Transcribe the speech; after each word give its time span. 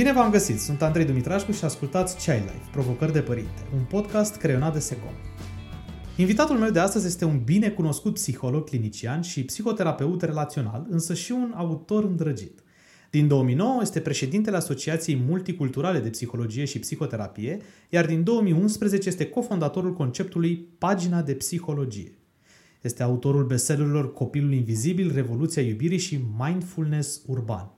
Bine 0.00 0.12
v-am 0.12 0.30
găsit! 0.30 0.60
Sunt 0.60 0.82
Andrei 0.82 1.04
Dumitrașcu 1.04 1.52
și 1.52 1.64
ascultați 1.64 2.16
Child 2.16 2.42
Life, 2.42 2.68
Provocări 2.72 3.12
de 3.12 3.20
Părinte, 3.20 3.66
un 3.74 3.82
podcast 3.88 4.36
creionat 4.36 4.72
de 4.72 4.78
Secom. 4.78 5.12
Invitatul 6.16 6.56
meu 6.56 6.70
de 6.70 6.78
astăzi 6.78 7.06
este 7.06 7.24
un 7.24 7.40
bine 7.44 7.70
cunoscut 7.70 8.14
psiholog 8.14 8.64
clinician 8.64 9.20
și 9.22 9.44
psihoterapeut 9.44 10.22
relațional, 10.22 10.86
însă 10.90 11.14
și 11.14 11.32
un 11.32 11.52
autor 11.56 12.04
îndrăgit. 12.04 12.62
Din 13.10 13.28
2009 13.28 13.78
este 13.82 14.00
președintele 14.00 14.56
Asociației 14.56 15.22
Multiculturale 15.26 15.98
de 15.98 16.08
Psihologie 16.08 16.64
și 16.64 16.78
Psihoterapie, 16.78 17.58
iar 17.88 18.06
din 18.06 18.24
2011 18.24 19.08
este 19.08 19.26
cofondatorul 19.26 19.92
conceptului 19.92 20.68
Pagina 20.78 21.22
de 21.22 21.34
Psihologie. 21.34 22.18
Este 22.80 23.02
autorul 23.02 23.44
bestsellerilor 23.44 24.12
Copilul 24.12 24.52
Invizibil, 24.52 25.12
Revoluția 25.14 25.62
Iubirii 25.62 25.98
și 25.98 26.20
Mindfulness 26.38 27.22
Urban. 27.26 27.74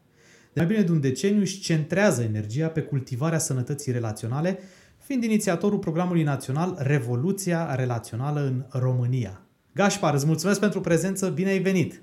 De 0.52 0.60
mai 0.60 0.66
bine 0.66 0.82
de 0.82 0.92
un 0.92 1.00
deceniu 1.00 1.40
își 1.40 1.60
centrează 1.60 2.22
energia 2.22 2.68
pe 2.68 2.80
cultivarea 2.80 3.38
sănătății 3.38 3.92
relaționale, 3.92 4.58
fiind 4.98 5.24
inițiatorul 5.24 5.78
programului 5.78 6.22
național 6.22 6.76
Revoluția 6.78 7.74
Relațională 7.74 8.40
în 8.40 8.80
România. 8.80 9.40
Gașpar, 9.74 10.14
îți 10.14 10.26
mulțumesc 10.26 10.60
pentru 10.60 10.80
prezență, 10.80 11.28
bine 11.28 11.50
ai 11.50 11.58
venit! 11.58 12.00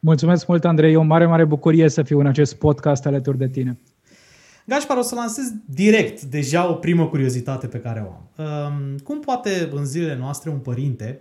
Mulțumesc 0.00 0.46
mult, 0.46 0.64
Andrei, 0.64 0.92
e 0.92 0.96
o 0.96 1.02
mare, 1.02 1.26
mare 1.26 1.44
bucurie 1.44 1.88
să 1.88 2.02
fiu 2.02 2.20
în 2.20 2.26
acest 2.26 2.54
podcast 2.54 3.06
alături 3.06 3.38
de 3.38 3.48
tine. 3.48 3.78
Gașpar, 4.66 4.96
o 4.96 5.02
să 5.02 5.14
lansez 5.14 5.52
direct 5.64 6.22
deja 6.22 6.70
o 6.70 6.74
primă 6.74 7.06
curiozitate 7.06 7.66
pe 7.66 7.78
care 7.78 8.06
o 8.06 8.10
am. 8.10 8.46
Um, 8.46 8.98
cum 8.98 9.20
poate 9.20 9.70
în 9.72 9.84
zilele 9.84 10.16
noastre 10.16 10.50
un 10.50 10.58
părinte 10.58 11.20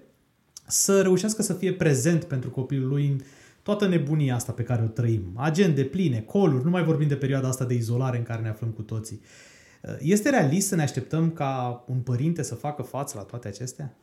să 0.67 1.01
reușească 1.01 1.41
să 1.41 1.53
fie 1.53 1.73
prezent 1.73 2.23
pentru 2.23 2.49
copilul 2.49 2.87
lui 2.87 3.07
în 3.07 3.17
toată 3.65 3.87
nebunia 3.87 4.35
asta 4.35 4.51
pe 4.51 4.63
care 4.63 4.81
o 4.83 4.87
trăim. 4.87 5.31
Agende 5.35 5.83
pline, 5.83 6.19
coluri, 6.19 6.63
nu 6.63 6.69
mai 6.69 6.83
vorbim 6.83 7.07
de 7.07 7.15
perioada 7.15 7.47
asta 7.47 7.65
de 7.65 7.73
izolare 7.73 8.17
în 8.17 8.23
care 8.23 8.41
ne 8.41 8.49
aflăm 8.49 8.69
cu 8.69 8.81
toții. 8.81 9.21
Este 9.99 10.29
realist 10.29 10.67
să 10.67 10.75
ne 10.75 10.81
așteptăm 10.81 11.31
ca 11.31 11.83
un 11.87 11.97
părinte 11.97 12.43
să 12.43 12.55
facă 12.55 12.81
față 12.81 13.17
la 13.17 13.23
toate 13.23 13.47
acestea? 13.47 13.93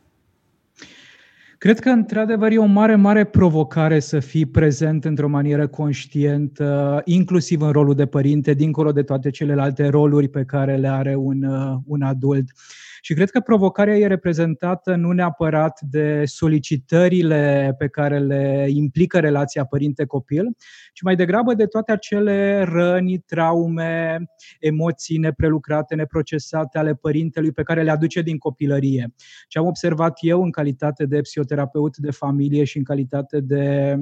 Cred 1.57 1.79
că, 1.79 1.89
într-adevăr, 1.89 2.51
e 2.51 2.57
o 2.57 2.65
mare, 2.65 2.95
mare 2.95 3.23
provocare 3.23 3.99
să 3.99 4.19
fii 4.19 4.45
prezent 4.45 5.05
într-o 5.05 5.27
manieră 5.27 5.67
conștientă, 5.67 7.01
inclusiv 7.05 7.61
în 7.61 7.71
rolul 7.71 7.95
de 7.95 8.05
părinte, 8.05 8.53
dincolo 8.53 8.91
de 8.91 9.03
toate 9.03 9.29
celelalte 9.29 9.87
roluri 9.87 10.27
pe 10.27 10.43
care 10.43 10.75
le 10.75 10.87
are 10.87 11.15
un, 11.15 11.43
un 11.85 12.01
adult. 12.01 12.51
Și 13.05 13.13
cred 13.13 13.29
că 13.29 13.39
provocarea 13.39 13.97
e 13.97 14.07
reprezentată 14.07 14.95
nu 14.95 15.11
neapărat 15.11 15.79
de 15.81 16.23
solicitările 16.25 17.75
pe 17.77 17.87
care 17.87 18.19
le 18.19 18.65
implică 18.69 19.19
relația 19.19 19.65
părinte-copil, 19.65 20.45
ci 20.93 21.01
mai 21.01 21.15
degrabă 21.15 21.53
de 21.53 21.65
toate 21.65 21.91
acele 21.91 22.63
răni, 22.63 23.17
traume, 23.17 24.23
emoții 24.59 25.17
neprelucrate, 25.17 25.95
neprocesate 25.95 26.77
ale 26.77 26.93
părintelui 26.93 27.51
pe 27.51 27.63
care 27.63 27.83
le 27.83 27.91
aduce 27.91 28.21
din 28.21 28.37
copilărie. 28.37 29.13
Ce 29.47 29.59
am 29.59 29.65
observat 29.65 30.17
eu 30.21 30.41
în 30.41 30.51
calitate 30.51 31.05
de 31.05 31.21
psihoterapeut 31.21 31.97
de 31.97 32.11
familie 32.11 32.63
și 32.63 32.77
în 32.77 32.83
calitate 32.83 33.39
de 33.39 33.95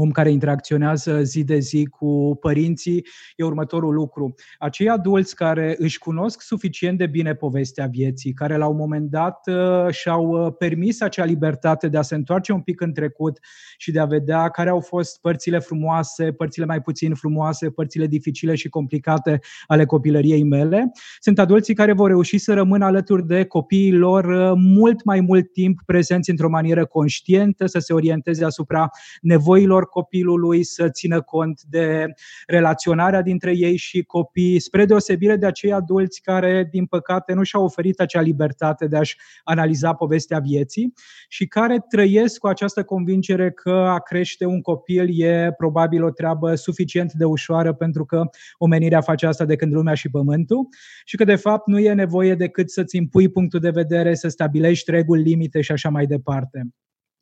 om 0.00 0.10
care 0.10 0.30
interacționează 0.30 1.22
zi 1.22 1.44
de 1.44 1.58
zi 1.58 1.86
cu 1.86 2.36
părinții, 2.40 3.06
e 3.36 3.44
următorul 3.44 3.94
lucru. 3.94 4.34
Acei 4.58 4.88
adulți 4.88 5.34
care 5.34 5.74
își 5.78 5.98
cunosc 5.98 6.40
suficient 6.40 6.98
de 6.98 7.06
bine 7.06 7.34
povestea 7.34 7.86
vieții, 7.86 8.32
care 8.32 8.56
la 8.56 8.66
un 8.66 8.76
moment 8.76 9.10
dat 9.10 9.46
uh, 9.46 9.90
și-au 9.90 10.26
uh, 10.26 10.52
permis 10.58 11.00
acea 11.00 11.24
libertate 11.24 11.88
de 11.88 11.98
a 11.98 12.02
se 12.02 12.14
întoarce 12.14 12.52
un 12.52 12.60
pic 12.60 12.80
în 12.80 12.92
trecut 12.92 13.38
și 13.76 13.90
de 13.90 14.00
a 14.00 14.04
vedea 14.04 14.48
care 14.48 14.70
au 14.70 14.80
fost 14.80 15.20
părțile 15.20 15.58
frumoase, 15.58 16.32
părțile 16.32 16.64
mai 16.64 16.80
puțin 16.80 17.14
frumoase, 17.14 17.70
părțile 17.70 18.06
dificile 18.06 18.54
și 18.54 18.68
complicate 18.68 19.40
ale 19.66 19.84
copilăriei 19.84 20.42
mele, 20.42 20.90
sunt 21.20 21.38
adulții 21.38 21.74
care 21.74 21.92
vor 21.92 22.08
reuși 22.08 22.38
să 22.38 22.54
rămână 22.54 22.84
alături 22.84 23.26
de 23.26 23.44
copiii 23.44 23.92
lor 23.92 24.24
uh, 24.24 24.52
mult 24.56 25.04
mai 25.04 25.20
mult 25.20 25.52
timp 25.52 25.80
prezenți 25.86 26.30
într-o 26.30 26.48
manieră 26.48 26.86
conștientă, 26.86 27.66
să 27.66 27.78
se 27.78 27.92
orienteze 27.92 28.44
asupra 28.44 28.88
nevoilor 29.20 29.87
copilului, 29.90 30.64
să 30.64 30.88
țină 30.88 31.20
cont 31.20 31.62
de 31.62 32.06
relaționarea 32.46 33.22
dintre 33.22 33.56
ei 33.56 33.76
și 33.76 34.02
copii, 34.02 34.60
spre 34.60 34.84
deosebire 34.84 35.36
de 35.36 35.46
acei 35.46 35.72
adulți 35.72 36.20
care, 36.22 36.68
din 36.70 36.86
păcate, 36.86 37.32
nu 37.32 37.42
și-au 37.42 37.64
oferit 37.64 38.00
acea 38.00 38.20
libertate 38.20 38.86
de 38.86 38.96
a-și 38.96 39.16
analiza 39.44 39.92
povestea 39.94 40.38
vieții 40.38 40.92
și 41.28 41.46
care 41.46 41.84
trăiesc 41.88 42.38
cu 42.38 42.46
această 42.46 42.82
convingere 42.82 43.50
că 43.50 43.70
a 43.70 43.98
crește 43.98 44.44
un 44.44 44.60
copil 44.60 45.22
e 45.22 45.52
probabil 45.56 46.04
o 46.04 46.10
treabă 46.10 46.54
suficient 46.54 47.12
de 47.12 47.24
ușoară 47.24 47.72
pentru 47.72 48.04
că 48.04 48.22
omenirea 48.58 49.00
face 49.00 49.26
asta 49.26 49.44
de 49.44 49.56
când 49.56 49.72
lumea 49.72 49.94
și 49.94 50.10
pământul 50.10 50.68
și 51.04 51.16
că, 51.16 51.24
de 51.24 51.36
fapt, 51.36 51.66
nu 51.66 51.78
e 51.78 51.92
nevoie 51.92 52.34
decât 52.34 52.70
să-ți 52.70 52.96
impui 52.96 53.28
punctul 53.28 53.60
de 53.60 53.70
vedere, 53.70 54.14
să 54.14 54.28
stabilești 54.28 54.90
reguli, 54.90 55.22
limite 55.22 55.60
și 55.60 55.72
așa 55.72 55.88
mai 55.88 56.06
departe. 56.06 56.68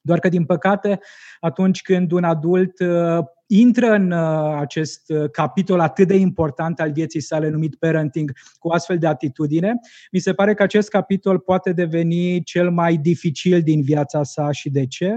Doar 0.07 0.19
că, 0.19 0.29
din 0.29 0.45
păcate, 0.45 1.01
atunci 1.41 1.83
când 1.83 2.13
un 2.13 2.25
adult 2.25 2.81
uh, 2.81 3.19
intră 3.47 3.87
în 3.87 4.11
uh, 4.11 4.57
acest 4.59 5.11
uh, 5.11 5.31
capitol 5.31 5.81
atât 5.81 6.09
de 6.09 6.17
important 6.17 6.81
al 6.81 6.93
vieții 6.93 7.21
sale 7.21 7.49
numit 7.49 7.75
parenting 7.75 8.33
cu 8.59 8.69
astfel 8.69 8.99
de 8.99 9.07
atitudine, 9.07 9.75
mi 10.13 10.19
se 10.19 10.33
pare 10.33 10.55
că 10.55 10.63
acest 10.63 10.89
capitol 10.89 11.39
poate 11.39 11.73
deveni 11.73 12.43
cel 12.43 12.71
mai 12.71 12.97
dificil 12.97 13.61
din 13.61 13.83
viața 13.83 14.23
sa 14.23 14.51
și 14.51 14.71
de 14.71 14.87
ce? 14.87 15.15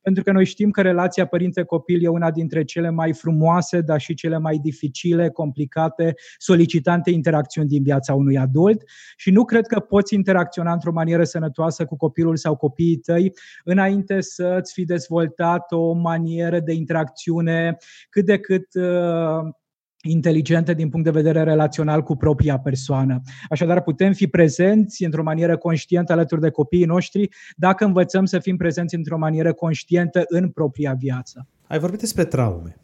Pentru 0.00 0.22
că 0.22 0.32
noi 0.32 0.44
știm 0.44 0.70
că 0.70 0.82
relația 0.82 1.26
părinte-copil 1.26 2.04
e 2.04 2.08
una 2.08 2.30
dintre 2.30 2.64
cele 2.64 2.90
mai 2.90 3.12
frumoase, 3.12 3.80
dar 3.80 4.00
și 4.00 4.14
cele 4.14 4.38
mai 4.38 4.58
dificile, 4.62 5.28
complicate, 5.28 6.14
solicitante 6.38 7.10
interacțiuni 7.10 7.68
din 7.68 7.82
viața 7.82 8.14
unui 8.14 8.38
adult 8.38 8.82
și 9.16 9.30
nu 9.30 9.44
cred 9.44 9.66
că 9.66 9.80
poți 9.80 10.14
interacționa 10.14 10.72
într-o 10.72 10.92
manieră 10.92 11.24
sănătoasă 11.24 11.84
cu 11.84 11.96
copilul 11.96 12.36
sau 12.36 12.56
copiii 12.56 12.96
tăi 12.96 13.32
înainte 13.64 14.20
să-ți 14.20 14.72
fi 14.72 14.84
dezvoltat 14.84 15.72
o 15.72 15.92
manieră 15.92 16.60
de 16.60 16.72
interacțiune 16.72 17.71
cât 18.10 18.24
de 18.24 18.38
cât 18.38 18.74
uh, 18.74 19.52
inteligente 20.02 20.74
din 20.74 20.88
punct 20.88 21.04
de 21.04 21.10
vedere 21.10 21.42
relațional 21.42 22.02
cu 22.02 22.16
propria 22.16 22.58
persoană. 22.58 23.20
Așadar, 23.48 23.82
putem 23.82 24.12
fi 24.12 24.26
prezenți 24.26 25.04
într-o 25.04 25.22
manieră 25.22 25.56
conștientă 25.56 26.12
alături 26.12 26.40
de 26.40 26.50
copiii 26.50 26.84
noștri 26.84 27.28
dacă 27.56 27.84
învățăm 27.84 28.24
să 28.24 28.38
fim 28.38 28.56
prezenți 28.56 28.94
într-o 28.94 29.18
manieră 29.18 29.52
conștientă 29.52 30.24
în 30.26 30.48
propria 30.48 30.94
viață. 30.94 31.46
Ai 31.66 31.78
vorbit 31.78 32.00
despre 32.00 32.24
traume. 32.24 32.76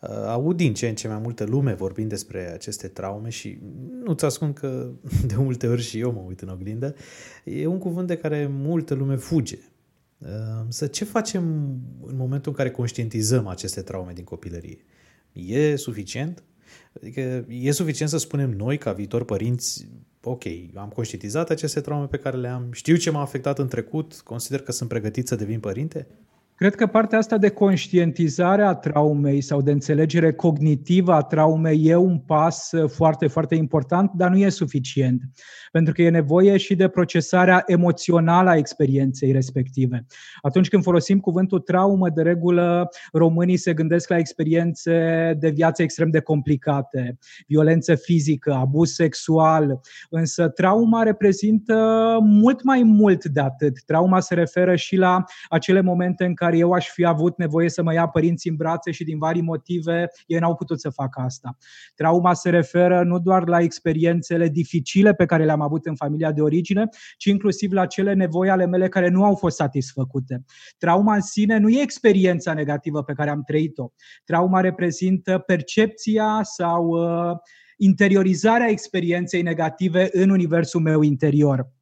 Uh, 0.00 0.08
aud 0.08 0.56
din 0.56 0.74
ce 0.74 0.88
în 0.88 0.94
ce 0.94 1.08
mai 1.08 1.18
multă 1.22 1.44
lume 1.44 1.74
vorbind 1.74 2.08
despre 2.08 2.52
aceste 2.52 2.88
traume 2.88 3.28
și 3.28 3.58
nu-ți 4.04 4.24
ascund 4.24 4.54
că 4.54 4.90
de 5.28 5.34
multe 5.36 5.66
ori 5.66 5.82
și 5.82 5.98
eu 5.98 6.12
mă 6.12 6.22
uit 6.26 6.40
în 6.40 6.48
oglindă. 6.48 6.94
E 7.44 7.66
un 7.66 7.78
cuvânt 7.78 8.06
de 8.06 8.16
care 8.16 8.46
multă 8.50 8.94
lume 8.94 9.16
fuge. 9.16 9.58
Să 10.68 10.86
ce 10.86 11.04
facem 11.04 11.42
în 12.06 12.16
momentul 12.16 12.50
în 12.50 12.56
care 12.56 12.70
conștientizăm 12.70 13.46
aceste 13.46 13.80
traume 13.80 14.12
din 14.12 14.24
copilărie? 14.24 14.84
E 15.32 15.76
suficient? 15.76 16.42
Adică 16.96 17.44
e 17.48 17.70
suficient 17.70 18.10
să 18.10 18.18
spunem 18.18 18.50
noi, 18.50 18.78
ca 18.78 18.92
viitor 18.92 19.24
părinți, 19.24 19.88
ok, 20.22 20.42
am 20.74 20.88
conștientizat 20.88 21.50
aceste 21.50 21.80
traume 21.80 22.06
pe 22.06 22.16
care 22.16 22.36
le 22.36 22.48
am, 22.48 22.68
știu 22.72 22.96
ce 22.96 23.10
m-a 23.10 23.20
afectat 23.20 23.58
în 23.58 23.68
trecut, 23.68 24.20
consider 24.24 24.60
că 24.60 24.72
sunt 24.72 24.88
pregătit 24.88 25.28
să 25.28 25.36
devin 25.36 25.60
părinte? 25.60 26.06
Cred 26.54 26.74
că 26.74 26.86
partea 26.86 27.18
asta 27.18 27.38
de 27.38 27.48
conștientizare 27.48 28.62
a 28.62 28.74
traumei 28.74 29.40
sau 29.40 29.62
de 29.62 29.70
înțelegere 29.70 30.32
cognitivă 30.32 31.12
a 31.12 31.22
traumei 31.22 31.84
e 31.84 31.94
un 31.94 32.18
pas 32.18 32.70
foarte, 32.86 33.26
foarte 33.26 33.54
important, 33.54 34.10
dar 34.14 34.30
nu 34.30 34.36
e 34.36 34.48
suficient. 34.48 35.22
Pentru 35.72 35.92
că 35.92 36.02
e 36.02 36.10
nevoie 36.10 36.56
și 36.56 36.74
de 36.74 36.88
procesarea 36.88 37.62
emoțională 37.66 38.50
a 38.50 38.56
experienței 38.56 39.32
respective. 39.32 40.06
Atunci 40.42 40.68
când 40.68 40.82
folosim 40.82 41.20
cuvântul 41.20 41.60
traumă, 41.60 42.08
de 42.08 42.22
regulă 42.22 42.88
românii 43.12 43.56
se 43.56 43.74
gândesc 43.74 44.08
la 44.08 44.16
experiențe 44.16 44.92
de 45.38 45.48
viață 45.48 45.82
extrem 45.82 46.10
de 46.10 46.20
complicate, 46.20 47.18
violență 47.46 47.94
fizică, 47.94 48.52
abuz 48.52 48.90
sexual, 48.90 49.80
însă 50.10 50.48
trauma 50.48 51.02
reprezintă 51.02 51.74
mult 52.22 52.62
mai 52.62 52.82
mult 52.82 53.24
de 53.24 53.40
atât. 53.40 53.82
Trauma 53.86 54.20
se 54.20 54.34
referă 54.34 54.76
și 54.76 54.96
la 54.96 55.24
acele 55.48 55.80
momente 55.80 56.24
în 56.24 56.34
care 56.34 56.46
care 56.48 56.60
eu 56.60 56.72
aș 56.72 56.88
fi 56.88 57.04
avut 57.04 57.36
nevoie 57.36 57.68
să 57.68 57.82
mă 57.82 57.92
ia 57.92 58.06
părinții 58.06 58.50
în 58.50 58.56
brațe 58.56 58.90
și 58.90 59.04
din 59.04 59.18
vari 59.18 59.40
motive 59.40 60.10
ei 60.26 60.38
n-au 60.38 60.54
putut 60.54 60.80
să 60.80 60.90
facă 60.90 61.20
asta. 61.20 61.56
Trauma 61.94 62.34
se 62.34 62.50
referă 62.50 63.02
nu 63.02 63.18
doar 63.18 63.48
la 63.48 63.60
experiențele 63.60 64.48
dificile 64.48 65.14
pe 65.14 65.26
care 65.26 65.44
le-am 65.44 65.60
avut 65.68 65.86
în 65.86 65.94
familia 65.94 66.32
de 66.32 66.40
origine, 66.40 66.88
ci 67.16 67.24
inclusiv 67.24 67.72
la 67.72 67.86
cele 67.86 68.12
nevoi 68.12 68.50
ale 68.50 68.66
mele 68.66 68.88
care 68.88 69.08
nu 69.08 69.24
au 69.24 69.34
fost 69.34 69.56
satisfăcute. 69.56 70.44
Trauma 70.78 71.14
în 71.14 71.20
sine 71.20 71.58
nu 71.58 71.68
e 71.68 71.80
experiența 71.80 72.52
negativă 72.52 73.02
pe 73.02 73.12
care 73.12 73.30
am 73.30 73.42
trăit-o. 73.42 73.88
Trauma 74.24 74.60
reprezintă 74.60 75.38
percepția 75.38 76.40
sau 76.42 76.86
uh, 76.86 77.36
interiorizarea 77.76 78.68
experienței 78.68 79.42
negative 79.42 80.08
în 80.12 80.30
universul 80.30 80.80
meu 80.80 81.02
interior. 81.02 81.77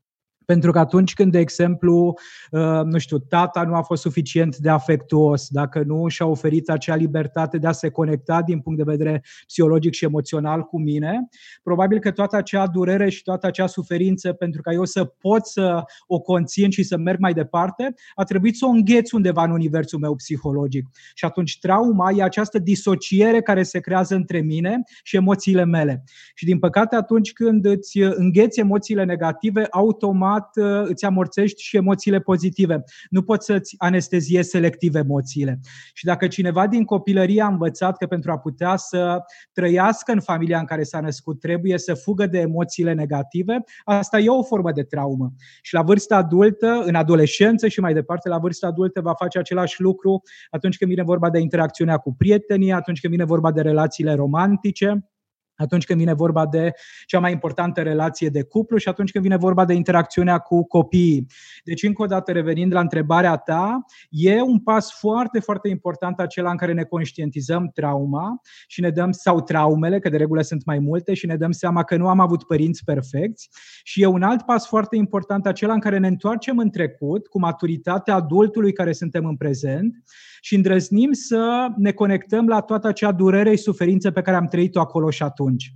Pentru 0.46 0.70
că 0.70 0.78
atunci 0.78 1.14
când, 1.14 1.32
de 1.32 1.38
exemplu, 1.38 2.14
uh, 2.50 2.82
nu 2.84 2.98
știu, 2.98 3.18
tata 3.18 3.62
nu 3.62 3.74
a 3.74 3.82
fost 3.82 4.02
suficient 4.02 4.56
de 4.56 4.68
afectuos, 4.68 5.48
dacă 5.48 5.82
nu 5.86 6.08
și-a 6.08 6.26
oferit 6.26 6.70
acea 6.70 6.94
libertate 6.94 7.58
de 7.58 7.66
a 7.66 7.72
se 7.72 7.88
conecta 7.88 8.42
din 8.42 8.60
punct 8.60 8.78
de 8.78 8.90
vedere 8.90 9.22
psihologic 9.46 9.92
și 9.92 10.04
emoțional 10.04 10.62
cu 10.62 10.80
mine, 10.80 11.28
probabil 11.62 11.98
că 11.98 12.10
toată 12.10 12.36
acea 12.36 12.66
durere 12.66 13.08
și 13.08 13.22
toată 13.22 13.46
acea 13.46 13.66
suferință 13.66 14.32
pentru 14.32 14.60
ca 14.60 14.72
eu 14.72 14.84
să 14.84 15.04
pot 15.04 15.46
să 15.46 15.84
o 16.06 16.20
conțin 16.20 16.70
și 16.70 16.82
să 16.82 16.96
merg 16.96 17.18
mai 17.18 17.34
departe, 17.34 17.94
a 18.14 18.24
trebuit 18.24 18.56
să 18.56 18.66
o 18.66 18.68
îngheț 18.68 19.12
undeva 19.12 19.44
în 19.44 19.50
universul 19.50 19.98
meu 19.98 20.14
psihologic. 20.14 20.86
Și 21.14 21.24
atunci 21.24 21.58
trauma 21.58 22.10
e 22.10 22.22
această 22.22 22.58
disociere 22.58 23.40
care 23.40 23.62
se 23.62 23.80
creează 23.80 24.14
între 24.14 24.40
mine 24.40 24.82
și 25.02 25.16
emoțiile 25.16 25.64
mele. 25.64 26.04
Și 26.34 26.44
din 26.44 26.58
păcate 26.58 26.96
atunci 26.96 27.32
când 27.32 27.64
îți 27.64 27.98
îngheți 27.98 28.60
emoțiile 28.60 29.04
negative, 29.04 29.66
automat 29.70 30.35
automat 30.36 30.82
uh, 30.82 30.88
îți 30.90 31.04
amorțești 31.04 31.62
și 31.62 31.76
emoțiile 31.76 32.20
pozitive. 32.20 32.84
Nu 33.10 33.22
poți 33.22 33.46
să-ți 33.46 33.74
anesteziezi 33.78 34.48
selectiv 34.48 34.94
emoțiile. 34.94 35.60
Și 35.92 36.04
dacă 36.04 36.26
cineva 36.26 36.66
din 36.66 36.84
copilărie 36.84 37.42
a 37.42 37.46
învățat 37.46 37.96
că 37.96 38.06
pentru 38.06 38.30
a 38.30 38.38
putea 38.38 38.76
să 38.76 39.18
trăiască 39.52 40.12
în 40.12 40.20
familia 40.20 40.58
în 40.58 40.64
care 40.64 40.82
s-a 40.82 41.00
născut 41.00 41.40
trebuie 41.40 41.78
să 41.78 41.94
fugă 41.94 42.26
de 42.26 42.38
emoțiile 42.38 42.92
negative, 42.92 43.64
asta 43.84 44.18
e 44.18 44.28
o 44.28 44.42
formă 44.42 44.72
de 44.72 44.82
traumă. 44.82 45.32
Și 45.62 45.74
la 45.74 45.82
vârsta 45.82 46.16
adultă, 46.16 46.82
în 46.84 46.94
adolescență 46.94 47.68
și 47.68 47.80
mai 47.80 47.94
departe, 47.94 48.28
la 48.28 48.38
vârsta 48.38 48.66
adultă 48.66 49.00
va 49.00 49.14
face 49.14 49.38
același 49.38 49.80
lucru 49.80 50.22
atunci 50.50 50.76
când 50.76 50.90
vine 50.90 51.02
vorba 51.02 51.30
de 51.30 51.38
interacțiunea 51.38 51.96
cu 51.96 52.14
prietenii, 52.14 52.72
atunci 52.72 53.00
când 53.00 53.12
vine 53.12 53.24
vorba 53.24 53.52
de 53.52 53.60
relațiile 53.60 54.14
romantice 54.14 55.10
atunci 55.56 55.84
când 55.84 55.98
vine 55.98 56.14
vorba 56.14 56.46
de 56.46 56.72
cea 57.06 57.20
mai 57.20 57.32
importantă 57.32 57.82
relație 57.82 58.28
de 58.28 58.42
cuplu 58.42 58.76
și 58.76 58.88
atunci 58.88 59.10
când 59.10 59.24
vine 59.24 59.36
vorba 59.36 59.64
de 59.64 59.74
interacțiunea 59.74 60.38
cu 60.38 60.66
copiii. 60.66 61.26
Deci, 61.64 61.82
încă 61.82 62.02
o 62.02 62.06
dată, 62.06 62.32
revenind 62.32 62.72
la 62.72 62.80
întrebarea 62.80 63.36
ta, 63.36 63.84
e 64.10 64.42
un 64.42 64.58
pas 64.58 64.92
foarte, 64.98 65.40
foarte 65.40 65.68
important 65.68 66.20
acela 66.20 66.50
în 66.50 66.56
care 66.56 66.72
ne 66.72 66.82
conștientizăm 66.82 67.70
trauma 67.74 68.40
și 68.66 68.80
ne 68.80 68.90
dăm, 68.90 69.12
sau 69.12 69.40
traumele, 69.40 69.98
că 69.98 70.08
de 70.08 70.16
regulă 70.16 70.42
sunt 70.42 70.64
mai 70.64 70.78
multe, 70.78 71.14
și 71.14 71.26
ne 71.26 71.36
dăm 71.36 71.50
seama 71.50 71.82
că 71.82 71.96
nu 71.96 72.08
am 72.08 72.20
avut 72.20 72.42
părinți 72.42 72.84
perfecți. 72.84 73.48
Și 73.82 74.02
e 74.02 74.06
un 74.06 74.22
alt 74.22 74.42
pas 74.42 74.66
foarte 74.66 74.96
important 74.96 75.46
acela 75.46 75.72
în 75.72 75.80
care 75.80 75.98
ne 75.98 76.06
întoarcem 76.06 76.58
în 76.58 76.70
trecut, 76.70 77.26
cu 77.26 77.38
maturitatea 77.38 78.14
adultului 78.14 78.72
care 78.72 78.92
suntem 78.92 79.24
în 79.24 79.36
prezent 79.36 80.02
și 80.40 80.54
îndrăznim 80.54 81.12
să 81.12 81.68
ne 81.76 81.92
conectăm 81.92 82.46
la 82.46 82.60
toată 82.60 82.86
acea 82.86 83.12
durere 83.12 83.50
și 83.50 83.62
suferință 83.62 84.10
pe 84.10 84.22
care 84.22 84.36
am 84.36 84.46
trăit-o 84.46 84.80
acolo 84.80 85.10
și 85.10 85.22
atunci. 85.22 85.45
responde. 85.46 85.72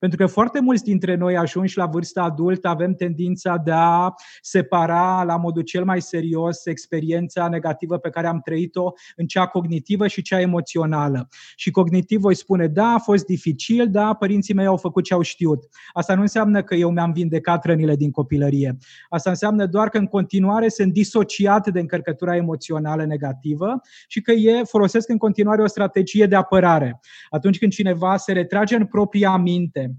Pentru 0.00 0.18
că 0.18 0.26
foarte 0.26 0.60
mulți 0.60 0.84
dintre 0.84 1.14
noi 1.14 1.36
ajunși 1.36 1.76
la 1.76 1.86
vârsta 1.86 2.22
adultă 2.22 2.68
avem 2.68 2.94
tendința 2.94 3.56
de 3.64 3.70
a 3.74 4.14
separa 4.40 5.22
la 5.22 5.36
modul 5.36 5.62
cel 5.62 5.84
mai 5.84 6.00
serios 6.00 6.66
experiența 6.66 7.48
negativă 7.48 7.98
pe 7.98 8.10
care 8.10 8.26
am 8.26 8.40
trăit-o 8.44 8.92
în 9.16 9.26
cea 9.26 9.46
cognitivă 9.46 10.06
și 10.06 10.22
cea 10.22 10.40
emoțională. 10.40 11.28
Și 11.56 11.70
cognitiv 11.70 12.20
voi 12.20 12.34
spune, 12.34 12.66
da, 12.66 12.86
a 12.86 12.98
fost 12.98 13.24
dificil, 13.24 13.90
da, 13.90 14.14
părinții 14.14 14.54
mei 14.54 14.66
au 14.66 14.76
făcut 14.76 15.04
ce 15.04 15.14
au 15.14 15.22
știut. 15.22 15.68
Asta 15.92 16.14
nu 16.14 16.20
înseamnă 16.20 16.62
că 16.62 16.74
eu 16.74 16.90
mi-am 16.90 17.12
vindecat 17.12 17.64
rănile 17.64 17.96
din 17.96 18.10
copilărie. 18.10 18.76
Asta 19.08 19.30
înseamnă 19.30 19.66
doar 19.66 19.88
că 19.88 19.98
în 19.98 20.06
continuare 20.06 20.68
sunt 20.68 20.92
disociat 20.92 21.68
de 21.68 21.80
încărcătura 21.80 22.36
emoțională 22.36 23.04
negativă 23.04 23.80
și 24.06 24.20
că 24.20 24.32
e, 24.32 24.62
folosesc 24.64 25.08
în 25.08 25.18
continuare 25.18 25.62
o 25.62 25.66
strategie 25.66 26.26
de 26.26 26.36
apărare. 26.36 27.00
Atunci 27.30 27.58
când 27.58 27.72
cineva 27.72 28.16
se 28.16 28.32
retrage 28.32 28.76
în 28.76 28.86
propria 28.86 29.36
minte, 29.36 29.89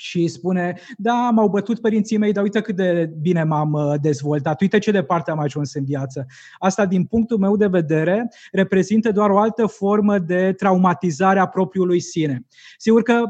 și 0.00 0.28
spune, 0.28 0.78
da, 0.96 1.30
m-au 1.34 1.48
bătut 1.48 1.80
părinții 1.80 2.16
mei, 2.16 2.32
dar 2.32 2.42
uite 2.42 2.60
cât 2.60 2.76
de 2.76 3.10
bine 3.20 3.42
m-am 3.42 3.72
uh, 3.72 3.94
dezvoltat, 4.00 4.60
uite 4.60 4.78
ce 4.78 4.90
departe 4.90 5.30
am 5.30 5.38
ajuns 5.38 5.74
în 5.74 5.84
viață. 5.84 6.26
Asta, 6.58 6.86
din 6.86 7.04
punctul 7.04 7.38
meu 7.38 7.56
de 7.56 7.66
vedere, 7.66 8.28
reprezintă 8.52 9.12
doar 9.12 9.30
o 9.30 9.38
altă 9.38 9.66
formă 9.66 10.18
de 10.18 10.52
traumatizare 10.52 11.38
a 11.38 11.46
propriului 11.46 12.00
sine. 12.00 12.46
Sigur 12.76 13.02
că 13.02 13.22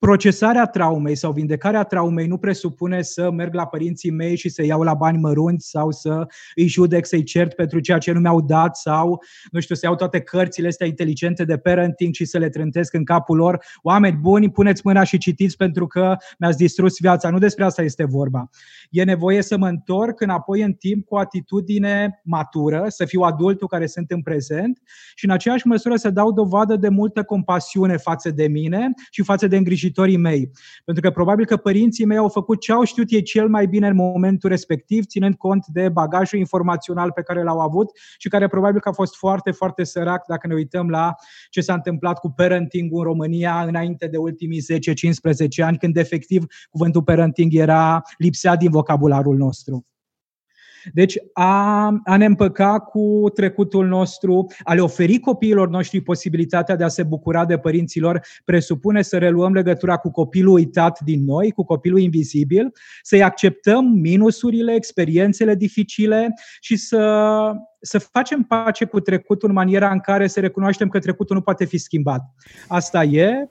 procesarea 0.00 0.66
traumei 0.66 1.14
sau 1.14 1.32
vindecarea 1.32 1.82
traumei 1.82 2.26
nu 2.26 2.38
presupune 2.38 3.02
să 3.02 3.30
merg 3.30 3.54
la 3.54 3.66
părinții 3.66 4.10
mei 4.10 4.36
și 4.36 4.48
să 4.48 4.64
iau 4.64 4.82
la 4.82 4.94
bani 4.94 5.18
mărunți 5.18 5.68
sau 5.68 5.90
să 5.90 6.26
îi 6.54 6.66
judec, 6.66 7.06
să-i 7.06 7.22
cert 7.22 7.54
pentru 7.54 7.80
ceea 7.80 7.98
ce 7.98 8.12
nu 8.12 8.20
mi-au 8.20 8.40
dat 8.40 8.76
sau, 8.76 9.22
nu 9.50 9.60
știu, 9.60 9.74
să 9.74 9.86
iau 9.86 9.94
toate 9.94 10.20
cărțile 10.20 10.68
astea 10.68 10.86
inteligente 10.86 11.44
de 11.44 11.56
parenting 11.56 12.14
și 12.14 12.24
să 12.24 12.38
le 12.38 12.48
trântesc 12.48 12.94
în 12.94 13.04
capul 13.04 13.36
lor. 13.36 13.64
Oameni 13.82 14.16
buni, 14.16 14.50
puneți 14.50 14.80
mâna 14.84 15.04
și 15.04 15.18
citiți 15.18 15.56
pentru 15.56 15.86
că 15.86 16.16
mi-ați 16.38 16.56
distrus 16.56 16.98
viața. 17.00 17.30
Nu 17.30 17.38
despre 17.38 17.64
asta 17.64 17.82
este 17.82 18.04
vorba. 18.04 18.50
E 18.90 19.04
nevoie 19.04 19.42
să 19.42 19.56
mă 19.58 19.68
întorc 19.68 20.20
înapoi 20.20 20.62
în 20.62 20.72
timp 20.72 21.06
cu 21.06 21.14
o 21.14 21.18
atitudine 21.18 22.20
matură, 22.24 22.84
să 22.88 23.04
fiu 23.04 23.20
adultul 23.20 23.68
care 23.68 23.86
sunt 23.86 24.10
în 24.10 24.22
prezent 24.22 24.80
și 25.14 25.24
în 25.24 25.30
aceeași 25.30 25.66
măsură 25.66 25.96
să 25.96 26.10
dau 26.10 26.32
dovadă 26.32 26.76
de 26.76 26.88
multă 26.88 27.22
compasiune 27.22 27.96
față 27.96 28.30
de 28.30 28.48
mine 28.48 28.88
și 29.10 29.22
față 29.22 29.46
de 29.46 29.56
îngrijire 29.56 29.78
îngrijitorii 29.80 30.16
mei. 30.16 30.50
Pentru 30.84 31.02
că 31.02 31.10
probabil 31.10 31.44
că 31.44 31.56
părinții 31.56 32.04
mei 32.04 32.16
au 32.16 32.28
făcut 32.28 32.60
ce 32.60 32.72
au 32.72 32.84
știut 32.84 33.10
ei 33.10 33.22
cel 33.22 33.48
mai 33.48 33.66
bine 33.66 33.86
în 33.86 33.94
momentul 33.94 34.50
respectiv, 34.50 35.04
ținând 35.04 35.34
cont 35.34 35.66
de 35.66 35.88
bagajul 35.88 36.38
informațional 36.38 37.12
pe 37.12 37.22
care 37.22 37.42
l-au 37.42 37.58
avut 37.58 37.90
și 38.18 38.28
care 38.28 38.48
probabil 38.48 38.80
că 38.80 38.88
a 38.88 38.92
fost 38.92 39.16
foarte, 39.16 39.50
foarte 39.50 39.84
sărac 39.84 40.26
dacă 40.26 40.46
ne 40.46 40.54
uităm 40.54 40.88
la 40.88 41.14
ce 41.50 41.60
s-a 41.60 41.74
întâmplat 41.74 42.18
cu 42.18 42.30
parenting 42.30 42.90
în 42.92 43.02
România 43.02 43.62
înainte 43.66 44.06
de 44.06 44.16
ultimii 44.16 44.62
10-15 45.60 45.64
ani, 45.64 45.78
când 45.78 45.96
efectiv 45.96 46.44
cuvântul 46.70 47.02
parenting 47.02 47.54
era 47.54 48.02
lipsea 48.16 48.56
din 48.56 48.70
vocabularul 48.80 49.36
nostru. 49.36 49.84
Deci 50.92 51.16
a, 51.32 51.86
a 52.04 52.16
ne 52.16 52.24
împăca 52.24 52.78
cu 52.78 53.30
trecutul 53.34 53.86
nostru, 53.86 54.46
a 54.62 54.74
le 54.74 54.80
oferi 54.80 55.18
copiilor 55.18 55.68
noștri 55.68 56.00
posibilitatea 56.00 56.76
de 56.76 56.84
a 56.84 56.88
se 56.88 57.02
bucura 57.02 57.44
de 57.44 57.58
părinților, 57.58 58.20
presupune 58.44 59.02
să 59.02 59.18
reluăm 59.18 59.52
legătura 59.52 59.96
cu 59.96 60.10
copilul 60.10 60.54
uitat 60.54 61.00
din 61.00 61.24
noi, 61.24 61.50
cu 61.50 61.64
copilul 61.64 62.00
invizibil, 62.00 62.72
să-i 63.02 63.22
acceptăm 63.22 63.84
minusurile, 63.84 64.74
experiențele 64.74 65.54
dificile 65.54 66.34
și 66.60 66.76
să, 66.76 67.52
să 67.80 67.98
facem 67.98 68.42
pace 68.42 68.84
cu 68.84 69.00
trecutul 69.00 69.48
în 69.48 69.54
maniera 69.54 69.90
în 69.90 70.00
care 70.00 70.26
să 70.26 70.40
recunoaștem 70.40 70.88
că 70.88 70.98
trecutul 70.98 71.36
nu 71.36 71.42
poate 71.42 71.64
fi 71.64 71.78
schimbat. 71.78 72.20
Asta 72.68 73.04
e 73.04 73.48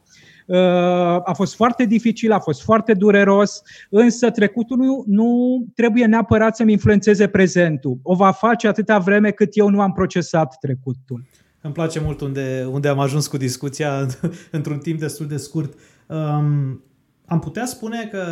a 1.23 1.33
fost 1.33 1.55
foarte 1.55 1.85
dificil, 1.85 2.31
a 2.31 2.39
fost 2.39 2.61
foarte 2.61 2.93
dureros, 2.93 3.61
însă 3.89 4.29
trecutul 4.31 4.77
nu, 4.77 5.03
nu 5.07 5.59
trebuie 5.75 6.05
neapărat 6.05 6.55
să-mi 6.55 6.71
influențeze 6.71 7.27
prezentul. 7.27 7.99
O 8.03 8.15
va 8.15 8.31
face 8.31 8.67
atâta 8.67 8.97
vreme 8.97 9.31
cât 9.31 9.49
eu 9.51 9.69
nu 9.69 9.81
am 9.81 9.91
procesat 9.91 10.57
trecutul. 10.59 11.23
Îmi 11.61 11.73
place 11.73 11.99
mult 11.99 12.21
unde, 12.21 12.67
unde 12.71 12.87
am 12.87 12.99
ajuns 12.99 13.27
cu 13.27 13.37
discuția 13.37 14.05
într-un 14.51 14.77
timp 14.77 14.99
destul 14.99 15.27
de 15.27 15.37
scurt. 15.37 15.73
Um, 16.07 16.83
am 17.25 17.39
putea 17.39 17.65
spune 17.65 18.09
că 18.11 18.23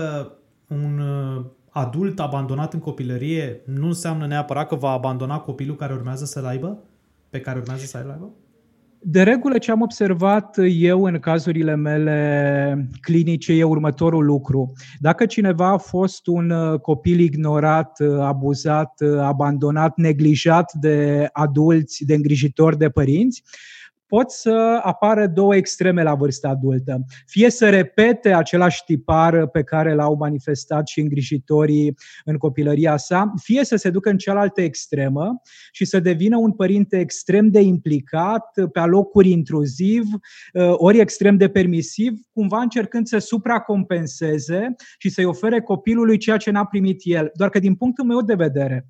un 0.67 1.00
uh, 1.00 1.45
adult 1.69 2.19
abandonat 2.19 2.74
în 2.74 2.79
copilărie 2.79 3.62
nu 3.65 3.88
înseamnă 3.88 4.27
neapărat 4.27 4.67
că 4.67 4.75
va 4.75 4.89
abandona 4.89 5.39
copilul 5.39 5.75
care 5.75 5.93
urmează 5.93 6.25
să-l 6.25 6.45
aibă? 6.45 6.83
Pe 7.29 7.39
care 7.39 7.59
urmează 7.59 7.86
să-l 7.86 8.09
aibă? 8.09 8.29
De 9.09 9.23
regulă, 9.23 9.57
ce 9.57 9.71
am 9.71 9.81
observat 9.81 10.57
eu 10.69 11.03
în 11.03 11.19
cazurile 11.19 11.75
mele 11.75 12.89
clinice 13.01 13.53
e 13.53 13.63
următorul 13.63 14.25
lucru. 14.25 14.73
Dacă 14.99 15.25
cineva 15.25 15.67
a 15.67 15.77
fost 15.77 16.27
un 16.27 16.49
uh, 16.49 16.79
copil 16.79 17.19
ignorat, 17.19 17.99
uh, 17.99 18.19
abuzat, 18.19 18.93
uh, 18.99 19.19
abandonat, 19.19 19.97
neglijat 19.97 20.73
de 20.73 21.29
adulți, 21.31 22.05
de 22.05 22.13
îngrijitori, 22.13 22.77
de 22.77 22.89
părinți, 22.89 23.43
pot 24.07 24.31
să 24.31 24.79
apară 24.83 25.27
două 25.27 25.55
extreme 25.55 26.03
la 26.03 26.15
vârsta 26.15 26.49
adultă. 26.49 27.05
Fie 27.25 27.49
să 27.49 27.69
repete 27.69 28.33
același 28.33 28.83
tipar 28.85 29.47
pe 29.47 29.63
care 29.63 29.93
l-au 29.93 30.15
manifestat 30.19 30.87
și 30.87 30.99
îngrijitorii 30.99 31.95
în 32.25 32.37
copilăria 32.37 32.97
sa, 32.97 33.33
fie 33.41 33.63
să 33.63 33.75
se 33.75 33.89
ducă 33.89 34.09
în 34.09 34.17
cealaltă 34.17 34.61
extremă 34.61 35.41
și 35.71 35.85
să 35.85 35.99
devină 35.99 36.37
un 36.37 36.51
părinte 36.51 36.99
extrem 36.99 37.49
de 37.49 37.61
implicat, 37.61 38.49
pe 38.71 38.79
alocuri 38.79 39.29
intruziv, 39.29 40.03
uh, 40.53 40.73
ori 40.73 40.99
extrem 40.99 41.37
de 41.37 41.49
permisiv, 41.49 42.13
cumva 42.33 42.61
încercând 42.61 43.07
să 43.07 43.17
supracompenseze 43.17 44.75
și 44.97 45.09
să-i 45.09 45.25
ofere 45.25 45.61
copilului 45.61 46.17
ceea 46.17 46.37
ce 46.37 46.51
n-a 46.51 46.65
primit 46.65 47.01
el. 47.03 47.29
Doar 47.33 47.49
că 47.49 47.59
din 47.59 47.75
punctul 47.75 48.05
meu 48.05 48.21
de 48.21 48.33
vedere, 48.33 48.87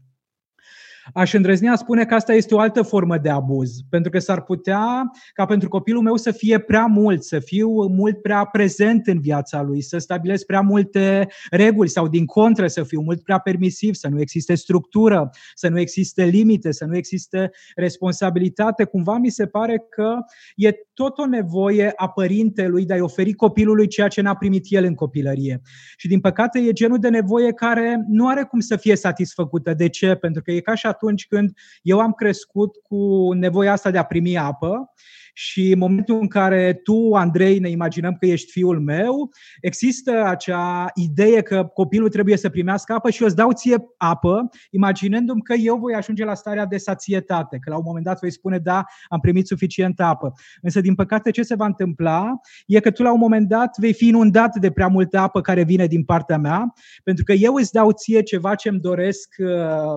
Aș 1.13 1.33
îndrăznea 1.33 1.75
spune 1.75 2.05
că 2.05 2.13
asta 2.13 2.33
este 2.33 2.55
o 2.55 2.59
altă 2.59 2.81
formă 2.81 3.17
de 3.17 3.29
abuz, 3.29 3.71
pentru 3.89 4.11
că 4.11 4.19
s-ar 4.19 4.41
putea 4.41 5.11
ca 5.33 5.45
pentru 5.45 5.69
copilul 5.69 6.01
meu 6.01 6.15
să 6.15 6.31
fie 6.31 6.59
prea 6.59 6.85
mult, 6.85 7.23
să 7.23 7.39
fiu 7.39 7.69
mult 7.87 8.21
prea 8.21 8.45
prezent 8.45 9.07
în 9.07 9.19
viața 9.19 9.61
lui, 9.61 9.81
să 9.81 9.97
stabilesc 9.97 10.45
prea 10.45 10.61
multe 10.61 11.27
reguli 11.49 11.89
sau 11.89 12.07
din 12.07 12.25
contră 12.25 12.67
să 12.67 12.83
fiu 12.83 13.01
mult 13.01 13.23
prea 13.23 13.37
permisiv, 13.37 13.93
să 13.93 14.07
nu 14.07 14.19
existe 14.19 14.55
structură, 14.55 15.29
să 15.53 15.69
nu 15.69 15.79
existe 15.79 16.23
limite, 16.23 16.71
să 16.71 16.85
nu 16.85 16.95
existe 16.95 17.51
responsabilitate. 17.75 18.83
Cumva 18.83 19.17
mi 19.17 19.29
se 19.29 19.45
pare 19.45 19.85
că 19.89 20.15
e 20.55 20.71
tot 20.93 21.17
o 21.17 21.25
nevoie 21.25 21.93
a 21.95 22.09
părintelui 22.09 22.85
de 22.85 22.93
a-i 22.93 22.99
oferi 22.99 23.33
copilului 23.33 23.87
ceea 23.87 24.07
ce 24.07 24.21
n-a 24.21 24.35
primit 24.35 24.65
el 24.69 24.83
în 24.83 24.95
copilărie. 24.95 25.61
Și 25.97 26.07
din 26.07 26.19
păcate 26.19 26.59
e 26.59 26.71
genul 26.71 26.97
de 26.99 27.09
nevoie 27.09 27.51
care 27.53 28.05
nu 28.07 28.27
are 28.27 28.43
cum 28.43 28.59
să 28.59 28.75
fie 28.75 28.95
satisfăcută. 28.95 29.73
De 29.73 29.89
ce? 29.89 30.15
Pentru 30.15 30.41
că 30.41 30.51
e 30.51 30.59
ca 30.59 30.75
și 30.75 30.85
atunci 30.97 31.27
când 31.27 31.51
eu 31.81 31.99
am 31.99 32.11
crescut 32.11 32.75
cu 32.83 33.31
nevoia 33.33 33.71
asta 33.71 33.91
de 33.91 33.97
a 33.97 34.03
primi 34.03 34.37
apă 34.37 34.93
și 35.39 35.71
în 35.71 35.77
momentul 35.77 36.19
în 36.19 36.27
care 36.27 36.73
tu, 36.83 37.13
Andrei, 37.13 37.59
ne 37.59 37.69
imaginăm 37.69 38.15
că 38.19 38.25
ești 38.25 38.51
fiul 38.51 38.79
meu, 38.79 39.29
există 39.61 40.23
acea 40.25 40.85
idee 40.93 41.41
că 41.41 41.63
copilul 41.73 42.09
trebuie 42.09 42.37
să 42.37 42.49
primească 42.49 42.93
apă 42.93 43.09
și 43.09 43.21
eu 43.21 43.27
îți 43.27 43.35
dau 43.35 43.51
ție 43.51 43.77
apă, 43.97 44.49
imaginându-mi 44.71 45.41
că 45.41 45.53
eu 45.53 45.77
voi 45.77 45.93
ajunge 45.93 46.25
la 46.25 46.33
starea 46.33 46.65
de 46.65 46.77
sațietate, 46.77 47.57
că 47.61 47.69
la 47.69 47.75
un 47.75 47.83
moment 47.85 48.05
dat 48.05 48.19
voi 48.19 48.31
spune, 48.31 48.57
da, 48.57 48.83
am 49.09 49.19
primit 49.19 49.47
suficientă 49.47 50.03
apă. 50.03 50.33
Însă, 50.61 50.81
din 50.81 50.95
păcate, 50.95 51.31
ce 51.31 51.43
se 51.43 51.55
va 51.55 51.65
întâmpla 51.65 52.31
e 52.65 52.79
că 52.79 52.91
tu 52.91 53.03
la 53.03 53.11
un 53.11 53.19
moment 53.19 53.47
dat 53.47 53.77
vei 53.79 53.93
fi 53.93 54.07
inundat 54.07 54.55
de 54.55 54.71
prea 54.71 54.87
multă 54.87 55.17
apă 55.17 55.41
care 55.41 55.63
vine 55.63 55.85
din 55.85 56.03
partea 56.03 56.37
mea, 56.37 56.73
pentru 57.03 57.23
că 57.23 57.33
eu 57.33 57.53
îți 57.53 57.71
dau 57.71 57.91
ție 57.91 58.21
ceva 58.21 58.55
ce 58.55 58.69
îmi 58.69 58.79
doresc 58.79 59.35
uh, 59.37 59.47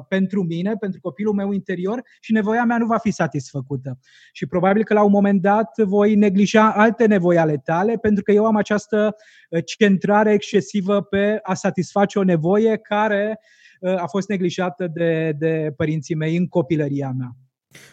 pentru 0.09 0.43
mine, 0.43 0.75
pentru 0.81 1.01
copilul 1.01 1.35
meu 1.35 1.53
interior 1.53 2.03
și 2.21 2.33
nevoia 2.33 2.65
mea 2.65 2.79
nu 2.79 2.87
va 2.87 2.99
fi 2.99 3.11
satisfăcută. 3.11 3.99
Și 4.33 4.47
probabil 4.47 4.85
că 4.85 4.95
la 4.95 5.03
un 5.03 5.11
moment 5.11 5.29
moment 5.31 5.43
dat 5.43 5.87
voi 5.89 6.15
neglija 6.15 6.73
alte 6.73 7.07
nevoi 7.07 7.39
ale 7.39 7.57
tale, 7.65 7.97
pentru 7.97 8.23
că 8.23 8.33
eu 8.33 8.47
am 8.47 8.57
această 8.57 9.15
uh, 9.51 9.65
centrare 9.65 10.33
excesivă 10.33 11.03
pe 11.03 11.39
a 11.43 11.55
satisface 11.55 12.19
o 12.19 12.23
nevoie 12.23 12.77
care 12.77 13.41
uh, 13.81 14.03
a 14.03 14.07
fost 14.07 14.29
neglijată 14.29 14.87
de, 14.95 15.33
de 15.39 15.73
părinții 15.77 16.15
mei 16.15 16.37
în 16.37 16.49
copilăria 16.49 17.15
mea. 17.19 17.37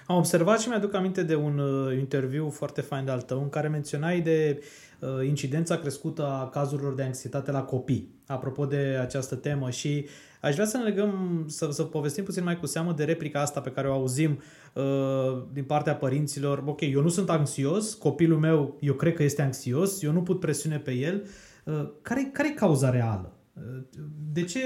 Am 0.06 0.18
observat 0.18 0.60
și 0.60 0.68
mi-aduc 0.68 0.94
aminte 0.94 1.24
de 1.24 1.36
un 1.36 1.58
uh, 1.58 1.98
interviu 1.98 2.50
foarte 2.50 2.82
fain 2.82 3.06
de 3.06 3.12
al 3.12 3.22
tău 3.22 3.42
în 3.42 3.50
care 3.50 3.68
menționai 3.68 4.22
de 4.22 4.64
uh, 5.00 5.28
incidența 5.28 5.78
crescută 5.78 6.26
a 6.26 6.50
cazurilor 6.50 6.94
de 6.94 7.04
anxietate 7.04 7.52
la 7.52 7.64
copii. 7.64 8.22
Apropo 8.28 8.66
de 8.66 8.98
această 9.02 9.36
temă 9.36 9.70
și 9.70 10.08
aș 10.42 10.54
vrea 10.54 10.66
să 10.66 10.78
ne 10.78 10.84
legăm, 10.84 11.44
să, 11.48 11.70
să 11.72 11.84
povestim 11.84 12.24
puțin 12.24 12.44
mai 12.44 12.60
cu 12.60 12.66
seamă 12.66 12.94
de 12.94 13.04
replica 13.04 13.42
asta 13.42 13.62
pe 13.62 13.70
care 13.70 13.88
o 13.88 13.94
auzim 13.94 14.40
uh, 14.74 15.44
din 15.54 15.64
partea 15.64 15.96
părinților. 15.96 16.64
Ok, 16.66 16.82
eu 16.82 17.02
nu 17.02 17.10
sunt 17.10 17.30
anxios, 17.30 17.94
copilul 17.94 18.40
meu 18.40 18.78
eu 18.80 18.94
cred 18.94 19.14
că 19.14 19.24
este 19.24 19.42
anxios, 19.42 20.02
eu 20.02 20.12
nu 20.12 20.22
put 20.22 20.40
presiune 20.40 20.80
pe 20.80 20.92
el. 20.92 21.28
Uh, 21.66 21.90
care, 22.02 22.30
care 22.34 22.50
e 22.50 22.54
cauza 22.54 22.90
reală? 22.90 23.38
Uh, 23.54 23.84
de 24.32 24.44
ce 24.44 24.60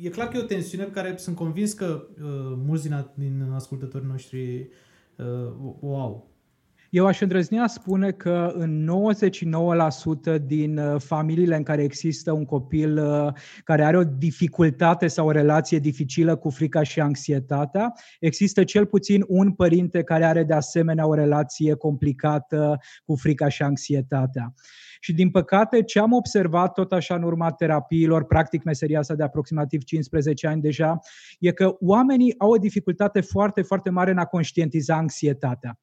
e 0.00 0.08
clar 0.08 0.28
că 0.28 0.36
e 0.36 0.40
o 0.40 0.44
tensiune 0.44 0.84
pe 0.84 0.90
care 0.90 1.14
sunt 1.16 1.36
convins 1.36 1.72
că 1.72 2.06
uh, 2.10 2.58
mulți 2.66 2.88
din, 2.88 3.04
din 3.14 3.50
ascultătorii 3.54 4.08
noștri 4.08 4.68
uh, 5.16 5.74
o 5.80 5.96
au. 5.96 6.30
Eu 6.90 7.06
aș 7.06 7.20
îndrăznea 7.20 7.66
spune 7.66 8.10
că 8.10 8.52
în 8.54 8.90
99% 10.38 10.42
din 10.46 10.78
uh, 10.78 11.00
familiile 11.00 11.56
în 11.56 11.62
care 11.62 11.82
există 11.82 12.32
un 12.32 12.44
copil 12.44 12.98
uh, 12.98 13.32
care 13.64 13.84
are 13.84 13.96
o 13.96 14.04
dificultate 14.04 15.06
sau 15.06 15.26
o 15.26 15.30
relație 15.30 15.78
dificilă 15.78 16.36
cu 16.36 16.50
frica 16.50 16.82
și 16.82 17.00
anxietatea, 17.00 17.92
există 18.20 18.64
cel 18.64 18.86
puțin 18.86 19.24
un 19.26 19.52
părinte 19.52 20.02
care 20.02 20.24
are 20.24 20.44
de 20.44 20.54
asemenea 20.54 21.06
o 21.06 21.14
relație 21.14 21.74
complicată 21.74 22.78
cu 23.04 23.14
frica 23.14 23.48
și 23.48 23.62
anxietatea. 23.62 24.54
Și 25.00 25.12
din 25.12 25.30
păcate, 25.30 25.82
ce 25.82 25.98
am 25.98 26.12
observat 26.12 26.72
tot 26.72 26.92
așa 26.92 27.14
în 27.14 27.22
urma 27.22 27.50
terapiilor, 27.50 28.24
practic 28.24 28.62
meseria 28.62 28.98
asta 28.98 29.14
de 29.14 29.22
aproximativ 29.22 29.82
15 29.82 30.46
ani 30.46 30.60
deja, 30.60 30.98
e 31.38 31.50
că 31.50 31.76
oamenii 31.80 32.34
au 32.38 32.50
o 32.50 32.56
dificultate 32.56 33.20
foarte, 33.20 33.62
foarte 33.62 33.90
mare 33.90 34.10
în 34.10 34.18
a 34.18 34.24
conștientiza 34.24 34.94
anxietatea. 34.96 35.78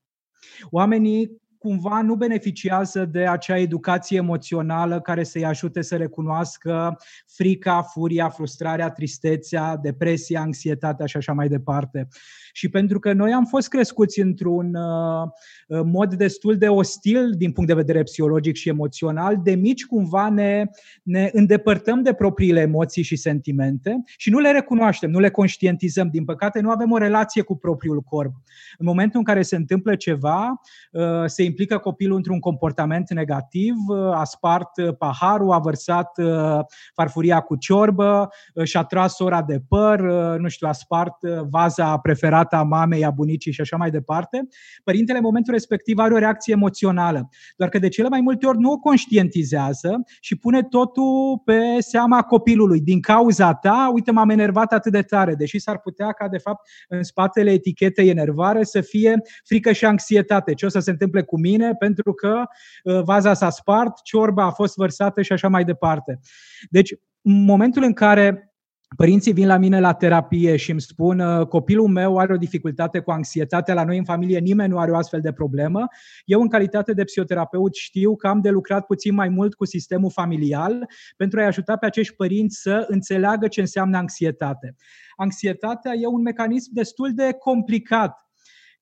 Oamenii 0.69 1.43
cumva 1.57 2.01
nu 2.01 2.15
beneficiază 2.15 3.05
de 3.05 3.27
acea 3.27 3.57
educație 3.57 4.17
emoțională 4.17 5.01
care 5.01 5.23
să-i 5.23 5.45
ajute 5.45 5.81
să 5.81 5.95
recunoască 5.95 6.97
frica, 7.27 7.81
furia, 7.81 8.29
frustrarea, 8.29 8.89
tristețea, 8.89 9.77
depresia, 9.77 10.39
anxietatea 10.39 11.05
și 11.05 11.17
așa 11.17 11.33
mai 11.33 11.47
departe. 11.47 12.07
Și 12.55 12.69
pentru 12.69 12.99
că 12.99 13.13
noi 13.13 13.33
am 13.33 13.45
fost 13.45 13.67
crescuți 13.67 14.19
într-un 14.19 14.75
uh, 14.75 15.81
mod 15.85 16.13
destul 16.13 16.57
de 16.57 16.67
ostil 16.67 17.31
din 17.37 17.51
punct 17.51 17.69
de 17.69 17.75
vedere 17.75 18.03
psihologic 18.03 18.55
și 18.55 18.69
emoțional, 18.69 19.39
de 19.43 19.55
mici 19.55 19.85
cumva 19.85 20.29
ne, 20.29 20.63
ne 21.03 21.29
îndepărtăm 21.33 22.01
de 22.01 22.13
propriile 22.13 22.59
emoții 22.59 23.03
și 23.03 23.15
sentimente 23.15 24.03
și 24.17 24.29
nu 24.29 24.39
le 24.39 24.51
recunoaștem, 24.51 25.09
nu 25.09 25.19
le 25.19 25.29
conștientizăm. 25.29 26.09
Din 26.09 26.25
păcate, 26.25 26.59
nu 26.59 26.69
avem 26.69 26.91
o 26.91 26.97
relație 26.97 27.41
cu 27.41 27.57
propriul 27.57 28.01
corp. 28.01 28.33
În 28.77 28.85
momentul 28.85 29.19
în 29.19 29.25
care 29.25 29.41
se 29.41 29.55
întâmplă 29.55 29.95
ceva, 29.95 30.61
uh, 30.91 31.03
se 31.25 31.43
implică 31.43 31.77
copilul 31.77 32.15
într-un 32.15 32.39
comportament 32.39 33.13
negativ, 33.13 33.73
uh, 33.87 33.97
a 33.97 34.23
spart 34.23 34.71
paharul, 34.97 35.51
a 35.51 35.59
vărsat 35.59 36.11
farfuria 36.93 37.39
cu 37.39 37.55
ciorbă, 37.55 38.29
și-a 38.63 38.83
tras 38.83 39.19
ora 39.19 39.41
de 39.41 39.61
păr, 39.67 40.01
nu 40.37 40.47
știu, 40.47 40.67
a 40.67 40.71
spart 40.71 41.23
vaza 41.49 41.97
preferată 41.97 42.43
tata, 42.45 42.63
a 42.63 42.63
mamei, 42.63 43.05
a 43.05 43.11
bunicii 43.11 43.51
și 43.51 43.61
așa 43.61 43.77
mai 43.77 43.89
departe, 43.89 44.47
părintele 44.83 45.17
în 45.17 45.23
momentul 45.23 45.53
respectiv 45.53 45.97
are 45.97 46.13
o 46.13 46.17
reacție 46.17 46.53
emoțională. 46.53 47.29
Doar 47.57 47.69
că 47.69 47.79
de 47.79 47.87
cele 47.87 48.07
mai 48.09 48.21
multe 48.21 48.45
ori 48.45 48.59
nu 48.59 48.71
o 48.71 48.77
conștientizează 48.77 50.03
și 50.19 50.35
pune 50.37 50.63
totul 50.63 51.41
pe 51.45 51.59
seama 51.79 52.21
copilului. 52.21 52.79
Din 52.79 53.01
cauza 53.01 53.53
ta, 53.53 53.91
uite, 53.93 54.11
m-am 54.11 54.29
enervat 54.29 54.73
atât 54.73 54.91
de 54.91 55.01
tare, 55.01 55.35
deși 55.35 55.59
s-ar 55.59 55.79
putea 55.79 56.11
ca, 56.11 56.27
de 56.27 56.37
fapt, 56.37 56.69
în 56.87 57.03
spatele 57.03 57.51
etichetei 57.51 58.09
enervare 58.09 58.63
să 58.63 58.81
fie 58.81 59.21
frică 59.43 59.71
și 59.71 59.85
anxietate. 59.85 60.53
Ce 60.53 60.65
o 60.65 60.69
să 60.69 60.79
se 60.79 60.91
întâmple 60.91 61.21
cu 61.21 61.39
mine 61.39 61.73
pentru 61.73 62.13
că 62.13 62.43
uh, 62.83 63.01
vaza 63.03 63.33
s-a 63.33 63.49
spart, 63.49 64.01
ciorba 64.03 64.45
a 64.45 64.51
fost 64.51 64.75
vărsată 64.75 65.21
și 65.21 65.31
așa 65.31 65.47
mai 65.47 65.63
departe. 65.63 66.19
Deci, 66.69 66.93
în 67.21 67.43
momentul 67.43 67.83
în 67.83 67.93
care 67.93 68.54
Părinții 68.97 69.33
vin 69.33 69.47
la 69.47 69.57
mine 69.57 69.79
la 69.79 69.93
terapie 69.93 70.55
și 70.55 70.71
îmi 70.71 70.81
spun 70.81 71.19
ă, 71.19 71.45
copilul 71.45 71.87
meu 71.87 72.17
are 72.17 72.33
o 72.33 72.37
dificultate 72.37 72.99
cu 72.99 73.11
anxietate, 73.11 73.73
la 73.73 73.83
noi 73.83 73.97
în 73.97 74.03
familie 74.03 74.39
nimeni 74.39 74.69
nu 74.69 74.77
are 74.77 74.91
o 74.91 74.95
astfel 74.95 75.21
de 75.21 75.31
problemă. 75.31 75.87
Eu 76.25 76.41
în 76.41 76.47
calitate 76.47 76.93
de 76.93 77.03
psihoterapeut 77.03 77.75
știu 77.75 78.15
că 78.15 78.27
am 78.27 78.41
de 78.41 78.49
lucrat 78.49 78.85
puțin 78.85 79.13
mai 79.13 79.29
mult 79.29 79.53
cu 79.53 79.65
sistemul 79.65 80.11
familial 80.11 80.85
pentru 81.17 81.39
a-i 81.39 81.45
ajuta 81.45 81.75
pe 81.75 81.85
acești 81.85 82.15
părinți 82.15 82.61
să 82.61 82.85
înțeleagă 82.87 83.47
ce 83.47 83.59
înseamnă 83.59 83.97
anxietate. 83.97 84.75
Anxietatea 85.15 85.93
e 85.93 86.05
un 86.07 86.21
mecanism 86.21 86.69
destul 86.73 87.11
de 87.13 87.31
complicat 87.39 88.24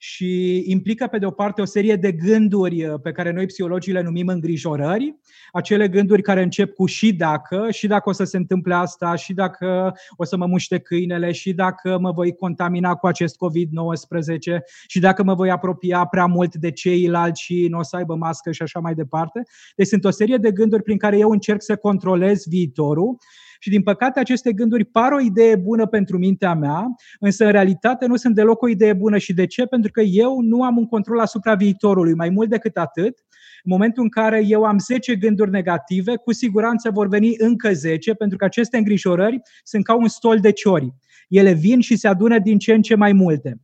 și 0.05 0.63
implică, 0.65 1.07
pe 1.07 1.17
de 1.17 1.25
o 1.25 1.31
parte, 1.31 1.61
o 1.61 1.65
serie 1.65 1.95
de 1.95 2.11
gânduri 2.11 2.85
uh, 2.85 2.99
pe 3.03 3.11
care 3.11 3.31
noi 3.31 3.45
psihologii 3.45 3.93
le 3.93 4.01
numim 4.01 4.27
îngrijorări, 4.27 5.15
acele 5.51 5.87
gânduri 5.87 6.21
care 6.21 6.41
încep 6.41 6.73
cu 6.73 6.85
și 6.85 7.13
dacă, 7.13 7.67
și 7.71 7.87
dacă 7.87 8.09
o 8.09 8.11
să 8.11 8.23
se 8.23 8.37
întâmple 8.37 8.73
asta, 8.73 9.15
și 9.15 9.33
dacă 9.33 9.93
o 10.15 10.23
să 10.23 10.37
mă 10.37 10.45
muște 10.45 10.79
câinele, 10.79 11.31
și 11.31 11.53
dacă 11.53 11.97
mă 11.99 12.11
voi 12.11 12.35
contamina 12.35 12.95
cu 12.95 13.07
acest 13.07 13.35
COVID-19, 13.35 14.59
și 14.87 14.99
dacă 14.99 15.23
mă 15.23 15.33
voi 15.33 15.51
apropia 15.51 16.05
prea 16.05 16.25
mult 16.25 16.55
de 16.55 16.71
ceilalți 16.71 17.41
și 17.41 17.67
nu 17.69 17.77
o 17.77 17.83
să 17.83 17.95
aibă 17.95 18.15
mască 18.15 18.51
și 18.51 18.61
așa 18.61 18.79
mai 18.79 18.93
departe. 18.93 19.43
Deci 19.75 19.87
sunt 19.87 20.05
o 20.05 20.09
serie 20.09 20.37
de 20.37 20.51
gânduri 20.51 20.83
prin 20.83 20.97
care 20.97 21.17
eu 21.17 21.29
încerc 21.29 21.61
să 21.61 21.75
controlez 21.75 22.43
viitorul 22.47 23.17
și 23.63 23.69
din 23.69 23.83
păcate 23.83 24.19
aceste 24.19 24.53
gânduri 24.53 24.85
par 24.85 25.11
o 25.11 25.19
idee 25.19 25.55
bună 25.55 25.85
pentru 25.85 26.17
mintea 26.17 26.53
mea, 26.53 26.85
însă 27.19 27.45
în 27.45 27.51
realitate 27.51 28.05
nu 28.05 28.15
sunt 28.15 28.35
deloc 28.35 28.61
o 28.61 28.67
idee 28.67 28.93
bună. 28.93 29.17
Și 29.17 29.33
de 29.33 29.45
ce? 29.45 29.65
Pentru 29.65 29.91
că 29.91 30.01
eu 30.01 30.39
nu 30.41 30.63
am 30.63 30.77
un 30.77 30.85
control 30.85 31.19
asupra 31.19 31.55
viitorului. 31.55 32.13
Mai 32.13 32.29
mult 32.29 32.49
decât 32.49 32.77
atât, 32.77 33.17
în 33.63 33.71
momentul 33.71 34.03
în 34.03 34.09
care 34.09 34.43
eu 34.45 34.63
am 34.63 34.79
10 34.79 35.15
gânduri 35.15 35.51
negative, 35.51 36.15
cu 36.15 36.33
siguranță 36.33 36.89
vor 36.89 37.07
veni 37.07 37.33
încă 37.37 37.73
10, 37.73 38.13
pentru 38.13 38.37
că 38.37 38.45
aceste 38.45 38.77
îngrijorări 38.77 39.41
sunt 39.63 39.83
ca 39.83 39.95
un 39.95 40.07
stol 40.07 40.39
de 40.39 40.51
ciori. 40.51 40.93
Ele 41.27 41.53
vin 41.53 41.79
și 41.79 41.95
se 41.95 42.07
adună 42.07 42.39
din 42.39 42.57
ce 42.57 42.73
în 42.73 42.81
ce 42.81 42.95
mai 42.95 43.11
multe. 43.11 43.57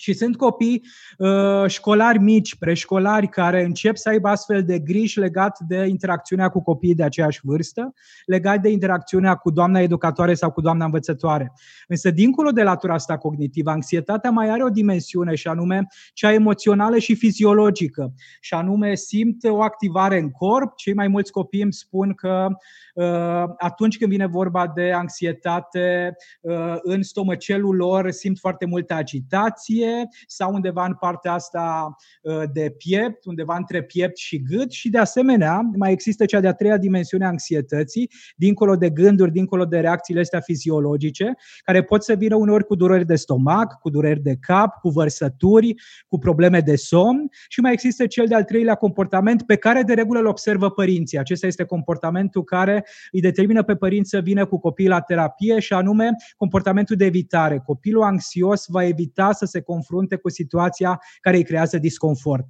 Și 0.00 0.12
sunt 0.12 0.36
copii 0.36 0.84
uh, 1.18 1.66
școlari 1.66 2.18
mici, 2.18 2.56
preșcolari, 2.56 3.28
care 3.28 3.64
încep 3.64 3.96
să 3.96 4.08
aibă 4.08 4.28
astfel 4.28 4.64
de 4.64 4.78
griji 4.78 5.18
legat 5.18 5.58
de 5.58 5.86
interacțiunea 5.86 6.48
cu 6.48 6.62
copiii 6.62 6.94
de 6.94 7.02
aceeași 7.02 7.40
vârstă, 7.42 7.94
legat 8.26 8.60
de 8.60 8.68
interacțiunea 8.68 9.34
cu 9.34 9.50
doamna 9.50 9.80
educatoare 9.80 10.34
sau 10.34 10.50
cu 10.50 10.60
doamna 10.60 10.84
învățătoare. 10.84 11.52
Însă, 11.88 12.10
dincolo 12.10 12.50
de 12.50 12.62
latura 12.62 12.94
asta 12.94 13.18
cognitivă, 13.18 13.70
anxietatea 13.70 14.30
mai 14.30 14.50
are 14.50 14.64
o 14.64 14.68
dimensiune 14.68 15.34
și 15.34 15.48
anume 15.48 15.86
cea 16.12 16.32
emoțională 16.32 16.98
și 16.98 17.14
fiziologică. 17.14 18.12
Și 18.40 18.54
anume 18.54 18.94
simt 18.94 19.44
o 19.44 19.62
activare 19.62 20.18
în 20.18 20.30
corp. 20.30 20.76
Cei 20.76 20.94
mai 20.94 21.08
mulți 21.08 21.32
copii 21.32 21.62
îmi 21.62 21.72
spun 21.72 22.14
că 22.14 22.46
uh, 22.94 23.44
atunci 23.56 23.98
când 23.98 24.10
vine 24.10 24.26
vorba 24.26 24.72
de 24.74 24.92
anxietate, 24.92 26.16
uh, 26.40 26.76
în 26.82 27.02
stomăcelul 27.02 27.76
lor 27.76 28.10
simt 28.10 28.38
foarte 28.38 28.66
multă 28.66 28.94
agitație, 28.94 29.87
sau 30.26 30.54
undeva 30.54 30.84
în 30.84 30.94
partea 30.94 31.32
asta 31.32 31.96
uh, 32.22 32.42
de 32.52 32.74
piept, 32.78 33.24
undeva 33.24 33.56
între 33.56 33.82
piept 33.82 34.16
și 34.16 34.42
gât 34.42 34.70
și 34.70 34.90
de 34.90 34.98
asemenea 34.98 35.60
mai 35.76 35.92
există 35.92 36.24
cea 36.24 36.40
de-a 36.40 36.52
treia 36.52 36.76
dimensiune 36.76 37.24
a 37.24 37.28
anxietății, 37.28 38.10
dincolo 38.36 38.76
de 38.76 38.90
gânduri, 38.90 39.32
dincolo 39.32 39.64
de 39.64 39.80
reacțiile 39.80 40.20
astea 40.20 40.40
fiziologice, 40.40 41.34
care 41.64 41.82
pot 41.82 42.04
să 42.04 42.14
vină 42.14 42.34
uneori 42.34 42.64
cu 42.64 42.74
dureri 42.74 43.06
de 43.06 43.14
stomac, 43.14 43.78
cu 43.80 43.90
dureri 43.90 44.20
de 44.20 44.36
cap, 44.40 44.80
cu 44.80 44.88
vărsături, 44.88 45.74
cu 46.08 46.18
probleme 46.18 46.60
de 46.60 46.76
somn 46.76 47.28
și 47.48 47.60
mai 47.60 47.72
există 47.72 48.06
cel 48.06 48.26
de-al 48.26 48.44
treilea 48.44 48.74
comportament 48.74 49.42
pe 49.42 49.56
care 49.56 49.82
de 49.82 49.94
regulă 49.94 50.18
îl 50.18 50.26
observă 50.26 50.70
părinții. 50.70 51.18
Acesta 51.18 51.46
este 51.46 51.64
comportamentul 51.64 52.44
care 52.44 52.86
îi 53.10 53.20
determină 53.20 53.62
pe 53.62 53.74
părinți 53.74 54.10
să 54.10 54.18
vină 54.18 54.46
cu 54.46 54.58
copiii 54.58 54.88
la 54.88 55.00
terapie 55.00 55.58
și 55.58 55.72
anume 55.72 56.10
comportamentul 56.36 56.96
de 56.96 57.04
evitare. 57.04 57.62
Copilul 57.66 58.02
anxios 58.02 58.64
va 58.66 58.84
evita 58.84 59.32
să 59.32 59.44
se 59.44 59.60
confrunte 59.60 59.77
cu 60.16 60.28
situația 60.28 61.00
care 61.20 61.36
îi 61.36 61.44
creează 61.44 61.78
disconfort. 61.78 62.46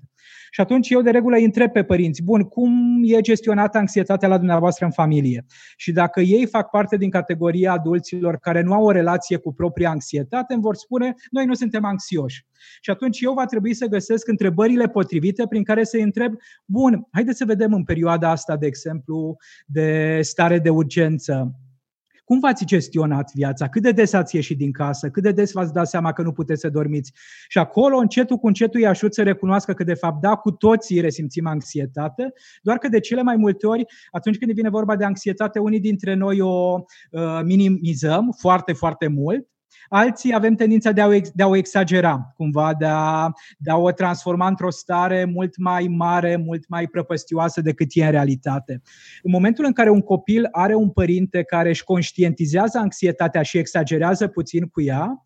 Și 0.50 0.60
atunci 0.60 0.90
eu 0.90 1.02
de 1.02 1.10
regulă 1.10 1.36
îi 1.36 1.44
întreb 1.44 1.72
pe 1.72 1.82
părinți, 1.82 2.22
bun, 2.22 2.42
cum 2.42 3.00
e 3.04 3.20
gestionată 3.20 3.78
anxietatea 3.78 4.28
la 4.28 4.36
dumneavoastră 4.36 4.84
în 4.84 4.90
familie? 4.90 5.44
Și 5.76 5.92
dacă 5.92 6.20
ei 6.20 6.46
fac 6.46 6.70
parte 6.70 6.96
din 6.96 7.10
categoria 7.10 7.72
adulților 7.72 8.36
care 8.36 8.62
nu 8.62 8.72
au 8.72 8.84
o 8.84 8.90
relație 8.90 9.36
cu 9.36 9.52
propria 9.52 9.90
anxietate, 9.90 10.52
îmi 10.52 10.62
vor 10.62 10.76
spune, 10.76 11.14
noi 11.30 11.44
nu 11.44 11.54
suntem 11.54 11.84
anxioși. 11.84 12.46
Și 12.80 12.90
atunci 12.90 13.20
eu 13.20 13.32
va 13.32 13.44
trebui 13.44 13.74
să 13.74 13.86
găsesc 13.86 14.28
întrebările 14.28 14.88
potrivite 14.88 15.46
prin 15.46 15.64
care 15.64 15.84
să-i 15.84 16.02
întreb, 16.02 16.34
bun, 16.64 17.06
haideți 17.12 17.38
să 17.38 17.44
vedem 17.44 17.72
în 17.72 17.84
perioada 17.84 18.30
asta, 18.30 18.56
de 18.56 18.66
exemplu, 18.66 19.36
de 19.66 20.18
stare 20.22 20.58
de 20.58 20.68
urgență, 20.68 21.52
cum 22.28 22.38
v-ați 22.38 22.64
gestionat 22.64 23.30
viața? 23.34 23.68
Cât 23.68 23.82
de 23.82 23.92
des 23.92 24.12
ați 24.12 24.34
ieșit 24.34 24.58
din 24.58 24.72
casă? 24.72 25.10
Cât 25.10 25.22
de 25.22 25.32
des 25.32 25.52
v-ați 25.52 25.72
dat 25.72 25.88
seama 25.88 26.12
că 26.12 26.22
nu 26.22 26.32
puteți 26.32 26.60
să 26.60 26.68
dormiți? 26.68 27.12
Și 27.48 27.58
acolo, 27.58 27.96
încetul 27.96 28.36
cu 28.36 28.46
încetul, 28.46 28.80
îi 28.80 28.86
ajut 28.86 29.14
să 29.14 29.22
recunoască 29.22 29.72
că, 29.72 29.84
de 29.84 29.94
fapt, 29.94 30.20
da, 30.20 30.34
cu 30.34 30.50
toții 30.50 31.00
resimțim 31.00 31.46
anxietate, 31.46 32.32
doar 32.62 32.78
că 32.78 32.88
de 32.88 33.00
cele 33.00 33.22
mai 33.22 33.36
multe 33.36 33.66
ori, 33.66 33.84
atunci 34.10 34.38
când 34.38 34.52
vine 34.52 34.68
vorba 34.68 34.96
de 34.96 35.04
anxietate, 35.04 35.58
unii 35.58 35.80
dintre 35.80 36.14
noi 36.14 36.40
o 36.40 36.80
uh, 37.10 37.40
minimizăm 37.44 38.34
foarte, 38.38 38.72
foarte 38.72 39.06
mult 39.06 39.48
Alții 39.88 40.34
avem 40.34 40.54
tendința 40.54 40.92
de 40.92 41.00
a, 41.00 41.06
o, 41.06 41.10
de 41.34 41.42
a 41.42 41.46
o 41.46 41.56
exagera, 41.56 42.32
cumva, 42.36 42.74
de 42.78 42.86
a, 42.88 43.30
de 43.58 43.70
a 43.70 43.76
o 43.76 43.90
transforma 43.90 44.46
într-o 44.46 44.70
stare 44.70 45.24
mult 45.24 45.56
mai 45.56 45.86
mare, 45.86 46.36
mult 46.36 46.68
mai 46.68 46.86
prăpăstioasă 46.86 47.60
decât 47.60 47.88
e 47.92 48.04
în 48.04 48.10
realitate. 48.10 48.82
În 49.22 49.30
momentul 49.30 49.64
în 49.64 49.72
care 49.72 49.90
un 49.90 50.00
copil 50.00 50.48
are 50.50 50.74
un 50.74 50.90
părinte 50.90 51.42
care 51.42 51.68
își 51.68 51.84
conștientizează 51.84 52.78
anxietatea 52.78 53.42
și 53.42 53.58
exagerează 53.58 54.26
puțin 54.26 54.66
cu 54.66 54.82
ea, 54.82 55.24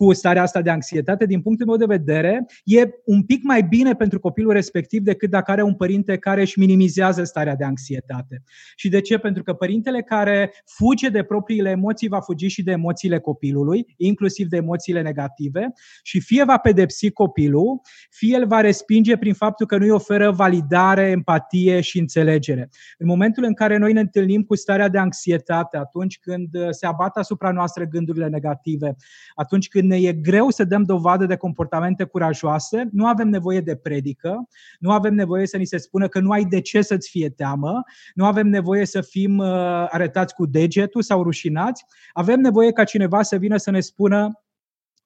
cu 0.00 0.12
starea 0.12 0.42
asta 0.42 0.62
de 0.62 0.70
anxietate, 0.70 1.26
din 1.26 1.40
punctul 1.40 1.66
meu 1.66 1.76
de 1.76 1.84
vedere, 1.84 2.46
e 2.64 2.90
un 3.04 3.22
pic 3.22 3.42
mai 3.42 3.62
bine 3.62 3.94
pentru 3.94 4.20
copilul 4.20 4.52
respectiv 4.52 5.02
decât 5.02 5.30
dacă 5.30 5.50
are 5.50 5.62
un 5.62 5.74
părinte 5.74 6.16
care 6.16 6.40
își 6.40 6.58
minimizează 6.58 7.24
starea 7.24 7.56
de 7.56 7.64
anxietate. 7.64 8.42
Și 8.76 8.88
de 8.88 9.00
ce? 9.00 9.18
Pentru 9.18 9.42
că 9.42 9.52
părintele 9.52 10.02
care 10.02 10.52
fuge 10.64 11.08
de 11.08 11.22
propriile 11.22 11.70
emoții 11.70 12.08
va 12.08 12.20
fugi 12.20 12.46
și 12.46 12.62
de 12.62 12.70
emoțiile 12.70 13.18
copilului, 13.18 13.94
inclusiv 13.96 14.48
de 14.48 14.56
emoțiile 14.56 15.02
negative, 15.02 15.72
și 16.02 16.20
fie 16.20 16.44
va 16.44 16.56
pedepsi 16.56 17.10
copilul, 17.10 17.80
fie 18.10 18.34
el 18.34 18.46
va 18.46 18.60
respinge 18.60 19.16
prin 19.16 19.34
faptul 19.34 19.66
că 19.66 19.76
nu 19.76 19.84
îi 19.84 19.90
oferă 19.90 20.30
validare, 20.30 21.10
empatie 21.10 21.80
și 21.80 21.98
înțelegere. 21.98 22.68
În 22.98 23.06
momentul 23.06 23.44
în 23.44 23.54
care 23.54 23.76
noi 23.76 23.92
ne 23.92 24.00
întâlnim 24.00 24.42
cu 24.42 24.56
starea 24.56 24.88
de 24.88 24.98
anxietate, 24.98 25.76
atunci 25.76 26.18
când 26.18 26.48
se 26.70 26.86
abat 26.86 27.16
asupra 27.16 27.50
noastră 27.50 27.84
gândurile 27.84 28.28
negative, 28.28 28.96
atunci 29.34 29.68
când 29.68 29.88
ne 29.90 29.96
e 29.96 30.12
greu 30.12 30.50
să 30.50 30.64
dăm 30.64 30.82
dovadă 30.82 31.26
de 31.26 31.36
comportamente 31.36 32.04
curajoase, 32.04 32.88
nu 32.92 33.06
avem 33.06 33.28
nevoie 33.28 33.60
de 33.60 33.76
predică, 33.76 34.48
nu 34.78 34.90
avem 34.90 35.14
nevoie 35.14 35.46
să 35.46 35.56
ni 35.56 35.64
se 35.64 35.76
spună 35.76 36.08
că 36.08 36.20
nu 36.20 36.30
ai 36.30 36.44
de 36.44 36.60
ce 36.60 36.82
să-ți 36.82 37.10
fie 37.10 37.28
teamă, 37.28 37.82
nu 38.14 38.24
avem 38.24 38.46
nevoie 38.46 38.86
să 38.86 39.00
fim 39.00 39.38
uh, 39.38 39.46
arătați 39.88 40.34
cu 40.34 40.46
degetul 40.46 41.02
sau 41.02 41.22
rușinați, 41.22 41.84
avem 42.12 42.40
nevoie 42.40 42.72
ca 42.72 42.84
cineva 42.84 43.22
să 43.22 43.36
vină 43.36 43.56
să 43.56 43.70
ne 43.70 43.80
spună 43.80 44.42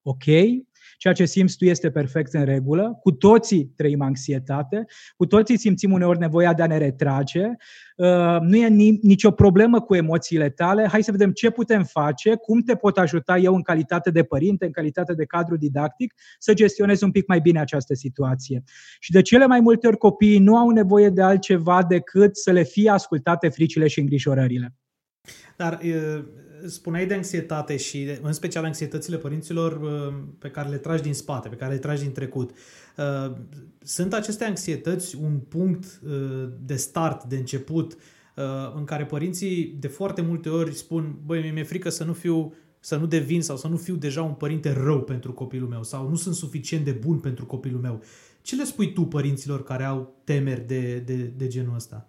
ok, 0.02 0.24
Ceea 1.04 1.16
ce 1.16 1.24
simți 1.24 1.56
tu 1.56 1.64
este 1.64 1.90
perfect 1.90 2.32
în 2.32 2.44
regulă. 2.44 2.98
Cu 3.00 3.10
toții 3.10 3.72
trăim 3.76 4.02
anxietate, 4.02 4.84
cu 5.16 5.26
toții 5.26 5.58
simțim 5.58 5.92
uneori 5.92 6.18
nevoia 6.18 6.54
de 6.54 6.62
a 6.62 6.66
ne 6.66 6.78
retrage. 6.78 7.42
Uh, 7.96 8.38
nu 8.40 8.56
e 8.56 8.68
nicio 9.02 9.30
problemă 9.30 9.80
cu 9.80 9.94
emoțiile 9.94 10.50
tale. 10.50 10.86
Hai 10.86 11.02
să 11.02 11.10
vedem 11.10 11.30
ce 11.30 11.50
putem 11.50 11.82
face, 11.82 12.34
cum 12.34 12.60
te 12.60 12.74
pot 12.74 12.98
ajuta 12.98 13.38
eu 13.38 13.54
în 13.54 13.62
calitate 13.62 14.10
de 14.10 14.22
părinte, 14.22 14.64
în 14.64 14.70
calitate 14.70 15.14
de 15.14 15.24
cadru 15.24 15.56
didactic, 15.56 16.14
să 16.38 16.54
gestionezi 16.54 17.04
un 17.04 17.10
pic 17.10 17.26
mai 17.26 17.40
bine 17.40 17.60
această 17.60 17.94
situație. 17.94 18.62
Și 19.00 19.12
de 19.12 19.22
cele 19.22 19.46
mai 19.46 19.60
multe 19.60 19.86
ori 19.86 19.96
copiii 19.96 20.38
nu 20.38 20.56
au 20.56 20.70
nevoie 20.70 21.08
de 21.08 21.22
altceva 21.22 21.82
decât 21.82 22.36
să 22.36 22.50
le 22.50 22.62
fie 22.62 22.90
ascultate 22.90 23.48
fricile 23.48 23.86
și 23.86 24.00
îngrijorările. 24.00 24.74
Dar 25.56 25.80
spuneai 26.66 27.06
de 27.06 27.14
anxietate 27.14 27.76
și 27.76 28.08
în 28.22 28.32
special 28.32 28.64
anxietățile 28.64 29.16
părinților 29.16 29.80
uh, 29.80 30.14
pe 30.38 30.48
care 30.48 30.68
le 30.68 30.76
tragi 30.76 31.02
din 31.02 31.14
spate, 31.14 31.48
pe 31.48 31.56
care 31.56 31.72
le 31.72 31.78
tragi 31.78 32.02
din 32.02 32.12
trecut. 32.12 32.50
Uh, 32.96 33.32
sunt 33.82 34.12
aceste 34.12 34.44
anxietăți 34.44 35.16
un 35.16 35.38
punct 35.38 36.00
uh, 36.06 36.48
de 36.60 36.76
start, 36.76 37.24
de 37.24 37.36
început, 37.36 37.96
în 38.76 38.84
care 38.84 39.04
părinții 39.04 39.76
de 39.78 39.86
foarte 39.86 40.20
multe 40.20 40.48
ori 40.48 40.74
spun, 40.74 41.18
băi, 41.24 41.50
mi-e 41.50 41.62
frică 41.62 41.88
să 41.88 42.04
nu 42.04 42.12
fiu 42.12 42.54
să 42.80 42.96
nu 42.96 43.06
devin 43.06 43.42
sau 43.42 43.56
să 43.56 43.68
nu 43.68 43.76
fiu 43.76 43.94
deja 43.94 44.22
un 44.22 44.32
părinte 44.32 44.72
rău 44.72 45.02
pentru 45.02 45.32
copilul 45.32 45.68
meu 45.68 45.82
sau 45.82 46.08
nu 46.08 46.16
sunt 46.16 46.34
suficient 46.34 46.84
de 46.84 46.90
bun 46.90 47.18
pentru 47.18 47.46
copilul 47.46 47.80
meu. 47.80 48.02
Ce 48.42 48.56
le 48.56 48.64
spui 48.64 48.92
tu 48.92 49.02
părinților 49.02 49.62
care 49.62 49.84
au 49.84 50.20
temeri 50.24 50.66
de, 50.66 50.98
de, 50.98 51.14
de 51.14 51.46
genul 51.46 51.74
ăsta? 51.74 52.08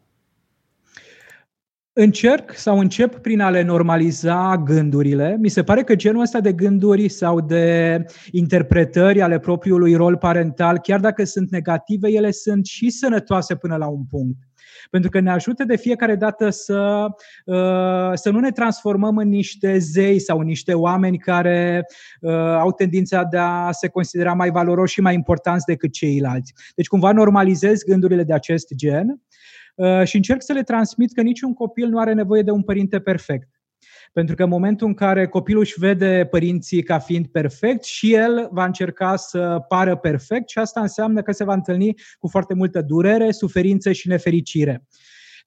Încerc 1.97 2.53
sau 2.53 2.79
încep 2.79 3.15
prin 3.15 3.39
a 3.41 3.49
le 3.49 3.61
normaliza 3.61 4.57
gândurile. 4.65 5.37
Mi 5.39 5.49
se 5.49 5.63
pare 5.63 5.83
că 5.83 5.95
genul 5.95 6.21
ăsta 6.21 6.39
de 6.39 6.53
gânduri 6.53 7.09
sau 7.09 7.41
de 7.41 8.05
interpretări 8.31 9.21
ale 9.21 9.39
propriului 9.39 9.95
rol 9.95 10.17
parental, 10.17 10.77
chiar 10.79 10.99
dacă 10.99 11.23
sunt 11.23 11.51
negative, 11.51 12.09
ele 12.09 12.31
sunt 12.31 12.65
și 12.65 12.89
sănătoase 12.89 13.55
până 13.55 13.75
la 13.75 13.87
un 13.87 14.03
punct. 14.09 14.37
Pentru 14.89 15.09
că 15.09 15.19
ne 15.19 15.31
ajută 15.31 15.63
de 15.63 15.75
fiecare 15.75 16.15
dată 16.15 16.49
să, 16.49 17.05
uh, 17.45 18.11
să 18.13 18.29
nu 18.29 18.39
ne 18.39 18.51
transformăm 18.51 19.17
în 19.17 19.29
niște 19.29 19.77
zei 19.77 20.19
sau 20.19 20.39
în 20.39 20.45
niște 20.45 20.73
oameni 20.73 21.17
care 21.17 21.85
uh, 22.21 22.31
au 22.33 22.71
tendința 22.71 23.23
de 23.23 23.37
a 23.37 23.71
se 23.71 23.87
considera 23.87 24.33
mai 24.33 24.49
valoroși 24.49 24.93
și 24.93 25.01
mai 25.01 25.13
importanți 25.13 25.65
decât 25.65 25.91
ceilalți. 25.91 26.53
Deci 26.75 26.87
cumva 26.87 27.11
normalizez 27.11 27.83
gândurile 27.83 28.23
de 28.23 28.33
acest 28.33 28.73
gen 28.73 29.07
Uh, 29.07 29.44
și 30.03 30.15
încerc 30.15 30.41
să 30.41 30.53
le 30.53 30.63
transmit 30.63 31.13
că 31.13 31.21
niciun 31.21 31.53
copil 31.53 31.87
nu 31.87 31.99
are 31.99 32.13
nevoie 32.13 32.41
de 32.41 32.51
un 32.51 32.61
părinte 32.61 32.99
perfect. 32.99 33.49
Pentru 34.13 34.35
că 34.35 34.43
în 34.43 34.49
momentul 34.49 34.87
în 34.87 34.93
care 34.93 35.27
copilul 35.27 35.61
își 35.61 35.79
vede 35.79 36.27
părinții 36.29 36.83
ca 36.83 36.99
fiind 36.99 37.27
perfect 37.27 37.83
și 37.83 38.13
el 38.13 38.47
va 38.51 38.65
încerca 38.65 39.15
să 39.15 39.65
pară 39.67 39.95
perfect 39.95 40.49
și 40.49 40.57
asta 40.57 40.81
înseamnă 40.81 41.21
că 41.21 41.31
se 41.31 41.43
va 41.43 41.53
întâlni 41.53 41.93
cu 42.19 42.27
foarte 42.27 42.53
multă 42.53 42.81
durere, 42.81 43.31
suferință 43.31 43.91
și 43.91 44.07
nefericire. 44.07 44.87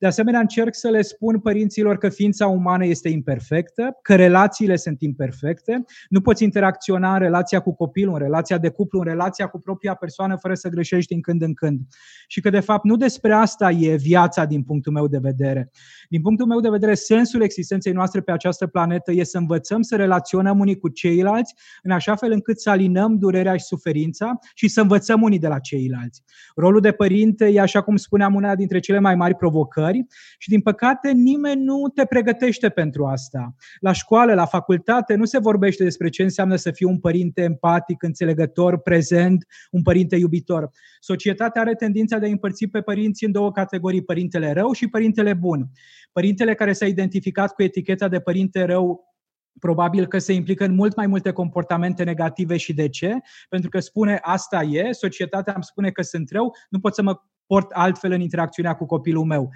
De 0.00 0.06
asemenea, 0.06 0.40
încerc 0.40 0.74
să 0.74 0.88
le 0.88 1.02
spun 1.02 1.38
părinților 1.40 1.98
că 1.98 2.08
ființa 2.08 2.46
umană 2.46 2.84
este 2.84 3.08
imperfectă, 3.08 3.98
că 4.02 4.14
relațiile 4.14 4.76
sunt 4.76 5.00
imperfecte, 5.00 5.84
nu 6.08 6.20
poți 6.20 6.44
interacționa 6.44 7.12
în 7.12 7.18
relația 7.18 7.60
cu 7.60 7.74
copilul, 7.74 8.12
în 8.12 8.18
relația 8.18 8.58
de 8.58 8.68
cuplu, 8.68 8.98
în 8.98 9.04
relația 9.04 9.46
cu 9.46 9.58
propria 9.60 9.94
persoană 9.94 10.36
fără 10.36 10.54
să 10.54 10.68
greșești 10.68 11.12
din 11.12 11.20
când 11.20 11.42
în 11.42 11.54
când. 11.54 11.80
Și 12.26 12.40
că, 12.40 12.50
de 12.50 12.60
fapt, 12.60 12.84
nu 12.84 12.96
despre 12.96 13.32
asta 13.32 13.70
e 13.70 13.96
viața 13.96 14.44
din 14.44 14.62
punctul 14.62 14.92
meu 14.92 15.06
de 15.06 15.18
vedere. 15.18 15.70
Din 16.08 16.22
punctul 16.22 16.46
meu 16.46 16.60
de 16.60 16.68
vedere, 16.68 16.94
sensul 16.94 17.42
existenței 17.42 17.92
noastre 17.92 18.20
pe 18.20 18.32
această 18.32 18.66
planetă 18.66 19.12
e 19.12 19.24
să 19.24 19.38
învățăm 19.38 19.82
să 19.82 19.96
relaționăm 19.96 20.58
unii 20.58 20.78
cu 20.78 20.88
ceilalți 20.88 21.54
în 21.82 21.90
așa 21.90 22.14
fel 22.14 22.32
încât 22.32 22.60
să 22.60 22.70
alinăm 22.70 23.18
durerea 23.18 23.56
și 23.56 23.64
suferința 23.64 24.38
și 24.54 24.68
să 24.68 24.80
învățăm 24.80 25.22
unii 25.22 25.38
de 25.38 25.48
la 25.48 25.58
ceilalți. 25.58 26.22
Rolul 26.54 26.80
de 26.80 26.92
părinte 26.92 27.46
e, 27.46 27.60
așa 27.60 27.80
cum 27.80 27.96
spuneam, 27.96 28.34
una 28.34 28.54
dintre 28.54 28.78
cele 28.78 28.98
mai 28.98 29.14
mari 29.14 29.34
provocări 29.34 29.87
calificări 29.88 30.16
și, 30.38 30.48
din 30.48 30.60
păcate, 30.60 31.10
nimeni 31.10 31.62
nu 31.62 31.88
te 31.94 32.04
pregătește 32.04 32.68
pentru 32.68 33.06
asta. 33.06 33.54
La 33.80 33.92
școală, 33.92 34.34
la 34.34 34.46
facultate, 34.46 35.14
nu 35.14 35.24
se 35.24 35.38
vorbește 35.38 35.84
despre 35.84 36.08
ce 36.08 36.22
înseamnă 36.22 36.56
să 36.56 36.70
fii 36.70 36.86
un 36.86 36.98
părinte 36.98 37.42
empatic, 37.42 38.02
înțelegător, 38.02 38.78
prezent, 38.78 39.46
un 39.70 39.82
părinte 39.82 40.16
iubitor. 40.16 40.70
Societatea 41.00 41.60
are 41.60 41.74
tendința 41.74 42.18
de 42.18 42.26
a 42.26 42.30
împărți 42.30 42.66
pe 42.66 42.80
părinți 42.80 43.24
în 43.24 43.32
două 43.32 43.52
categorii, 43.52 44.04
părintele 44.04 44.52
rău 44.52 44.72
și 44.72 44.88
părintele 44.88 45.34
bun. 45.34 45.70
Părintele 46.12 46.54
care 46.54 46.72
s-a 46.72 46.86
identificat 46.86 47.54
cu 47.54 47.62
eticheta 47.62 48.08
de 48.08 48.20
părinte 48.20 48.64
rău 48.64 49.06
probabil 49.60 50.06
că 50.06 50.18
se 50.18 50.32
implică 50.32 50.64
în 50.64 50.74
mult 50.74 50.96
mai 50.96 51.06
multe 51.06 51.32
comportamente 51.32 52.04
negative 52.04 52.56
și 52.56 52.74
de 52.74 52.88
ce? 52.88 53.14
Pentru 53.48 53.70
că 53.70 53.80
spune 53.80 54.18
asta 54.22 54.62
e, 54.62 54.92
societatea 54.92 55.52
îmi 55.54 55.64
spune 55.64 55.90
că 55.90 56.02
sunt 56.02 56.30
rău, 56.30 56.56
nu 56.68 56.80
pot 56.80 56.94
să 56.94 57.02
mă 57.02 57.20
port 57.48 57.70
altfel 57.70 58.12
în 58.12 58.20
interacțiunea 58.20 58.74
cu 58.74 58.86
copilul 58.86 59.24
meu. 59.24 59.50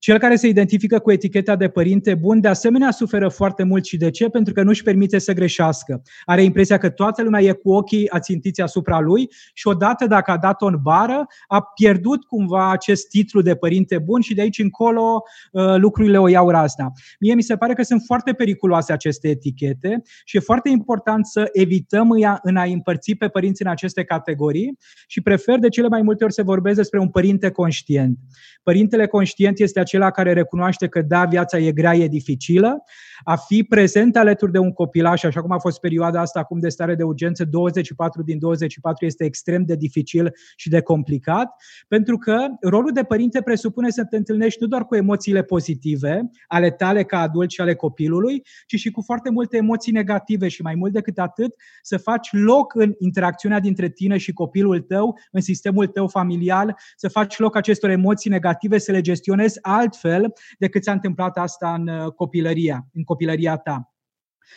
Cel 0.00 0.18
care 0.18 0.36
se 0.36 0.48
identifică 0.48 0.98
cu 0.98 1.12
eticheta 1.12 1.56
de 1.56 1.68
părinte 1.68 2.14
bun, 2.14 2.40
de 2.40 2.48
asemenea, 2.48 2.90
suferă 2.90 3.28
foarte 3.28 3.62
mult 3.62 3.84
și 3.84 3.96
de 3.96 4.10
ce? 4.10 4.28
Pentru 4.28 4.52
că 4.52 4.62
nu 4.62 4.68
își 4.68 4.82
permite 4.82 5.18
să 5.18 5.32
greșească. 5.32 6.02
Are 6.24 6.42
impresia 6.42 6.78
că 6.78 6.88
toată 6.88 7.22
lumea 7.22 7.40
e 7.40 7.52
cu 7.52 7.72
ochii 7.72 8.10
ațintiți 8.10 8.60
asupra 8.60 9.00
lui 9.00 9.28
și 9.54 9.68
odată 9.68 10.06
dacă 10.06 10.30
a 10.30 10.36
dat-o 10.36 10.66
în 10.66 10.78
bară, 10.82 11.26
a 11.46 11.62
pierdut 11.62 12.24
cumva 12.24 12.70
acest 12.70 13.08
titlu 13.08 13.40
de 13.40 13.54
părinte 13.54 13.98
bun 13.98 14.20
și 14.20 14.34
de 14.34 14.40
aici 14.40 14.58
încolo 14.58 15.22
uh, 15.52 15.76
lucrurile 15.76 16.18
o 16.18 16.28
iau 16.28 16.50
razna. 16.50 16.92
Mie 17.18 17.34
mi 17.34 17.42
se 17.42 17.56
pare 17.56 17.72
că 17.72 17.82
sunt 17.82 18.02
foarte 18.06 18.32
periculoase 18.32 18.92
aceste 18.92 19.28
etichete 19.28 20.02
și 20.24 20.36
e 20.36 20.40
foarte 20.40 20.68
important 20.68 21.26
să 21.26 21.48
evităm 21.52 22.10
în 22.42 22.56
a 22.56 22.62
împărți 22.62 23.14
pe 23.14 23.28
părinți 23.28 23.62
în 23.62 23.68
aceste 23.68 24.04
categorii 24.04 24.78
și 25.06 25.20
prefer 25.20 25.58
de 25.58 25.68
cele 25.68 25.88
mai 25.88 26.02
multe 26.02 26.24
ori 26.24 26.32
să 26.32 26.42
vorbesc 26.42 26.76
despre 26.76 26.98
un 26.98 27.08
părinte 27.08 27.50
conștient. 27.50 28.18
Părintele 28.62 29.06
conștient 29.06 29.58
este 29.58 29.80
acela 29.90 30.10
care 30.10 30.32
recunoaște 30.32 30.88
că 30.88 31.02
da, 31.02 31.24
viața 31.24 31.58
e 31.58 31.72
grea, 31.72 31.94
e 31.94 32.08
dificilă, 32.08 32.84
a 33.24 33.36
fi 33.36 33.62
prezent 33.62 34.16
alături 34.16 34.52
de 34.52 34.58
un 34.58 34.72
copilaș, 34.72 35.22
așa 35.22 35.40
cum 35.40 35.50
a 35.50 35.58
fost 35.58 35.80
perioada 35.80 36.20
asta 36.20 36.38
acum 36.38 36.58
de 36.58 36.68
stare 36.68 36.94
de 36.94 37.02
urgență, 37.02 37.44
24 37.44 38.22
din 38.22 38.38
24 38.38 39.04
este 39.04 39.24
extrem 39.24 39.64
de 39.64 39.74
dificil 39.74 40.32
și 40.56 40.68
de 40.68 40.80
complicat, 40.80 41.54
pentru 41.88 42.16
că 42.16 42.46
rolul 42.60 42.92
de 42.92 43.02
părinte 43.02 43.42
presupune 43.42 43.90
să 43.90 44.04
te 44.04 44.16
întâlnești 44.16 44.62
nu 44.62 44.66
doar 44.66 44.84
cu 44.84 44.96
emoțiile 44.96 45.42
pozitive 45.42 46.30
ale 46.46 46.70
tale 46.70 47.02
ca 47.02 47.18
adult 47.18 47.50
și 47.50 47.60
ale 47.60 47.74
copilului, 47.74 48.42
ci 48.66 48.74
și 48.74 48.90
cu 48.90 49.02
foarte 49.02 49.30
multe 49.30 49.56
emoții 49.56 49.92
negative 49.92 50.48
și 50.48 50.62
mai 50.62 50.74
mult 50.74 50.92
decât 50.92 51.18
atât, 51.18 51.54
să 51.82 51.96
faci 51.96 52.28
loc 52.32 52.74
în 52.74 52.94
interacțiunea 52.98 53.60
dintre 53.60 53.88
tine 53.88 54.16
și 54.16 54.32
copilul 54.32 54.80
tău, 54.80 55.18
în 55.30 55.40
sistemul 55.40 55.86
tău 55.86 56.08
familial, 56.08 56.76
să 56.96 57.08
faci 57.08 57.38
loc 57.38 57.56
acestor 57.56 57.90
emoții 57.90 58.30
negative, 58.30 58.78
să 58.78 58.92
le 58.92 59.00
gestionezi 59.00 59.58
altfel 59.80 60.32
decât 60.58 60.84
s-a 60.84 60.92
întâmplat 60.92 61.36
asta 61.36 61.74
în 61.74 61.88
uh, 61.88 62.12
copilăria, 62.12 62.86
în 62.92 63.02
copilăria 63.04 63.56
ta. 63.56 63.94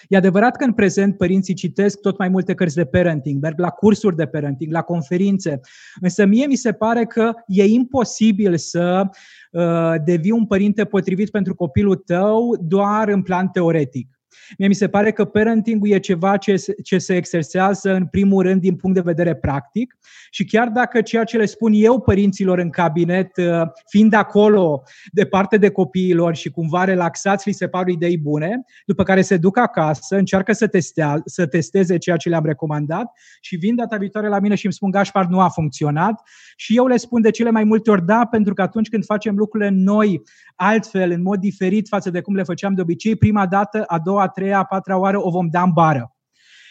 E 0.08 0.18
adevărat 0.18 0.56
că 0.56 0.64
în 0.64 0.74
prezent 0.74 1.18
părinții 1.18 1.54
citesc 1.54 2.00
tot 2.00 2.18
mai 2.18 2.30
multe 2.30 2.54
cărți 2.54 2.76
de 2.76 2.86
parenting, 2.86 3.42
merg 3.42 3.60
la 3.60 3.70
cursuri 3.70 4.16
de 4.16 4.26
parenting, 4.26 4.72
la 4.72 4.82
conferințe, 4.82 5.60
însă 6.02 6.26
mie 6.26 6.46
mi 6.46 6.56
se 6.56 6.72
pare 6.72 7.06
că 7.06 7.32
e 7.48 7.66
imposibil 7.66 8.58
să 8.58 9.10
uh, 9.52 9.94
devii 10.06 10.32
un 10.32 10.46
părinte 10.46 10.86
potrivit 10.86 11.30
pentru 11.30 11.56
copilul 11.56 11.96
tău 11.96 12.58
doar 12.62 13.08
în 13.08 13.22
plan 13.22 13.48
teoretic. 13.48 14.13
Mie 14.58 14.68
mi 14.68 14.74
se 14.74 14.88
pare 14.88 15.12
că 15.12 15.26
parenting 15.26 15.90
e 15.90 16.00
ceva 16.00 16.38
ce, 16.38 16.56
ce 16.84 16.98
se 16.98 17.16
exersează 17.16 17.94
în 17.94 18.06
primul 18.06 18.44
rând 18.44 18.62
din 18.62 18.76
punct 18.76 18.96
de 18.96 19.02
vedere 19.02 19.36
practic 19.36 19.98
și 20.30 20.46
chiar 20.46 20.68
dacă 20.68 21.02
ceea 21.02 21.24
ce 21.24 21.38
le 21.38 21.46
spun 21.46 21.72
eu 21.76 22.02
părinților 22.02 22.58
în 22.58 22.70
cabinet, 22.70 23.38
uh, 23.38 23.62
fiind 23.88 24.14
acolo 24.14 24.84
departe 25.12 25.58
de 25.58 25.70
copiilor 25.70 26.36
și 26.36 26.50
cumva 26.50 26.84
relaxați, 26.84 27.48
li 27.48 27.54
se 27.54 27.68
par 27.68 27.88
idei 27.88 28.18
bune, 28.18 28.64
după 28.86 29.04
care 29.04 29.22
se 29.22 29.38
duc 29.38 29.58
acasă, 29.58 30.16
încearcă 30.16 30.54
să, 30.54 30.68
testea, 30.68 31.22
să 31.26 31.46
testeze 31.46 31.98
ceea 31.98 32.18
ce 32.18 32.30
le-am 32.30 32.46
recomandat 32.46 33.12
și 33.42 33.56
vin 33.56 33.76
data 33.76 33.98
viitoare 33.98 34.28
la 34.28 34.40
mine 34.40 34.56
și 34.56 34.66
îmi 34.66 34.74
spun 34.74 34.92
Gașpar, 34.92 35.26
nu 35.26 35.40
a 35.40 35.50
funcționat. 35.50 36.22
Și 36.56 36.78
eu 36.78 36.88
le 36.88 36.98
spun 36.98 37.22
de 37.22 37.32
cele 37.32 37.50
mai 37.50 37.64
multe 37.64 37.92
ori 37.92 38.06
da, 38.06 38.28
pentru 38.32 38.54
că 38.54 38.62
atunci 38.62 38.90
când 38.90 39.06
facem 39.06 39.36
lucrurile 39.36 39.70
noi, 39.70 40.22
altfel, 40.56 41.12
în 41.12 41.22
mod 41.22 41.40
diferit 41.40 41.88
față 41.88 42.10
de 42.10 42.22
cum 42.22 42.36
le 42.36 42.44
făceam 42.44 42.74
de 42.74 42.82
obicei, 42.82 43.16
prima 43.16 43.48
dată, 43.48 43.84
a 43.88 44.00
doua, 44.00 44.23
a 44.24 44.28
treia, 44.28 44.58
a 44.58 44.64
patra 44.64 44.98
oară 44.98 45.26
o 45.26 45.30
vom 45.30 45.48
da 45.48 45.62
în 45.62 45.72
bară. 45.74 46.16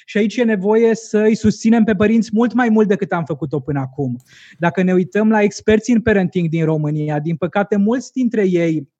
Și 0.05 0.19
aici 0.19 0.37
e 0.37 0.45
nevoie 0.45 0.95
să 0.95 1.19
îi 1.19 1.35
susținem 1.35 1.85
pe 1.85 1.95
părinți 1.95 2.31
mult 2.33 2.53
mai 2.53 2.69
mult 2.69 2.89
decât 2.89 3.13
am 3.13 3.25
făcut-o 3.25 3.61
până 3.61 3.81
acum. 3.81 4.17
Dacă 4.59 4.83
ne 4.83 4.93
uităm 4.93 5.31
la 5.31 5.43
experții 5.43 5.95
în 5.95 6.01
parenting 6.01 6.49
din 6.49 6.65
România, 6.65 7.19
din 7.19 7.37
păcate 7.37 7.77
mulți 7.77 8.13
dintre 8.13 8.49
ei 8.49 8.91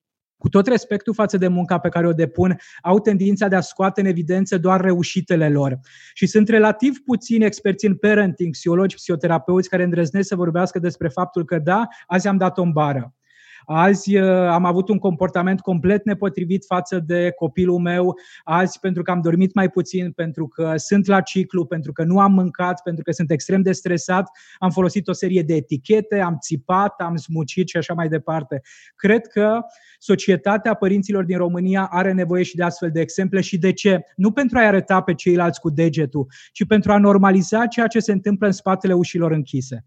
cu 0.43 0.49
tot 0.49 0.67
respectul 0.67 1.15
față 1.15 1.37
de 1.37 1.49
munca 1.49 1.79
pe 1.79 1.89
care 1.89 2.07
o 2.07 2.13
depun, 2.13 2.57
au 2.83 3.01
tendința 3.01 3.49
de 3.49 3.57
a 3.57 3.61
scoate 3.61 4.01
în 4.01 4.07
evidență 4.07 4.59
doar 4.59 4.81
reușitele 4.81 5.49
lor. 5.49 5.79
Și 6.15 6.27
sunt 6.27 6.49
relativ 6.49 6.99
puțini 7.05 7.45
experți 7.45 7.87
în 7.87 7.97
parenting, 7.97 8.53
psihologi, 8.53 8.95
psihoterapeuți 8.95 9.69
care 9.69 9.83
îndrăznesc 9.83 10.29
să 10.29 10.37
vorbească 10.37 10.79
despre 10.79 11.09
faptul 11.09 11.45
că 11.45 11.59
da, 11.59 11.87
azi 12.07 12.29
am 12.29 12.37
dat 12.37 12.59
o 12.59 12.73
bară. 12.73 13.15
Azi 13.65 14.17
uh, 14.17 14.49
am 14.49 14.65
avut 14.65 14.89
un 14.89 14.99
comportament 14.99 15.61
complet 15.61 16.05
nepotrivit 16.05 16.65
față 16.65 16.99
de 16.99 17.31
copilul 17.37 17.79
meu, 17.79 18.15
azi 18.45 18.79
pentru 18.79 19.03
că 19.03 19.11
am 19.11 19.21
dormit 19.21 19.55
mai 19.55 19.69
puțin, 19.69 20.13
pentru 20.13 20.49
că 20.49 20.73
sunt 20.77 21.07
la 21.07 21.21
ciclu, 21.21 21.65
pentru 21.65 21.93
că 21.93 22.05
nu 22.05 22.19
am 22.19 22.33
mâncat, 22.33 22.83
pentru 22.83 23.03
că 23.03 23.13
sunt 23.13 23.31
extrem 23.31 23.63
de 23.63 23.73
stresat, 23.73 24.31
am 24.59 24.71
folosit 24.71 25.09
o 25.09 25.13
serie 25.13 25.43
de 25.43 25.55
etichete, 25.55 26.21
am 26.21 26.37
țipat, 26.41 27.01
am 27.01 27.17
smucit 27.17 27.69
și 27.69 27.77
așa 27.77 27.95
mai 27.95 28.09
departe. 28.09 28.61
Cred 28.97 29.27
că 29.27 29.61
societatea 29.99 30.75
părinților 30.75 31.25
din 31.25 31.37
România 31.37 31.89
are 31.91 32.13
nevoie 32.13 32.43
și 32.43 32.57
de 32.57 32.63
astfel 32.63 32.91
de 32.91 33.01
exemple 33.01 33.41
și 33.41 33.59
de 33.59 33.73
ce? 33.73 34.01
Nu 34.17 34.33
pentru 34.33 34.59
a-i 34.59 34.67
arăta 34.67 35.01
pe 35.01 35.15
ceilalți 35.15 35.61
cu 35.61 35.71
degetul, 35.71 36.27
ci 36.53 36.67
pentru 36.67 36.93
a 36.93 36.99
normaliza 36.99 37.67
ceea 37.67 37.87
ce 37.87 37.99
se 37.99 38.13
întâmplă 38.13 38.47
în 38.47 38.53
spatele 38.53 38.93
ușilor 38.93 39.33
închise. 39.33 39.85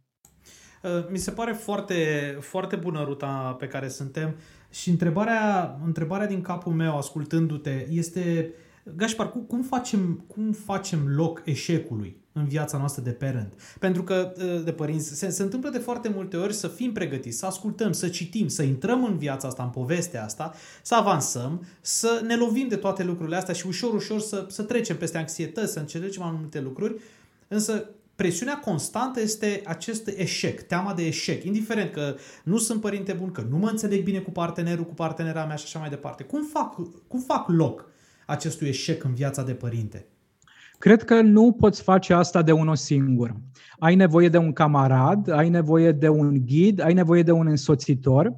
Uh, 0.85 1.05
mi 1.09 1.17
se 1.17 1.31
pare 1.31 1.51
foarte, 1.51 2.37
foarte 2.41 2.75
bună 2.75 3.03
ruta 3.03 3.55
pe 3.59 3.67
care 3.67 3.87
suntem 3.87 4.35
și 4.69 4.89
întrebarea, 4.89 5.79
întrebarea 5.85 6.27
din 6.27 6.41
capul 6.41 6.73
meu, 6.73 6.97
ascultându-te, 6.97 7.87
este 7.89 8.53
Gașpar, 8.95 9.33
cum 9.47 9.61
facem, 9.61 10.23
cum 10.27 10.51
facem 10.51 10.99
loc 11.15 11.41
eșecului 11.45 12.17
în 12.31 12.45
viața 12.47 12.77
noastră 12.77 13.01
de 13.03 13.11
parent? 13.11 13.75
Pentru 13.79 14.03
că, 14.03 14.33
uh, 14.37 14.63
de 14.63 14.71
părinți, 14.71 15.15
se, 15.15 15.29
se 15.29 15.43
întâmplă 15.43 15.69
de 15.69 15.77
foarte 15.77 16.09
multe 16.09 16.37
ori 16.37 16.53
să 16.53 16.67
fim 16.67 16.91
pregătiți, 16.91 17.37
să 17.37 17.45
ascultăm, 17.45 17.91
să 17.91 18.07
citim, 18.07 18.47
să 18.47 18.63
intrăm 18.63 19.03
în 19.03 19.17
viața 19.17 19.47
asta, 19.47 19.63
în 19.63 19.69
povestea 19.69 20.23
asta, 20.23 20.53
să 20.81 20.95
avansăm, 20.95 21.65
să 21.81 22.21
ne 22.27 22.35
lovim 22.35 22.67
de 22.67 22.75
toate 22.75 23.03
lucrurile 23.03 23.35
astea 23.35 23.53
și 23.53 23.67
ușor, 23.67 23.93
ușor 23.93 24.19
să, 24.19 24.45
să 24.49 24.63
trecem 24.63 24.97
peste 24.97 25.17
anxietăți, 25.17 25.73
să 25.73 25.79
înțelegem 25.79 26.21
mai 26.21 26.35
multe 26.39 26.61
lucruri. 26.61 26.95
Însă, 27.47 27.89
presiunea 28.15 28.59
constantă 28.59 29.21
este 29.21 29.61
acest 29.65 30.07
eșec, 30.07 30.61
teama 30.61 30.93
de 30.93 31.05
eșec, 31.05 31.43
indiferent 31.43 31.91
că 31.91 32.15
nu 32.43 32.57
sunt 32.57 32.81
părinte 32.81 33.13
bun, 33.13 33.31
că 33.31 33.45
nu 33.49 33.57
mă 33.57 33.69
înțeleg 33.69 34.03
bine 34.03 34.19
cu 34.19 34.31
partenerul, 34.31 34.85
cu 34.85 34.93
partenera 34.93 35.45
mea 35.45 35.55
și 35.55 35.63
așa 35.65 35.79
mai 35.79 35.89
departe. 35.89 36.23
Cum 36.23 36.43
fac, 36.53 36.75
cum 37.07 37.19
fac 37.19 37.47
loc 37.47 37.89
acestui 38.25 38.67
eșec 38.67 39.03
în 39.03 39.13
viața 39.13 39.43
de 39.43 39.53
părinte? 39.53 40.05
Cred 40.77 41.03
că 41.03 41.21
nu 41.21 41.51
poți 41.51 41.81
face 41.81 42.13
asta 42.13 42.41
de 42.41 42.51
unul 42.51 42.75
singur. 42.75 43.35
Ai 43.79 43.95
nevoie 43.95 44.29
de 44.29 44.37
un 44.37 44.53
camarad, 44.53 45.29
ai 45.29 45.49
nevoie 45.49 45.91
de 45.91 46.09
un 46.09 46.45
ghid, 46.45 46.81
ai 46.81 46.93
nevoie 46.93 47.23
de 47.23 47.31
un 47.31 47.47
însoțitor 47.47 48.35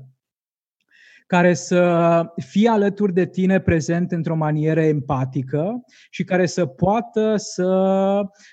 care 1.28 1.54
să 1.54 2.22
fie 2.36 2.70
alături 2.70 3.14
de 3.14 3.26
tine 3.26 3.60
prezent 3.60 4.12
într-o 4.12 4.36
manieră 4.36 4.82
empatică 4.82 5.84
și 6.10 6.24
care 6.24 6.46
să 6.46 6.66
poată 6.66 7.34
să 7.38 7.66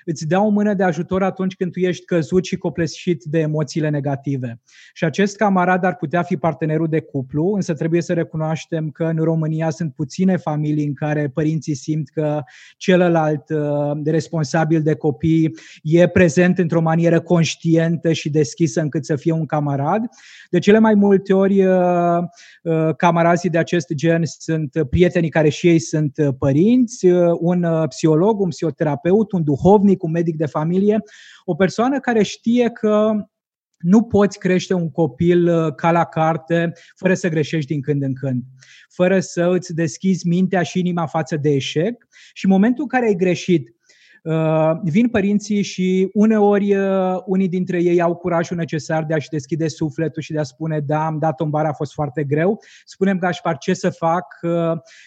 îți 0.05 0.27
dea 0.27 0.43
o 0.43 0.49
mână 0.49 0.75
de 0.75 0.83
ajutor 0.83 1.23
atunci 1.23 1.57
când 1.57 1.73
tu 1.73 1.79
ești 1.79 2.05
căzut 2.05 2.45
și 2.45 2.57
copleșit 2.57 3.23
de 3.25 3.39
emoțiile 3.39 3.89
negative. 3.89 4.61
Și 4.93 5.05
acest 5.05 5.37
camarad 5.37 5.85
ar 5.85 5.97
putea 5.97 6.23
fi 6.23 6.37
partenerul 6.37 6.89
de 6.89 7.01
cuplu, 7.01 7.53
însă 7.55 7.75
trebuie 7.75 8.03
să 8.03 8.13
recunoaștem 8.13 8.91
că 8.91 9.05
în 9.05 9.17
România 9.17 9.71
sunt 9.71 9.95
puține 9.95 10.37
familii 10.37 10.87
în 10.87 10.95
care 10.95 11.29
părinții 11.29 11.75
simt 11.75 12.09
că 12.09 12.43
celălalt 12.77 13.49
uh, 13.49 14.01
responsabil 14.05 14.83
de 14.83 14.95
copii 14.95 15.55
e 15.83 16.07
prezent 16.07 16.59
într-o 16.59 16.81
manieră 16.81 17.21
conștientă 17.21 18.13
și 18.13 18.31
deschisă 18.31 18.81
încât 18.81 19.05
să 19.05 19.17
fie 19.17 19.33
un 19.33 19.47
camarad. 19.47 20.03
De 20.55 20.61
cele 20.61 20.79
mai 20.79 20.95
multe 20.95 21.33
ori 21.33 21.65
uh, 21.65 22.19
Uh, 22.65 22.95
camarazii 22.97 23.51
de 23.51 23.59
acest 23.59 23.93
gen 23.95 24.23
sunt 24.25 24.71
prietenii 24.91 25.31
care 25.31 25.49
și 25.49 25.69
ei 25.69 25.79
sunt 25.79 26.17
uh, 26.17 26.29
părinți, 26.39 27.07
uh, 27.07 27.37
un 27.41 27.67
psiholog, 27.89 28.41
un 28.41 28.49
psihoterapeut, 28.49 29.33
un 29.33 29.45
duhovnic, 29.45 30.03
un 30.03 30.11
medic 30.11 30.37
de 30.37 30.47
familie, 30.47 31.03
o 31.45 31.55
persoană 31.55 32.01
care 32.01 32.23
știe 32.23 32.71
că 32.71 33.13
nu 33.79 34.03
poți 34.03 34.39
crește 34.39 34.75
un 34.75 34.91
copil 34.91 35.73
ca 35.75 35.91
la 35.91 36.05
carte 36.05 36.73
fără 36.97 37.15
să 37.15 37.29
greșești 37.29 37.73
din 37.73 37.81
când 37.81 38.03
în 38.03 38.15
când, 38.15 38.43
fără 38.89 39.21
să 39.21 39.49
îți 39.51 39.75
deschizi 39.75 40.27
mintea 40.27 40.63
și 40.63 40.79
inima 40.79 41.07
față 41.07 41.37
de 41.37 41.51
eșec. 41.51 42.07
Și 42.33 42.45
în 42.45 42.51
momentul 42.51 42.83
în 42.83 42.89
care 42.89 43.07
ai 43.07 43.15
greșit, 43.15 43.69
Uh, 43.69 43.84
vin 44.83 45.09
părinții 45.09 45.63
și 45.63 46.11
uneori 46.13 46.77
uh, 46.77 47.17
unii 47.27 47.49
dintre 47.49 47.83
ei 47.83 48.01
au 48.01 48.15
curajul 48.15 48.57
necesar 48.57 49.05
de 49.05 49.15
a-și 49.15 49.29
deschide 49.29 49.69
sufletul 49.69 50.23
și 50.23 50.33
de 50.33 50.39
a 50.39 50.43
spune 50.43 50.81
da, 50.81 51.07
am 51.07 51.19
dat-o 51.19 51.45
în 51.45 51.51
bară, 51.51 51.69
a 51.69 51.73
fost 51.73 51.93
foarte 51.93 52.25
greu. 52.25 52.61
Spunem 52.85 53.19
Gașpar 53.19 53.57
ce 53.59 53.75
să 53.75 53.91
fac 53.91 54.39
uh, 54.43 54.51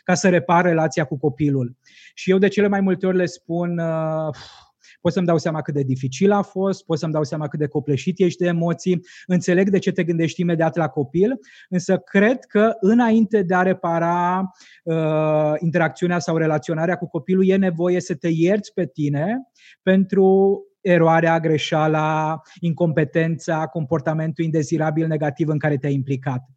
ca 0.03 0.13
să 0.13 0.30
repar 0.30 0.65
relația 0.65 1.03
cu 1.03 1.17
copilul. 1.17 1.75
Și 2.13 2.32
eu 2.32 2.38
de 2.38 2.47
cele 2.47 2.67
mai 2.67 2.82
multe 2.82 3.06
ori 3.06 3.17
le 3.17 3.25
spun 3.25 3.82
pot 5.02 5.13
să-mi 5.13 5.26
dau 5.26 5.38
seama 5.38 5.62
cât 5.62 5.73
de 5.73 5.84
dificil 5.84 6.32
a 6.32 6.41
fost, 6.41 6.86
pot 6.86 6.97
să-mi 6.97 7.13
dau 7.13 7.23
seama 7.23 7.47
cât 7.47 7.60
de 7.60 7.67
copleșit 7.67 8.19
ești 8.19 8.43
de 8.43 8.47
emoții, 8.47 9.06
înțeleg 9.26 9.69
de 9.69 9.80
ce 9.80 9.91
te 9.91 10.04
gândești 10.04 10.41
imediat 10.41 10.76
la 10.76 10.88
copil, 10.88 11.39
însă 11.69 11.97
cred 11.97 12.39
că 12.45 12.71
înainte 12.80 13.41
de 13.41 13.56
a 13.56 13.62
repara 13.62 14.52
uh, 14.84 15.54
interacțiunea 15.60 16.19
sau 16.19 16.38
relaționarea 16.38 16.95
cu 16.95 17.08
copilul, 17.08 17.47
e 17.47 17.56
nevoie 17.56 18.02
să 18.02 18.15
te 18.15 18.28
ierți 18.32 18.73
pe 18.73 18.86
tine 18.86 19.38
pentru 19.82 20.62
eroarea, 20.82 21.39
greșeala, 21.39 22.41
incompetența, 22.60 23.65
comportamentul 23.65 24.43
indezirabil 24.43 25.08
negativ 25.08 25.47
în 25.47 25.58
care 25.58 25.78
te-ai 25.78 25.93
implicat. 25.93 26.57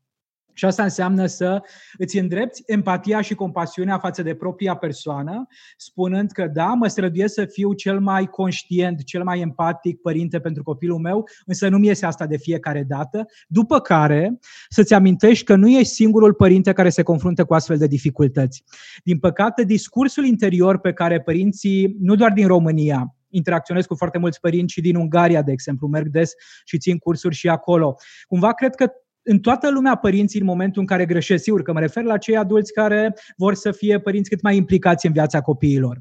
Și 0.61 0.66
asta 0.66 0.83
înseamnă 0.83 1.27
să 1.27 1.62
îți 1.99 2.18
îndrepți 2.18 2.62
empatia 2.66 3.20
și 3.20 3.35
compasiunea 3.35 3.99
față 3.99 4.23
de 4.23 4.35
propria 4.35 4.75
persoană, 4.75 5.46
spunând 5.77 6.31
că 6.31 6.46
da, 6.46 6.66
mă 6.66 6.87
străduiesc 6.87 7.35
să 7.35 7.44
fiu 7.44 7.73
cel 7.73 8.01
mai 8.01 8.27
conștient, 8.27 9.05
cel 9.05 9.23
mai 9.23 9.40
empatic 9.40 10.01
părinte 10.01 10.40
pentru 10.40 10.62
copilul 10.62 10.99
meu, 10.99 11.29
însă 11.46 11.68
nu 11.68 11.79
mi 11.79 11.87
iese 11.87 12.07
asta 12.07 12.27
de 12.27 12.37
fiecare 12.37 12.85
dată. 12.88 13.27
După 13.49 13.81
care 13.81 14.38
să-ți 14.68 14.94
amintești 14.94 15.44
că 15.44 15.55
nu 15.55 15.68
ești 15.68 15.92
singurul 15.92 16.35
părinte 16.35 16.73
care 16.73 16.88
se 16.88 17.03
confruntă 17.03 17.44
cu 17.44 17.55
astfel 17.55 17.77
de 17.79 17.87
dificultăți. 17.87 18.64
Din 19.05 19.18
păcate, 19.18 19.64
discursul 19.64 20.25
interior 20.25 20.79
pe 20.79 20.92
care 20.92 21.20
părinții, 21.20 21.96
nu 22.01 22.14
doar 22.14 22.33
din 22.33 22.46
România, 22.46 23.14
interacționez 23.29 23.87
cu 23.87 23.94
foarte 23.94 24.18
mulți 24.18 24.40
părinți 24.40 24.73
și 24.73 24.81
din 24.81 24.96
Ungaria, 24.96 25.42
de 25.42 25.53
exemplu, 25.53 25.87
merg 25.87 26.09
des 26.09 26.33
și 26.64 26.79
țin 26.79 26.99
cursuri 26.99 27.35
și 27.35 27.49
acolo. 27.49 27.94
Cumva 28.29 28.53
cred 28.53 28.75
că 28.75 28.90
în 29.22 29.38
toată 29.38 29.70
lumea 29.70 29.94
părinții 29.94 30.40
în 30.40 30.46
momentul 30.46 30.80
în 30.80 30.87
care 30.87 31.06
greșesc, 31.06 31.42
sigur 31.42 31.62
că 31.62 31.72
mă 31.72 31.80
refer 31.80 32.04
la 32.04 32.18
cei 32.18 32.37
adulți 32.37 32.72
care 32.72 33.14
vor 33.37 33.54
să 33.54 33.72
fie 33.72 34.00
părinți 34.00 34.30
cât 34.30 34.42
mai 34.42 34.56
implicați 34.56 35.06
în 35.06 35.12
viața 35.12 35.40
copiilor. 35.40 36.00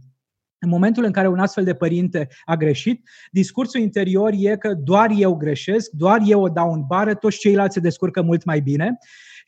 În 0.62 0.69
momentul 0.69 1.03
în 1.03 1.12
care 1.12 1.27
un 1.27 1.39
astfel 1.39 1.63
de 1.63 1.73
părinte 1.73 2.27
a 2.45 2.55
greșit, 2.55 3.10
discursul 3.32 3.79
interior 3.79 4.32
e 4.36 4.58
că 4.58 4.73
doar 4.73 5.10
eu 5.17 5.36
greșesc, 5.36 5.91
doar 5.91 6.21
eu 6.25 6.41
o 6.41 6.47
dau 6.47 6.73
în 6.73 6.84
bară, 6.88 7.13
toți 7.13 7.38
ceilalți 7.38 7.73
se 7.73 7.79
descurcă 7.79 8.21
mult 8.21 8.43
mai 8.43 8.60
bine 8.60 8.97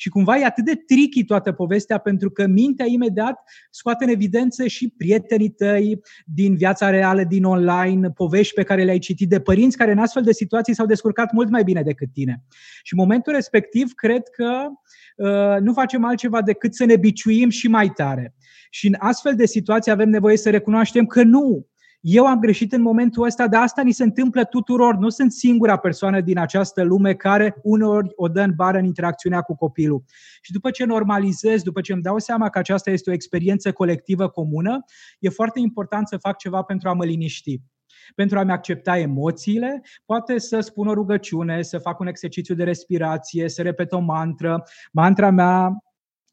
și 0.01 0.09
cumva 0.09 0.37
e 0.37 0.45
atât 0.45 0.65
de 0.65 0.75
tricky 0.75 1.23
toată 1.23 1.51
povestea 1.51 1.97
pentru 1.97 2.31
că 2.31 2.47
mintea 2.47 2.85
imediat 2.85 3.39
scoate 3.69 4.03
în 4.03 4.09
evidență 4.09 4.67
și 4.67 4.93
prietenii 4.97 5.49
tăi 5.49 5.99
din 6.25 6.55
viața 6.55 6.89
reală, 6.89 7.23
din 7.23 7.43
online, 7.43 8.09
povești 8.09 8.53
pe 8.53 8.63
care 8.63 8.83
le-ai 8.83 8.99
citit 8.99 9.29
de 9.29 9.39
părinți 9.39 9.77
care 9.77 9.91
în 9.91 9.97
astfel 9.97 10.23
de 10.23 10.31
situații 10.31 10.75
s-au 10.75 10.85
descurcat 10.85 11.31
mult 11.31 11.49
mai 11.49 11.63
bine 11.63 11.81
decât 11.81 12.13
tine. 12.13 12.43
Și 12.83 12.93
în 12.93 12.99
momentul 12.99 13.33
respectiv 13.33 13.93
cred 13.93 14.21
că 14.29 14.67
uh, 15.15 15.59
nu 15.59 15.73
facem 15.73 16.05
altceva 16.05 16.41
decât 16.41 16.75
să 16.75 16.85
ne 16.85 16.97
biciuim 16.97 17.49
și 17.49 17.67
mai 17.67 17.89
tare. 17.89 18.35
Și 18.69 18.87
în 18.87 18.95
astfel 18.97 19.35
de 19.35 19.45
situații 19.45 19.91
avem 19.91 20.09
nevoie 20.09 20.37
să 20.37 20.49
recunoaștem 20.49 21.05
că 21.05 21.23
nu, 21.23 21.67
eu 22.01 22.25
am 22.25 22.39
greșit 22.39 22.73
în 22.73 22.81
momentul 22.81 23.25
ăsta, 23.25 23.47
dar 23.47 23.61
asta 23.61 23.81
ni 23.81 23.91
se 23.91 24.03
întâmplă 24.03 24.43
tuturor. 24.43 24.95
Nu 24.95 25.09
sunt 25.09 25.31
singura 25.31 25.77
persoană 25.77 26.21
din 26.21 26.37
această 26.37 26.83
lume 26.83 27.13
care 27.13 27.55
uneori 27.63 28.11
o 28.15 28.27
dă 28.27 28.41
în 28.41 28.53
bară 28.55 28.77
în 28.77 28.85
interacțiunea 28.85 29.41
cu 29.41 29.55
copilul. 29.55 30.03
Și 30.41 30.51
după 30.51 30.71
ce 30.71 30.85
normalizez, 30.85 31.61
după 31.61 31.81
ce 31.81 31.93
îmi 31.93 32.01
dau 32.01 32.19
seama 32.19 32.49
că 32.49 32.59
aceasta 32.59 32.91
este 32.91 33.09
o 33.09 33.13
experiență 33.13 33.71
colectivă 33.71 34.29
comună, 34.29 34.85
e 35.19 35.29
foarte 35.29 35.59
important 35.59 36.07
să 36.07 36.17
fac 36.17 36.37
ceva 36.37 36.61
pentru 36.61 36.89
a 36.89 36.93
mă 36.93 37.05
liniști 37.05 37.61
pentru 38.15 38.39
a-mi 38.39 38.51
accepta 38.51 38.97
emoțiile, 38.97 39.81
poate 40.05 40.37
să 40.39 40.59
spun 40.59 40.87
o 40.87 40.93
rugăciune, 40.93 41.61
să 41.61 41.77
fac 41.77 41.99
un 41.99 42.07
exercițiu 42.07 42.55
de 42.55 42.63
respirație, 42.63 43.49
să 43.49 43.61
repet 43.61 43.91
o 43.91 43.99
mantră. 43.99 44.63
Mantra 44.91 45.29
mea 45.29 45.83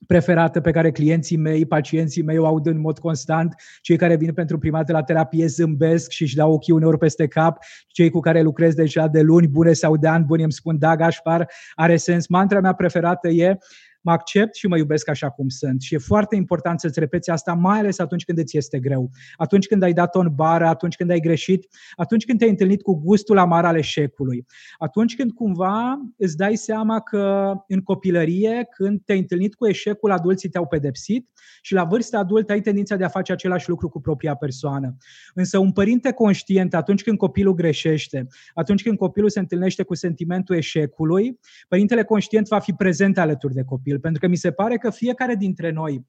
preferată 0.06 0.60
pe 0.60 0.70
care 0.70 0.90
clienții 0.90 1.36
mei, 1.36 1.66
pacienții 1.66 2.22
mei 2.22 2.38
o 2.38 2.46
aud 2.46 2.66
în 2.66 2.80
mod 2.80 2.98
constant, 2.98 3.54
cei 3.80 3.96
care 3.96 4.16
vin 4.16 4.32
pentru 4.32 4.58
prima 4.58 4.78
dată 4.78 4.92
la 4.92 5.02
terapie 5.02 5.46
zâmbesc 5.46 6.10
și 6.10 6.22
își 6.22 6.36
dau 6.36 6.52
ochii 6.52 6.72
uneori 6.72 6.98
peste 6.98 7.26
cap, 7.26 7.58
cei 7.86 8.10
cu 8.10 8.20
care 8.20 8.42
lucrez 8.42 8.74
deja 8.74 9.06
de 9.06 9.20
luni 9.20 9.48
bune 9.48 9.72
sau 9.72 9.96
de 9.96 10.08
ani 10.08 10.24
buni 10.24 10.42
îmi 10.42 10.52
spun, 10.52 10.78
da, 10.78 10.96
Gașpar, 10.96 11.50
are 11.74 11.96
sens. 11.96 12.26
Mantra 12.26 12.60
mea 12.60 12.72
preferată 12.72 13.28
e 13.28 13.58
mă 14.00 14.12
accept 14.12 14.54
și 14.54 14.66
mă 14.66 14.76
iubesc 14.76 15.08
așa 15.08 15.30
cum 15.30 15.48
sunt. 15.48 15.80
Și 15.80 15.94
e 15.94 15.98
foarte 15.98 16.36
important 16.36 16.80
să-ți 16.80 16.98
repeți 16.98 17.30
asta, 17.30 17.52
mai 17.52 17.78
ales 17.78 17.98
atunci 17.98 18.24
când 18.24 18.38
îți 18.38 18.56
este 18.56 18.78
greu. 18.78 19.10
Atunci 19.36 19.66
când 19.66 19.82
ai 19.82 19.92
dat-o 19.92 20.18
în 20.18 20.34
bară, 20.34 20.66
atunci 20.66 20.96
când 20.96 21.10
ai 21.10 21.20
greșit, 21.20 21.66
atunci 21.96 22.24
când 22.24 22.38
te-ai 22.38 22.50
întâlnit 22.50 22.82
cu 22.82 22.94
gustul 22.94 23.38
amar 23.38 23.64
al 23.64 23.76
eșecului. 23.76 24.46
Atunci 24.78 25.16
când 25.16 25.32
cumva 25.32 25.98
îți 26.16 26.36
dai 26.36 26.56
seama 26.56 27.00
că 27.00 27.54
în 27.66 27.80
copilărie, 27.80 28.68
când 28.70 29.00
te-ai 29.04 29.18
întâlnit 29.18 29.54
cu 29.54 29.66
eșecul, 29.66 30.10
adulții 30.10 30.48
te-au 30.48 30.66
pedepsit 30.66 31.28
și 31.62 31.72
la 31.74 31.84
vârsta 31.84 32.18
adultă 32.18 32.52
ai 32.52 32.60
tendința 32.60 32.96
de 32.96 33.04
a 33.04 33.08
face 33.08 33.32
același 33.32 33.68
lucru 33.68 33.88
cu 33.88 34.00
propria 34.00 34.34
persoană. 34.34 34.96
Însă 35.34 35.58
un 35.58 35.72
părinte 35.72 36.12
conștient, 36.12 36.74
atunci 36.74 37.02
când 37.02 37.18
copilul 37.18 37.54
greșește, 37.54 38.26
atunci 38.54 38.82
când 38.82 38.98
copilul 38.98 39.30
se 39.30 39.38
întâlnește 39.38 39.82
cu 39.82 39.94
sentimentul 39.94 40.56
eșecului, 40.56 41.38
părintele 41.68 42.04
conștient 42.04 42.48
va 42.48 42.58
fi 42.58 42.72
prezent 42.72 43.18
alături 43.18 43.54
de 43.54 43.62
copil 43.62 43.87
copil, 43.88 44.00
pentru 44.00 44.20
că 44.20 44.28
mi 44.28 44.36
se 44.36 44.50
pare 44.50 44.76
că 44.76 44.90
fiecare 44.90 45.34
dintre 45.34 45.70
noi, 45.70 46.06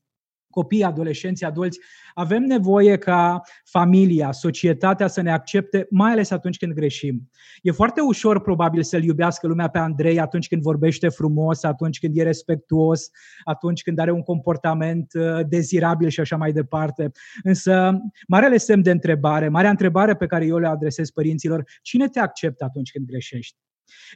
copii, 0.50 0.84
adolescenți, 0.84 1.44
adulți, 1.44 1.80
avem 2.14 2.44
nevoie 2.44 2.98
ca 2.98 3.42
familia, 3.66 4.32
societatea 4.32 5.08
să 5.08 5.22
ne 5.22 5.32
accepte, 5.32 5.88
mai 5.90 6.12
ales 6.12 6.32
atunci 6.32 6.58
când 6.58 6.74
greșim. 6.74 7.30
E 7.62 7.72
foarte 7.72 8.02
ușor, 8.02 8.42
probabil, 8.42 8.84
să-l 8.84 9.04
iubească 9.04 9.48
lumea 9.48 9.68
pe 9.68 9.78
Andrei 9.78 10.20
atunci 10.20 10.48
când 10.48 10.62
vorbește 10.62 11.10
frumos, 11.10 11.64
atunci 11.64 12.00
când 12.00 12.18
e 12.18 12.24
respectuos, 12.24 13.10
atunci 13.44 13.82
când 13.82 14.00
are 14.00 14.12
un 14.12 14.22
comportament 14.22 15.14
uh, 15.14 15.40
dezirabil 15.48 16.10
și 16.10 16.20
așa 16.20 16.38
mai 16.38 16.52
departe. 16.52 17.12
Însă, 17.44 17.98
marele 18.28 18.58
semn 18.58 18.82
de 18.82 18.92
întrebare, 18.92 19.50
marea 19.50 19.70
întrebare 19.70 20.16
pe 20.16 20.26
care 20.26 20.46
eu 20.46 20.58
le 20.58 20.68
adresez 20.68 21.10
părinților, 21.10 21.64
cine 21.82 22.08
te 22.08 22.20
acceptă 22.20 22.64
atunci 22.64 22.92
când 22.92 23.06
greșești? 23.06 23.58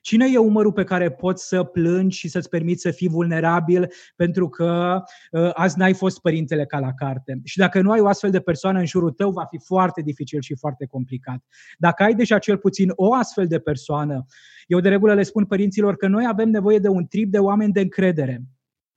Cine 0.02 0.26
e 0.34 0.38
umărul 0.38 0.72
pe 0.72 0.84
care 0.84 1.12
poți 1.12 1.48
să 1.48 1.64
plângi 1.64 2.18
și 2.18 2.28
să-ți 2.28 2.50
permiți 2.50 2.82
să 2.82 2.92
fii 2.92 3.08
vulnerabil 3.08 3.92
pentru 4.16 4.50
că 4.50 5.02
uh, 5.32 5.50
azi 5.54 5.78
n-ai 5.78 5.94
fost 5.94 6.22
părintele 6.22 6.66
ca 6.66 6.80
la 6.80 6.94
carte? 6.94 7.40
Și 7.44 7.58
dacă 7.58 7.82
nu 7.82 7.92
ai 7.92 8.00
o 8.00 8.08
astfel 8.08 8.32
de 8.32 8.40
persoană 8.40 8.80
în 8.80 8.86
jurul 8.86 9.12
tău, 9.12 9.32
va 9.32 9.46
fi 9.46 9.60
foarte 9.66 10.02
dificil 10.02 10.42
și 10.42 10.56
foarte 10.56 10.86
complicat. 10.86 11.44
Dacă 11.78 12.04
ai 12.04 12.14
deja 12.14 12.38
cel 12.38 12.58
puțin 12.58 12.92
o 12.96 13.14
astfel 13.14 13.48
de 13.48 13.60
persoană, 13.60 14.26
eu 14.68 14.80
de 14.80 14.90
regulă 14.90 15.14
le 15.14 15.24
spun 15.24 15.46
părinților 15.46 15.96
că 15.96 16.08
noi 16.08 16.26
avem 16.28 16.50
nevoie 16.50 16.80
de 16.80 16.88
un 16.88 17.06
trip 17.06 17.32
de 17.32 17.40
oameni 17.40 17.74
de 17.74 17.80
încredere. 17.80 18.42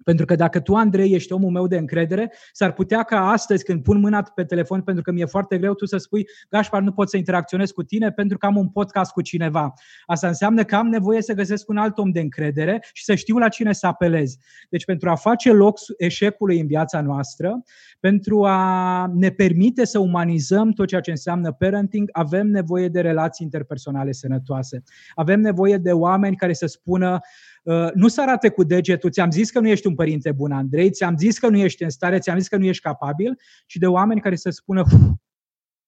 Pentru 0.06 0.24
că 0.24 0.34
dacă 0.34 0.60
tu, 0.60 0.74
Andrei, 0.74 1.14
ești 1.14 1.32
omul 1.32 1.50
meu 1.50 1.66
de 1.66 1.76
încredere, 1.76 2.32
s-ar 2.52 2.72
putea 2.72 3.02
ca 3.02 3.30
astăzi, 3.30 3.64
când 3.64 3.82
pun 3.82 4.00
mâna 4.00 4.22
pe 4.34 4.44
telefon, 4.44 4.82
pentru 4.82 5.02
că 5.02 5.10
mi-e 5.12 5.24
foarte 5.24 5.58
greu, 5.58 5.74
tu 5.74 5.86
să 5.86 5.96
spui, 5.96 6.26
Gașpar, 6.50 6.82
nu 6.82 6.92
pot 6.92 7.08
să 7.08 7.16
interacționez 7.16 7.70
cu 7.70 7.82
tine 7.82 8.10
pentru 8.10 8.38
că 8.38 8.46
am 8.46 8.56
un 8.56 8.68
podcast 8.68 9.12
cu 9.12 9.22
cineva. 9.22 9.72
Asta 10.06 10.26
înseamnă 10.26 10.64
că 10.64 10.76
am 10.76 10.86
nevoie 10.86 11.22
să 11.22 11.32
găsesc 11.32 11.68
un 11.68 11.76
alt 11.76 11.98
om 11.98 12.10
de 12.10 12.20
încredere 12.20 12.80
și 12.92 13.04
să 13.04 13.14
știu 13.14 13.36
la 13.36 13.48
cine 13.48 13.72
să 13.72 13.86
apelez. 13.86 14.36
Deci 14.68 14.84
pentru 14.84 15.10
a 15.10 15.14
face 15.14 15.52
loc 15.52 15.78
eșecului 15.98 16.60
în 16.60 16.66
viața 16.66 17.00
noastră, 17.00 17.62
pentru 18.00 18.44
a 18.44 19.10
ne 19.14 19.30
permite 19.30 19.84
să 19.84 19.98
umanizăm 19.98 20.70
tot 20.70 20.86
ceea 20.86 21.00
ce 21.00 21.10
înseamnă 21.10 21.52
parenting, 21.52 22.08
avem 22.12 22.46
nevoie 22.46 22.88
de 22.88 23.00
relații 23.00 23.44
interpersonale 23.44 24.12
sănătoase. 24.12 24.82
Avem 25.14 25.40
nevoie 25.40 25.76
de 25.76 25.92
oameni 25.92 26.36
care 26.36 26.52
să 26.52 26.66
spună, 26.66 27.12
Uh, 27.12 27.55
nu 27.94 28.08
să 28.08 28.20
arate 28.20 28.48
cu 28.48 28.64
degetul, 28.64 29.10
ți-am 29.10 29.30
zis 29.30 29.50
că 29.50 29.60
nu 29.60 29.68
ești 29.68 29.86
un 29.86 29.94
părinte 29.94 30.32
bun, 30.32 30.52
Andrei, 30.52 30.90
ți-am 30.90 31.16
zis 31.16 31.38
că 31.38 31.48
nu 31.48 31.58
ești 31.58 31.82
în 31.82 31.90
stare, 31.90 32.18
ți-am 32.18 32.38
zis 32.38 32.48
că 32.48 32.56
nu 32.56 32.64
ești 32.64 32.82
capabil, 32.82 33.38
și 33.66 33.78
de 33.78 33.86
oameni 33.86 34.20
care 34.20 34.36
să 34.36 34.50
spună, 34.50 34.84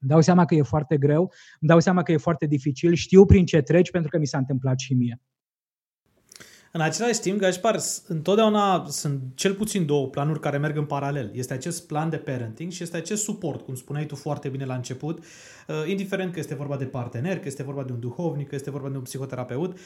îmi 0.01 0.11
dau 0.11 0.21
seama 0.21 0.45
că 0.45 0.55
e 0.55 0.63
foarte 0.63 0.99
greu, 0.99 1.21
îmi 1.61 1.69
dau 1.69 1.81
seama 1.81 2.03
că 2.03 2.13
e 2.13 2.17
foarte 2.17 2.47
dificil, 2.47 2.95
știu 2.95 3.25
prin 3.25 3.45
ce 3.45 3.61
treci 3.61 3.91
pentru 3.91 4.11
că 4.11 4.19
mi 4.19 4.27
s-a 4.27 4.39
întâmplat 4.39 4.79
și 4.79 4.95
mie. 4.95 5.21
În 6.73 6.81
același 6.81 7.21
timp, 7.21 7.39
Gașpar, 7.39 7.79
întotdeauna 8.07 8.87
sunt 8.89 9.21
cel 9.35 9.55
puțin 9.55 9.87
două 9.87 10.07
planuri 10.07 10.41
care 10.41 10.59
merg 10.59 10.77
în 10.77 10.85
paralel. 10.85 11.31
Este 11.35 11.53
acest 11.53 11.87
plan 11.87 12.11
de 12.11 12.17
parenting 12.17 12.73
și 12.73 12.83
este 12.83 12.97
acest 12.97 13.23
suport, 13.23 13.61
cum 13.61 13.75
spuneai 13.75 14.07
tu 14.07 14.17
foarte 14.17 14.49
bine 14.49 14.65
la 14.65 14.75
început, 14.75 15.19
uh, 15.19 15.75
indiferent 15.87 16.33
că 16.33 16.39
este 16.39 16.55
vorba 16.55 16.77
de 16.77 16.85
partener, 16.85 17.39
că 17.39 17.49
este 17.49 17.63
vorba 17.63 17.83
de 17.83 17.93
un 17.93 18.01
duhovnic, 18.01 18.49
că 18.49 18.55
este 18.55 18.71
vorba 18.71 18.89
de 18.89 18.97
un 18.97 19.03
psihoterapeut. 19.03 19.73
Uh, 19.73 19.81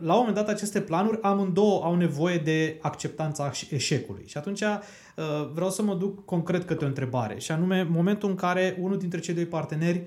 la 0.00 0.12
un 0.12 0.18
moment 0.18 0.34
dat, 0.34 0.48
aceste 0.48 0.80
planuri 0.80 1.18
amândouă 1.22 1.82
au 1.84 1.94
nevoie 1.94 2.38
de 2.38 2.78
acceptanța 2.80 3.50
eșecului. 3.70 4.24
Și 4.26 4.38
atunci 4.38 4.60
uh, 4.60 4.74
vreau 5.54 5.70
să 5.70 5.82
mă 5.82 5.94
duc 5.94 6.24
concret 6.24 6.64
către 6.64 6.84
o 6.84 6.88
întrebare, 6.88 7.38
și 7.38 7.52
anume 7.52 7.86
momentul 7.90 8.28
în 8.28 8.34
care 8.34 8.78
unul 8.80 8.98
dintre 8.98 9.20
cei 9.20 9.34
doi 9.34 9.46
parteneri 9.46 10.06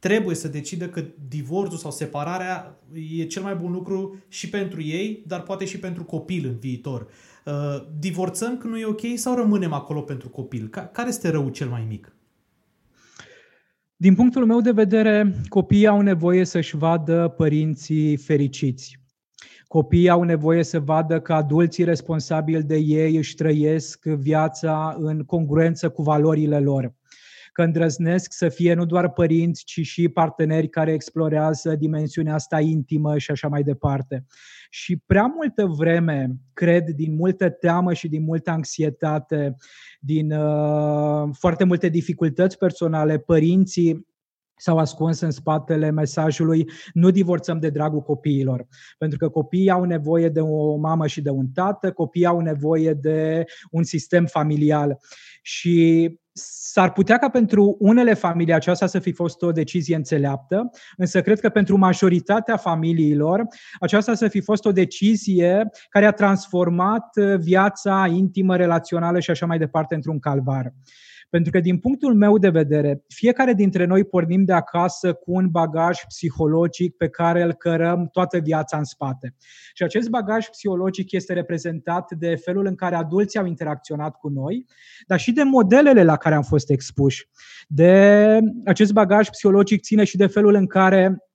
trebuie 0.00 0.34
să 0.34 0.48
decidă 0.48 0.88
că 0.88 1.04
divorțul 1.28 1.78
sau 1.78 1.90
separarea 1.90 2.80
e 3.18 3.24
cel 3.24 3.42
mai 3.42 3.54
bun 3.54 3.72
lucru 3.72 4.16
și 4.28 4.48
pentru 4.48 4.82
ei, 4.82 5.24
dar 5.26 5.42
poate 5.42 5.64
și 5.64 5.78
pentru 5.78 6.04
copil 6.04 6.46
în 6.46 6.58
viitor. 6.58 7.06
Uh, 7.46 7.52
divorțăm 7.98 8.58
când 8.58 8.72
nu 8.72 8.78
e 8.78 8.84
ok 8.84 9.00
sau 9.14 9.34
rămânem 9.34 9.72
acolo 9.72 10.00
pentru 10.00 10.28
copil? 10.28 10.68
Care 10.68 11.08
este 11.08 11.30
răul 11.30 11.50
cel 11.50 11.68
mai 11.68 11.84
mic? 11.88 12.14
Din 13.96 14.14
punctul 14.14 14.46
meu 14.46 14.60
de 14.60 14.70
vedere, 14.70 15.34
copiii 15.48 15.86
au 15.86 16.00
nevoie 16.00 16.44
să-și 16.44 16.76
vadă 16.76 17.34
părinții 17.36 18.16
fericiți. 18.16 18.98
Copiii 19.66 20.08
au 20.08 20.22
nevoie 20.22 20.62
să 20.62 20.80
vadă 20.80 21.20
că 21.20 21.32
adulții 21.32 21.84
responsabili 21.84 22.62
de 22.62 22.76
ei 22.76 23.16
își 23.16 23.34
trăiesc 23.34 24.04
viața 24.04 24.96
în 24.98 25.24
congruență 25.24 25.88
cu 25.88 26.02
valorile 26.02 26.58
lor 26.58 26.94
că 27.60 27.66
îndrăznesc 27.66 28.32
să 28.32 28.48
fie 28.48 28.74
nu 28.74 28.84
doar 28.84 29.12
părinți, 29.12 29.64
ci 29.64 29.80
și 29.80 30.08
parteneri 30.08 30.68
care 30.68 30.92
explorează 30.92 31.76
dimensiunea 31.76 32.34
asta 32.34 32.60
intimă 32.60 33.18
și 33.18 33.30
așa 33.30 33.48
mai 33.48 33.62
departe. 33.62 34.24
Și 34.70 34.96
prea 35.06 35.32
multă 35.34 35.66
vreme, 35.66 36.30
cred, 36.52 36.88
din 36.88 37.14
multă 37.14 37.50
teamă 37.50 37.92
și 37.92 38.08
din 38.08 38.22
multă 38.22 38.50
anxietate, 38.50 39.56
din 40.00 40.32
uh, 40.32 41.28
foarte 41.32 41.64
multe 41.64 41.88
dificultăți 41.88 42.58
personale, 42.58 43.18
părinții 43.18 44.06
s-au 44.60 44.78
ascuns 44.78 45.20
în 45.20 45.30
spatele 45.30 45.90
mesajului 45.90 46.70
nu 46.92 47.10
divorțăm 47.10 47.58
de 47.58 47.70
dragul 47.70 48.00
copiilor. 48.00 48.66
Pentru 48.98 49.18
că 49.18 49.28
copiii 49.28 49.70
au 49.70 49.84
nevoie 49.84 50.28
de 50.28 50.40
o 50.40 50.76
mamă 50.76 51.06
și 51.06 51.20
de 51.20 51.30
un 51.30 51.48
tată, 51.48 51.92
copiii 51.92 52.26
au 52.26 52.40
nevoie 52.40 52.92
de 52.92 53.44
un 53.70 53.82
sistem 53.82 54.26
familial. 54.26 54.98
Și 55.42 56.08
S-ar 56.72 56.92
putea 56.92 57.18
ca 57.18 57.28
pentru 57.28 57.76
unele 57.78 58.14
familii 58.14 58.54
aceasta 58.54 58.86
să 58.86 58.98
fi 58.98 59.12
fost 59.12 59.42
o 59.42 59.52
decizie 59.52 59.96
înțeleaptă, 59.96 60.70
însă 60.96 61.22
cred 61.22 61.40
că 61.40 61.48
pentru 61.48 61.76
majoritatea 61.76 62.56
familiilor 62.56 63.46
aceasta 63.80 64.14
să 64.14 64.28
fi 64.28 64.40
fost 64.40 64.64
o 64.64 64.72
decizie 64.72 65.68
care 65.88 66.06
a 66.06 66.12
transformat 66.12 67.16
viața 67.38 68.06
intimă, 68.06 68.56
relațională 68.56 69.20
și 69.20 69.30
așa 69.30 69.46
mai 69.46 69.58
departe 69.58 69.94
într-un 69.94 70.18
calvar. 70.18 70.72
Pentru 71.30 71.50
că, 71.50 71.60
din 71.60 71.78
punctul 71.78 72.14
meu 72.14 72.38
de 72.38 72.48
vedere, 72.48 73.04
fiecare 73.08 73.52
dintre 73.52 73.84
noi 73.84 74.04
pornim 74.04 74.44
de 74.44 74.52
acasă 74.52 75.12
cu 75.12 75.32
un 75.32 75.48
bagaj 75.50 75.98
psihologic 76.08 76.96
pe 76.96 77.08
care 77.08 77.42
îl 77.42 77.52
cărăm 77.52 78.08
toată 78.12 78.38
viața 78.38 78.76
în 78.76 78.84
spate. 78.84 79.34
Și 79.74 79.82
acest 79.82 80.08
bagaj 80.08 80.46
psihologic 80.48 81.12
este 81.12 81.32
reprezentat 81.32 82.10
de 82.18 82.34
felul 82.34 82.66
în 82.66 82.74
care 82.74 82.94
adulții 82.94 83.38
au 83.38 83.46
interacționat 83.46 84.16
cu 84.16 84.28
noi, 84.28 84.66
dar 85.06 85.18
și 85.18 85.32
de 85.32 85.42
modelele 85.42 86.04
la 86.04 86.16
care 86.16 86.34
am 86.34 86.42
fost 86.42 86.70
expuși. 86.70 87.28
De 87.68 88.38
acest 88.64 88.92
bagaj 88.92 89.28
psihologic 89.28 89.82
ține 89.82 90.04
și 90.04 90.16
de 90.16 90.26
felul 90.26 90.54
în 90.54 90.66
care 90.66 91.29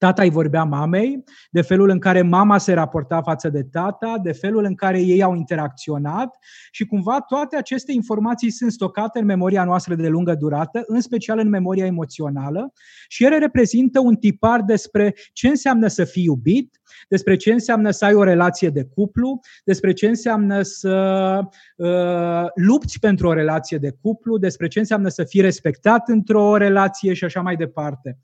Tata 0.00 0.22
îi 0.22 0.30
vorbea 0.30 0.64
mamei, 0.64 1.24
de 1.50 1.60
felul 1.60 1.88
în 1.88 1.98
care 1.98 2.22
mama 2.22 2.58
se 2.58 2.72
raporta 2.72 3.22
față 3.22 3.48
de 3.48 3.62
tata, 3.62 4.18
de 4.22 4.32
felul 4.32 4.64
în 4.64 4.74
care 4.74 5.00
ei 5.00 5.22
au 5.22 5.34
interacționat 5.34 6.36
și 6.70 6.86
cumva 6.86 7.20
toate 7.20 7.56
aceste 7.56 7.92
informații 7.92 8.50
sunt 8.50 8.72
stocate 8.72 9.18
în 9.18 9.24
memoria 9.24 9.64
noastră 9.64 9.94
de 9.94 10.08
lungă 10.08 10.34
durată, 10.34 10.82
în 10.86 11.00
special 11.00 11.38
în 11.38 11.48
memoria 11.48 11.86
emoțională 11.86 12.72
și 13.08 13.24
ele 13.24 13.38
reprezintă 13.38 14.00
un 14.00 14.14
tipar 14.14 14.62
despre 14.62 15.14
ce 15.32 15.48
înseamnă 15.48 15.86
să 15.86 16.04
fii 16.04 16.24
iubit, 16.24 16.80
despre 17.08 17.36
ce 17.36 17.52
înseamnă 17.52 17.90
să 17.90 18.04
ai 18.04 18.14
o 18.14 18.22
relație 18.22 18.68
de 18.68 18.84
cuplu, 18.94 19.40
despre 19.64 19.92
ce 19.92 20.06
înseamnă 20.06 20.62
să 20.62 21.38
uh, 21.76 22.46
lupți 22.54 22.98
pentru 22.98 23.28
o 23.28 23.32
relație 23.32 23.78
de 23.78 23.96
cuplu, 24.00 24.38
despre 24.38 24.66
ce 24.66 24.78
înseamnă 24.78 25.08
să 25.08 25.24
fii 25.24 25.40
respectat 25.40 26.08
într-o 26.08 26.56
relație 26.56 27.12
și 27.14 27.24
așa 27.24 27.40
mai 27.40 27.56
departe. 27.56 28.18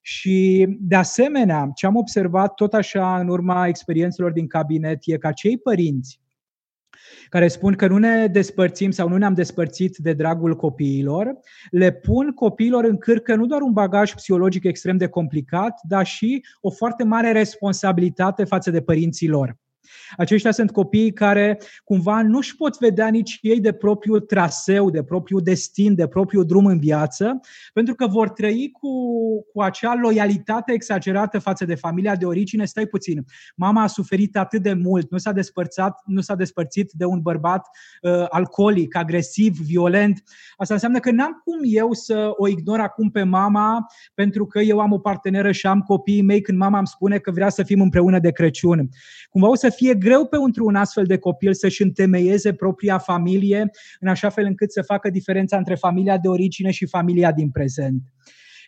Și, 0.00 0.66
de 0.80 0.94
asemenea, 0.94 1.70
ce 1.74 1.86
am 1.86 1.96
observat 1.96 2.54
tot 2.54 2.74
așa 2.74 3.18
în 3.18 3.28
urma 3.28 3.66
experiențelor 3.66 4.32
din 4.32 4.46
cabinet 4.46 4.98
e 5.04 5.16
că 5.16 5.26
acei 5.26 5.58
părinți 5.58 6.20
care 7.28 7.48
spun 7.48 7.74
că 7.74 7.86
nu 7.86 7.98
ne 7.98 8.26
despărțim 8.26 8.90
sau 8.90 9.08
nu 9.08 9.16
ne-am 9.16 9.34
despărțit 9.34 9.96
de 9.96 10.12
dragul 10.12 10.56
copiilor, 10.56 11.38
le 11.70 11.92
pun 11.92 12.32
copiilor 12.32 12.84
în 12.84 12.96
cârcă 12.96 13.34
nu 13.34 13.46
doar 13.46 13.60
un 13.60 13.72
bagaj 13.72 14.14
psihologic 14.14 14.64
extrem 14.64 14.96
de 14.96 15.08
complicat, 15.08 15.80
dar 15.82 16.06
și 16.06 16.44
o 16.60 16.70
foarte 16.70 17.04
mare 17.04 17.32
responsabilitate 17.32 18.44
față 18.44 18.70
de 18.70 18.80
părinții 18.80 19.28
lor. 19.28 19.56
Aceștia 20.16 20.50
sunt 20.50 20.70
copiii 20.70 21.12
care 21.12 21.58
cumva 21.84 22.22
nu 22.22 22.36
își 22.36 22.56
pot 22.56 22.78
vedea 22.78 23.08
nici 23.08 23.38
ei 23.42 23.60
de 23.60 23.72
propriul 23.72 24.20
traseu, 24.20 24.90
de 24.90 25.02
propriul 25.02 25.40
destin, 25.42 25.94
de 25.94 26.06
propriul 26.06 26.44
drum 26.44 26.66
în 26.66 26.78
viață, 26.78 27.40
pentru 27.72 27.94
că 27.94 28.06
vor 28.06 28.28
trăi 28.28 28.70
cu, 28.72 28.90
cu 29.52 29.60
acea 29.60 29.94
loialitate 29.94 30.72
exagerată 30.72 31.38
față 31.38 31.64
de 31.64 31.74
familia 31.74 32.16
de 32.16 32.24
origine. 32.24 32.64
Stai 32.64 32.86
puțin, 32.86 33.24
mama 33.56 33.82
a 33.82 33.86
suferit 33.86 34.36
atât 34.36 34.62
de 34.62 34.72
mult, 34.72 35.10
nu 35.10 35.18
s-a 35.18 35.32
despărțit, 35.32 35.94
nu 36.04 36.20
s-a 36.20 36.34
despărțit 36.34 36.90
de 36.92 37.04
un 37.04 37.20
bărbat 37.20 37.66
uh, 38.02 38.24
alcoolic, 38.28 38.96
agresiv, 38.96 39.58
violent. 39.58 40.22
Asta 40.56 40.74
înseamnă 40.74 40.98
că 40.98 41.10
n-am 41.10 41.40
cum 41.44 41.58
eu 41.62 41.92
să 41.92 42.30
o 42.36 42.48
ignor 42.48 42.80
acum 42.80 43.10
pe 43.10 43.22
mama 43.22 43.86
pentru 44.14 44.46
că 44.46 44.60
eu 44.60 44.80
am 44.80 44.92
o 44.92 44.98
parteneră 44.98 45.52
și 45.52 45.66
am 45.66 45.80
copiii 45.80 46.22
mei 46.22 46.40
când 46.40 46.58
mama 46.58 46.78
îmi 46.78 46.86
spune 46.86 47.18
că 47.18 47.30
vrea 47.30 47.48
să 47.48 47.62
fim 47.62 47.80
împreună 47.80 48.18
de 48.18 48.30
Crăciun. 48.30 48.88
Cumva 49.30 49.48
o 49.48 49.54
să 49.54 49.68
fie 49.78 49.94
greu 49.94 50.26
pentru 50.26 50.64
un 50.64 50.74
astfel 50.74 51.04
de 51.04 51.18
copil 51.18 51.54
să-și 51.54 51.82
întemeieze 51.82 52.52
propria 52.52 52.98
familie 52.98 53.70
în 54.00 54.08
așa 54.08 54.28
fel 54.28 54.44
încât 54.44 54.72
să 54.72 54.82
facă 54.82 55.10
diferența 55.10 55.56
între 55.56 55.74
familia 55.74 56.18
de 56.18 56.28
origine 56.28 56.70
și 56.70 56.86
familia 56.86 57.32
din 57.32 57.50
prezent. 57.50 58.02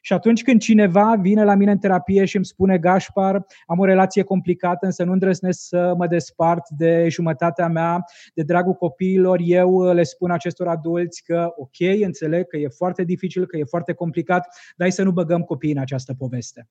Și 0.03 0.12
atunci 0.12 0.42
când 0.42 0.61
cineva 0.61 1.14
vine 1.20 1.44
la 1.44 1.55
mine 1.55 1.70
în 1.70 1.79
terapie 1.79 2.25
și 2.25 2.37
îmi 2.37 2.44
spune 2.44 2.79
Gașpar, 2.79 3.46
am 3.66 3.79
o 3.79 3.85
relație 3.85 4.23
complicată, 4.23 4.87
însă 4.87 5.05
nu 5.05 5.12
îndrăznesc 5.12 5.61
să 5.61 5.94
mă 5.96 6.07
despart 6.07 6.68
de 6.68 7.09
jumătatea 7.09 7.68
mea, 7.68 8.05
de 8.35 8.42
dragul 8.42 8.73
copiilor, 8.73 9.38
eu 9.42 9.92
le 9.92 10.03
spun 10.03 10.31
acestor 10.31 10.68
adulți 10.68 11.23
că 11.25 11.53
ok, 11.57 12.01
înțeleg 12.05 12.46
că 12.46 12.57
e 12.57 12.68
foarte 12.68 13.05
dificil, 13.05 13.46
că 13.46 13.57
e 13.57 13.64
foarte 13.64 13.92
complicat, 13.92 14.46
dar 14.77 14.90
să 14.90 15.03
nu 15.03 15.12
băgăm 15.12 15.42
copiii 15.42 15.73
în 15.73 15.81
această 15.81 16.14
poveste. 16.18 16.68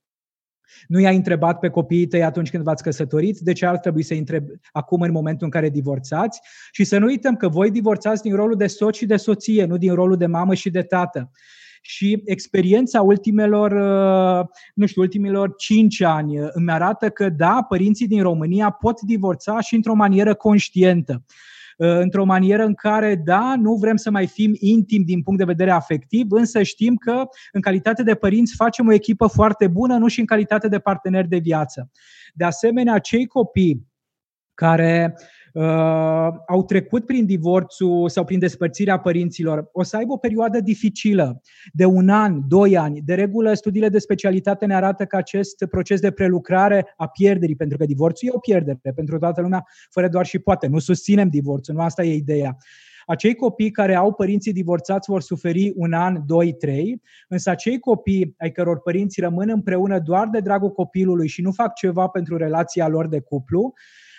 Nu 0.88 0.99
i-ai 0.99 1.15
întrebat 1.15 1.60
pe 1.60 1.69
copiii 1.69 2.08
tăi 2.08 2.23
atunci 2.23 2.49
când 2.49 2.63
v-ați 2.63 2.84
căsătorit, 2.84 3.39
de 3.39 3.53
ce 3.53 3.65
ar 3.65 3.77
trebui 3.77 4.03
să 4.03 4.13
întreb 4.13 4.43
acum 4.71 5.01
în 5.01 5.12
momentul 5.12 5.45
în 5.45 5.51
care 5.51 5.69
divorțați 5.69 6.41
și 6.71 6.84
să 6.84 6.97
nu 6.97 7.05
uităm 7.05 7.36
că 7.36 7.47
voi 7.47 7.71
divorțați 7.71 8.21
din 8.21 8.36
rolul 8.36 8.55
de 8.55 8.67
soț 8.67 8.95
și 8.95 9.05
de 9.05 9.15
soție, 9.15 9.65
nu 9.65 9.77
din 9.77 9.93
rolul 9.93 10.17
de 10.17 10.25
mamă 10.25 10.53
și 10.53 10.69
de 10.69 10.82
tată. 10.82 11.32
Și 11.82 12.21
experiența 12.25 13.01
ultimelor, 13.01 13.71
uh, 13.71 14.45
nu 14.73 14.86
știu, 14.86 15.01
ultimilor 15.01 15.53
cinci 15.58 16.01
ani 16.01 16.38
îmi 16.51 16.71
arată 16.71 17.10
că 17.10 17.29
da, 17.29 17.65
părinții 17.69 18.08
din 18.08 18.21
România 18.21 18.69
pot 18.69 19.01
divorța 19.01 19.60
și 19.60 19.75
într-o 19.75 19.93
manieră 19.93 20.34
conștientă. 20.34 21.23
Uh, 21.80 21.88
într-o 21.88 22.26
manieră 22.26 22.63
în 22.65 22.74
care, 22.74 23.15
da, 23.15 23.56
nu 23.56 23.74
vrem 23.74 23.96
să 23.96 24.12
mai 24.12 24.28
fim 24.28 24.52
intim 24.60 25.04
din 25.04 25.22
punct 25.22 25.39
de 25.39 25.46
vedere 25.46 25.72
afectiv, 25.72 26.32
însă 26.32 26.63
știm 26.63 26.96
că 26.96 27.24
în 27.52 27.62
calitate 27.62 28.04
de 28.04 28.15
părinți 28.15 28.56
facem 28.56 28.88
o 28.88 28.94
echipă 28.94 29.28
foarte 29.28 29.68
bună, 29.68 29.98
nu 29.98 30.08
și 30.08 30.20
în 30.20 30.26
calitate 30.26 30.68
de 30.68 30.80
parteneri 30.80 31.28
de 31.28 31.38
viață. 31.38 31.92
De 32.34 32.44
asemenea, 32.44 33.00
cei 33.00 33.26
copii 33.26 33.88
care 34.54 35.13
uh, 35.15 35.38
au 36.47 36.63
trecut 36.65 37.05
prin 37.05 37.25
divorțul 37.25 38.09
sau 38.09 38.23
prin 38.23 38.39
despărțirea 38.39 38.99
părinților, 38.99 39.69
o 39.71 39.83
să 39.83 39.97
aibă 39.97 40.13
o 40.13 40.17
perioadă 40.17 40.59
dificilă 40.59 41.41
de 41.73 41.85
un 41.85 42.09
an, 42.09 42.41
doi 42.47 42.77
ani. 42.77 43.01
De 43.05 43.13
regulă, 43.13 43.53
studiile 43.53 43.89
de 43.89 43.99
specialitate 43.99 44.65
ne 44.65 44.75
arată 44.75 45.05
că 45.05 45.15
acest 45.15 45.65
proces 45.69 45.99
de 45.99 46.12
prelucrare 46.12 46.93
a 46.97 47.07
pierderii, 47.07 47.55
pentru 47.55 47.77
că 47.77 47.85
divorțul 47.85 48.27
e 48.27 48.31
o 48.33 48.39
pierdere 48.39 48.91
pentru 48.95 49.17
toată 49.17 49.41
lumea, 49.41 49.65
fără 49.89 50.07
doar 50.07 50.25
și 50.25 50.39
poate. 50.39 50.67
Nu 50.67 50.79
susținem 50.79 51.29
divorțul, 51.29 51.75
nu 51.75 51.81
asta 51.81 52.03
e 52.03 52.15
ideea. 52.15 52.57
Acei 53.05 53.35
copii 53.35 53.71
care 53.71 53.95
au 53.95 54.13
părinții 54.13 54.53
divorțați 54.53 55.09
vor 55.09 55.21
suferi 55.21 55.73
un 55.75 55.93
an, 55.93 56.23
doi, 56.25 56.53
trei, 56.53 57.01
însă 57.27 57.49
acei 57.49 57.79
copii 57.79 58.35
ai 58.38 58.51
căror 58.51 58.81
părinți 58.81 59.21
rămân 59.21 59.49
împreună 59.49 59.99
doar 59.99 60.27
de 60.27 60.39
dragul 60.39 60.71
copilului 60.71 61.27
și 61.27 61.41
nu 61.41 61.51
fac 61.51 61.73
ceva 61.73 62.07
pentru 62.07 62.38
relația 62.38 62.88
lor 62.88 63.07
de 63.07 63.19
cuplu, 63.19 63.73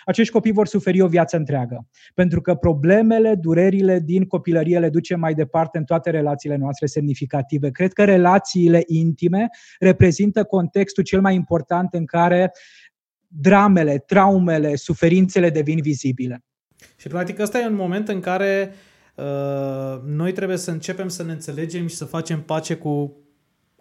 acești 0.05 0.33
copii 0.33 0.51
vor 0.51 0.67
suferi 0.67 1.01
o 1.01 1.07
viață 1.07 1.37
întreagă. 1.37 1.87
Pentru 2.13 2.41
că 2.41 2.55
problemele, 2.55 3.35
durerile 3.35 3.99
din 3.99 4.25
copilărie 4.25 4.79
le 4.79 4.89
ducem 4.89 5.19
mai 5.19 5.33
departe 5.33 5.77
în 5.77 5.83
toate 5.83 6.09
relațiile 6.09 6.55
noastre 6.55 6.85
semnificative. 6.85 7.69
Cred 7.69 7.93
că 7.93 8.03
relațiile 8.03 8.83
intime 8.85 9.49
reprezintă 9.79 10.43
contextul 10.43 11.03
cel 11.03 11.21
mai 11.21 11.35
important 11.35 11.93
în 11.93 12.05
care 12.05 12.51
dramele, 13.27 13.97
traumele, 13.97 14.75
suferințele 14.75 15.49
devin 15.49 15.81
vizibile. 15.81 16.43
Și 16.97 17.07
practic 17.07 17.39
ăsta 17.39 17.59
e 17.59 17.65
un 17.65 17.75
moment 17.75 18.07
în 18.07 18.19
care 18.19 18.73
uh, 19.15 20.01
noi 20.05 20.31
trebuie 20.31 20.57
să 20.57 20.71
începem 20.71 21.07
să 21.07 21.23
ne 21.23 21.31
înțelegem 21.31 21.87
și 21.87 21.95
să 21.95 22.05
facem 22.05 22.41
pace 22.41 22.75
cu 22.75 23.17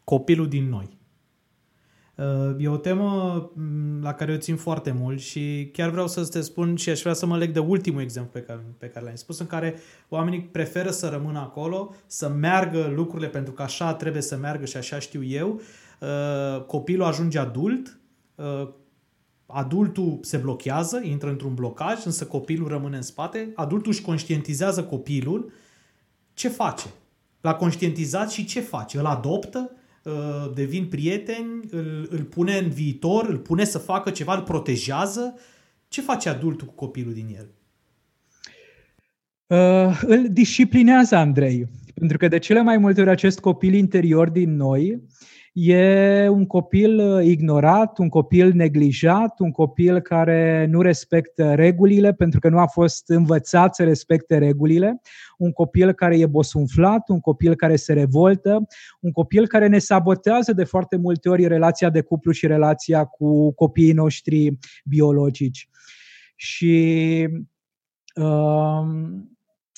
copilul 0.05 0.49
din 0.49 0.69
noi. 0.69 1.00
E 2.59 2.69
o 2.69 2.77
temă 2.77 3.51
mm, 3.55 4.03
la 4.03 4.15
care 4.15 4.33
o 4.33 4.37
țin 4.37 4.57
foarte 4.57 4.95
mult 4.99 5.21
și 5.21 5.71
chiar 5.73 5.91
vreau 5.91 6.09
să 6.09 6.27
te 6.27 6.41
spun 6.41 6.77
și 6.77 6.91
aș 6.91 7.01
vrea 7.01 7.13
să 7.13 7.27
mă 7.27 7.37
leg 7.37 7.53
de 7.53 7.59
ultimul 7.59 8.01
exemplu 8.01 8.31
pe 8.33 8.41
care, 8.41 8.61
pe 8.79 8.87
care 8.87 9.05
l-am 9.05 9.15
spus, 9.15 9.39
în 9.39 9.47
care 9.47 9.75
oamenii 10.09 10.41
preferă 10.41 10.91
să 10.91 11.09
rămână 11.09 11.39
acolo, 11.39 11.95
să 12.07 12.29
meargă 12.29 12.93
lucrurile 12.95 13.29
pentru 13.29 13.53
că 13.53 13.63
așa 13.63 13.95
trebuie 13.95 14.23
să 14.23 14.37
meargă 14.37 14.65
și 14.65 14.77
așa 14.77 14.99
știu 14.99 15.23
eu. 15.23 15.61
Uh, 16.01 16.65
copilul 16.65 17.07
ajunge 17.07 17.39
adult, 17.39 18.01
uh, 18.35 18.69
adultul 19.47 20.19
se 20.23 20.37
blochează, 20.37 21.01
intră 21.03 21.29
într-un 21.29 21.55
blocaj, 21.55 22.05
însă 22.05 22.27
copilul 22.27 22.69
rămâne 22.69 22.97
în 22.97 23.03
spate, 23.03 23.53
adultul 23.55 23.93
își 23.93 24.03
conștientizează 24.03 24.85
copilul, 24.85 25.53
ce 26.35 26.49
face? 26.49 26.87
L-a 27.41 27.55
conștientizat 27.55 28.31
și 28.31 28.45
ce 28.45 28.61
face? 28.61 28.99
Îl 28.99 29.07
adoptă? 29.07 29.71
Uh, 30.03 30.53
devin 30.55 30.87
prieteni, 30.87 31.61
îl, 31.71 32.09
îl 32.11 32.25
pune 32.25 32.57
în 32.57 32.69
viitor, 32.69 33.29
îl 33.29 33.39
pune 33.39 33.65
să 33.65 33.79
facă 33.79 34.11
ceva, 34.11 34.35
îl 34.35 34.43
protejează. 34.43 35.35
Ce 35.89 36.01
face 36.01 36.29
adultul 36.29 36.67
cu 36.67 36.75
copilul 36.75 37.13
din 37.13 37.37
el? 37.37 37.49
Uh, 39.47 40.01
îl 40.03 40.29
disciplinează 40.33 41.17
Andrei. 41.17 41.67
Pentru 41.95 42.17
că 42.17 42.29
de 42.29 42.39
cele 42.39 42.63
mai 42.63 42.77
multe 42.77 43.01
ori 43.01 43.11
acest 43.11 43.41
copil 43.41 43.75
interior 43.75 44.29
din 44.29 44.57
noi 44.57 45.03
e 45.53 46.29
un 46.29 46.47
copil 46.47 46.99
uh, 46.99 47.25
ignorat, 47.25 47.99
un 47.99 48.09
copil 48.09 48.53
neglijat, 48.55 49.39
un 49.39 49.51
copil 49.51 50.01
care 50.01 50.67
nu 50.71 50.81
respectă 50.81 51.55
regulile 51.55 52.13
pentru 52.13 52.41
că 52.41 52.49
nu 52.49 52.59
a 52.59 52.67
fost 52.67 53.09
învățat 53.09 53.75
să 53.75 53.85
respecte 53.85 54.39
regulile, 54.39 55.01
un 55.39 55.53
copil 55.53 55.93
care 55.93 56.19
e 56.19 56.27
bosunflat, 56.27 57.09
un 57.09 57.21
copil 57.21 57.55
care 57.55 57.77
se 57.77 57.93
revoltă, 57.93 58.67
un 59.01 59.11
copil 59.11 59.47
care 59.47 59.67
ne 59.67 59.79
sabotează 59.79 60.53
de 60.53 60.65
foarte 60.65 60.97
multe 60.97 61.29
ori 61.29 61.47
relația 61.47 61.91
de 61.91 62.01
cuplu 62.01 62.33
și 62.33 62.47
relația 62.47 63.05
cu 63.05 63.53
copiii 63.53 63.93
noștri 63.93 64.59
biologici. 64.85 65.69
Și 66.37 67.29
uh, 68.15 68.83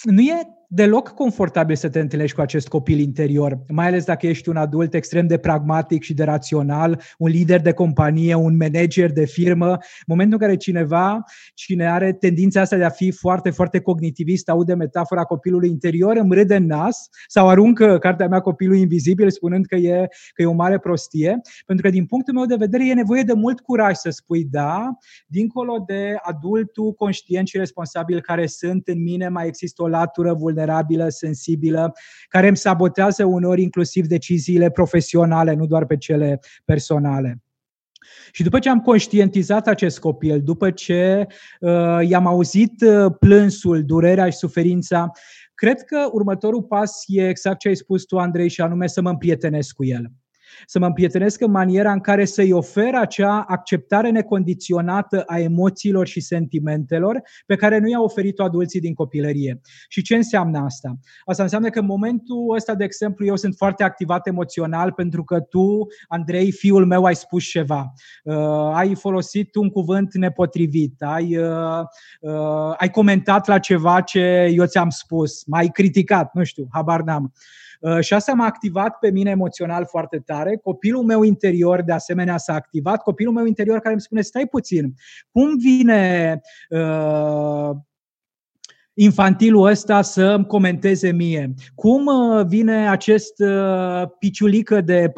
nu 0.03 0.21
e 0.21 0.47
deloc 0.75 1.09
confortabil 1.09 1.77
să 1.77 1.89
te 1.89 2.01
întâlnești 2.01 2.37
cu 2.37 2.43
acest 2.43 2.69
copil 2.69 2.99
interior, 2.99 3.59
mai 3.69 3.87
ales 3.87 4.05
dacă 4.05 4.27
ești 4.27 4.49
un 4.49 4.57
adult 4.57 4.95
extrem 4.95 5.27
de 5.27 5.37
pragmatic 5.37 6.03
și 6.03 6.15
de 6.15 6.25
rațional, 6.25 7.03
un 7.19 7.29
lider 7.29 7.61
de 7.61 7.73
companie, 7.73 8.35
un 8.35 8.57
manager 8.57 9.13
de 9.13 9.25
firmă. 9.25 9.71
În 9.71 10.07
momentul 10.07 10.39
în 10.41 10.47
care 10.47 10.59
cineva, 10.59 11.23
cine 11.55 11.91
are 11.91 12.13
tendința 12.13 12.61
asta 12.61 12.77
de 12.77 12.85
a 12.85 12.89
fi 12.89 13.11
foarte, 13.11 13.51
foarte 13.51 13.81
cognitivist, 13.81 14.49
aude 14.49 14.75
metafora 14.75 15.23
copilului 15.23 15.69
interior, 15.69 16.17
îmi 16.17 16.35
râde 16.35 16.57
în 16.57 16.67
nas 16.67 17.09
sau 17.27 17.49
aruncă 17.49 17.99
cartea 17.99 18.29
mea 18.29 18.41
copilul 18.41 18.77
invizibil 18.77 19.31
spunând 19.31 19.67
că 19.67 19.75
e, 19.75 20.07
că 20.35 20.43
e 20.43 20.47
o 20.47 20.53
mare 20.53 20.79
prostie, 20.79 21.41
pentru 21.67 21.85
că 21.85 21.91
din 21.91 22.07
punctul 22.07 22.35
meu 22.35 22.47
de 22.47 22.57
vedere 22.57 22.89
e 22.89 22.95
nevoie 22.95 23.23
de 23.23 23.33
mult 23.33 23.61
curaj 23.61 23.95
să 23.95 24.11
spui 24.11 24.45
da, 24.45 24.89
dincolo 25.27 25.85
de 25.87 26.17
adultul 26.23 26.93
conștient 26.93 27.47
și 27.47 27.57
responsabil 27.57 28.21
care 28.21 28.47
sunt 28.47 28.89
în 28.89 29.03
mine, 29.03 29.29
mai 29.29 29.47
există 29.47 29.83
o 29.83 29.89
latură 29.89 30.33
vulnerabilă 30.33 30.61
vulnerabilă, 30.63 31.09
sensibilă, 31.09 31.93
care 32.29 32.47
îmi 32.47 32.57
sabotează 32.57 33.25
uneori 33.25 33.63
inclusiv 33.63 34.07
deciziile 34.07 34.71
profesionale, 34.71 35.55
nu 35.55 35.67
doar 35.67 35.87
pe 35.87 35.97
cele 35.97 36.41
personale. 36.65 37.43
Și 38.33 38.43
după 38.43 38.59
ce 38.59 38.69
am 38.69 38.81
conștientizat 38.81 39.67
acest 39.67 39.99
copil, 39.99 40.43
după 40.43 40.71
ce 40.71 41.27
uh, 41.61 41.99
i-am 42.09 42.27
auzit 42.27 42.83
uh, 42.83 43.13
plânsul, 43.19 43.85
durerea 43.85 44.31
și 44.31 44.37
suferința, 44.37 45.11
cred 45.55 45.83
că 45.83 46.09
următorul 46.13 46.63
pas 46.63 47.03
e 47.07 47.29
exact 47.29 47.59
ce 47.59 47.69
ai 47.69 47.77
spus 47.77 48.05
tu, 48.05 48.19
Andrei, 48.19 48.49
și 48.49 48.61
anume 48.61 48.87
să 48.87 49.01
mă 49.01 49.11
împrietenesc 49.11 49.75
cu 49.75 49.85
el 49.85 50.11
să 50.67 50.79
mă 50.79 50.87
împrietenesc 50.87 51.41
în 51.41 51.51
maniera 51.51 51.93
în 51.93 52.01
care 52.01 52.25
să-i 52.25 52.53
ofer 52.53 52.95
acea 52.95 53.45
acceptare 53.49 54.11
necondiționată 54.11 55.23
a 55.27 55.39
emoțiilor 55.39 56.07
și 56.07 56.21
sentimentelor 56.21 57.23
pe 57.47 57.57
care 57.57 57.79
nu 57.79 57.89
i-au 57.89 58.05
oferit-o 58.05 58.43
adulții 58.43 58.81
din 58.81 58.95
copilărie. 58.95 59.61
Și 59.89 60.03
ce 60.03 60.15
înseamnă 60.15 60.59
asta? 60.59 60.99
Asta 61.25 61.43
înseamnă 61.43 61.71
că 61.71 61.79
în 61.79 61.87
momentul 61.87 62.55
ăsta, 62.55 62.75
de 62.75 62.85
exemplu, 62.85 63.27
eu 63.27 63.37
sunt 63.37 63.55
foarte 63.57 63.83
activat 63.83 64.27
emoțional 64.27 64.93
pentru 64.93 65.25
că 65.25 65.41
tu, 65.41 65.87
Andrei, 66.09 66.53
fiul 66.53 66.87
meu, 66.87 67.05
ai 67.05 67.15
spus 67.15 67.45
ceva. 67.45 67.93
Uh, 68.25 68.71
ai 68.73 68.95
folosit 68.95 69.55
un 69.55 69.69
cuvânt 69.69 70.15
nepotrivit, 70.15 71.03
ai, 71.03 71.37
uh, 71.37 71.81
uh, 72.21 72.75
ai 72.77 72.91
comentat 72.91 73.47
la 73.47 73.59
ceva 73.59 74.01
ce 74.01 74.53
eu 74.55 74.67
ți-am 74.67 74.91
spus, 74.91 75.45
m-ai 75.47 75.69
criticat, 75.69 76.35
nu 76.35 76.45
știu, 76.45 76.67
habar 76.71 77.03
n-am. 77.03 77.23
Uh, 77.23 77.72
și 78.01 78.15
asta 78.15 78.33
m-a 78.33 78.45
activat 78.45 78.99
pe 78.99 79.11
mine 79.11 79.31
emoțional 79.31 79.87
foarte 79.87 80.19
tare. 80.19 80.57
Copilul 80.57 81.03
meu 81.03 81.23
interior, 81.23 81.83
de 81.83 81.93
asemenea, 81.93 82.37
s-a 82.37 82.55
activat. 82.55 83.03
Copilul 83.03 83.33
meu 83.33 83.45
interior 83.45 83.79
care 83.79 83.93
îmi 83.93 84.01
spune, 84.01 84.21
stai 84.21 84.47
puțin, 84.47 84.95
cum 85.31 85.57
vine 85.57 86.41
uh, 86.71 87.71
infantilul 88.95 89.67
ăsta 89.67 90.03
să 90.03 90.25
îmi 90.25 90.47
comenteze 90.47 91.13
mie. 91.13 91.55
Cum 91.75 92.07
uh, 92.07 92.47
vine 92.47 92.89
acest 92.89 93.39
uh, 93.39 94.03
piciulică 94.19 94.81
de 94.81 95.09
4-5 95.09 95.13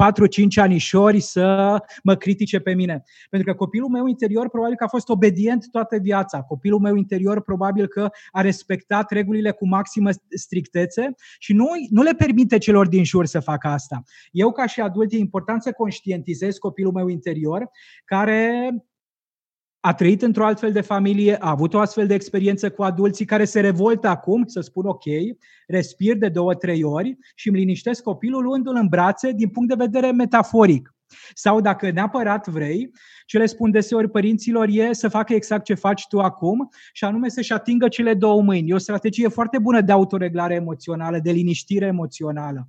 anișori 0.55 1.19
să 1.19 1.77
mă 2.03 2.15
critique 2.15 2.59
pe 2.59 2.73
mine? 2.73 3.03
Pentru 3.29 3.51
că 3.51 3.57
copilul 3.57 3.89
meu 3.89 4.07
interior 4.07 4.49
probabil 4.49 4.75
că 4.75 4.83
a 4.83 4.87
fost 4.87 5.09
obedient 5.09 5.65
toată 5.71 5.97
viața. 5.97 6.41
Copilul 6.41 6.79
meu 6.79 6.95
interior 6.95 7.41
probabil 7.41 7.87
că 7.87 8.09
a 8.31 8.41
respectat 8.41 9.11
regulile 9.11 9.51
cu 9.51 9.67
maximă 9.67 10.09
strictețe 10.29 11.15
și 11.39 11.53
nu, 11.53 11.67
nu 11.89 12.01
le 12.01 12.13
permite 12.17 12.57
celor 12.57 12.87
din 12.87 13.03
jur 13.03 13.25
să 13.25 13.39
facă 13.39 13.67
asta. 13.67 14.03
Eu 14.31 14.51
ca 14.51 14.65
și 14.65 14.81
adult 14.81 15.11
e 15.11 15.17
important 15.17 15.61
să 15.61 15.71
conștientizez 15.71 16.57
copilul 16.57 16.91
meu 16.91 17.07
interior 17.07 17.69
care 18.05 18.69
a 19.85 19.93
trăit 19.93 20.21
într-o 20.21 20.45
altfel 20.45 20.71
de 20.71 20.81
familie, 20.81 21.37
a 21.39 21.49
avut 21.49 21.73
o 21.73 21.79
astfel 21.79 22.07
de 22.07 22.13
experiență 22.13 22.69
cu 22.69 22.83
adulții 22.83 23.25
care 23.25 23.45
se 23.45 23.59
revoltă 23.59 24.07
acum, 24.07 24.45
să 24.45 24.61
spun 24.61 24.85
ok, 24.85 25.03
respir 25.67 26.17
de 26.17 26.29
două, 26.29 26.53
trei 26.53 26.83
ori 26.83 27.17
și 27.35 27.47
îmi 27.47 27.57
liniștesc 27.57 28.03
copilul 28.03 28.43
luându-l 28.43 28.75
în 28.75 28.87
brațe 28.87 29.31
din 29.31 29.49
punct 29.49 29.69
de 29.69 29.83
vedere 29.83 30.11
metaforic. 30.11 30.93
Sau 31.33 31.61
dacă 31.61 31.91
neapărat 31.91 32.47
vrei, 32.47 32.91
ce 33.25 33.37
le 33.37 33.45
spun 33.45 33.71
deseori 33.71 34.09
părinților 34.09 34.67
e 34.71 34.93
să 34.93 35.07
facă 35.07 35.33
exact 35.33 35.63
ce 35.63 35.73
faci 35.73 36.07
tu 36.07 36.19
acum 36.19 36.69
și 36.93 37.03
anume 37.03 37.29
să-și 37.29 37.53
atingă 37.53 37.87
cele 37.87 38.13
două 38.13 38.41
mâini. 38.41 38.69
E 38.69 38.73
o 38.73 38.77
strategie 38.77 39.27
foarte 39.27 39.59
bună 39.59 39.81
de 39.81 39.91
autoreglare 39.91 40.53
emoțională, 40.53 41.19
de 41.19 41.31
liniștire 41.31 41.85
emoțională. 41.85 42.67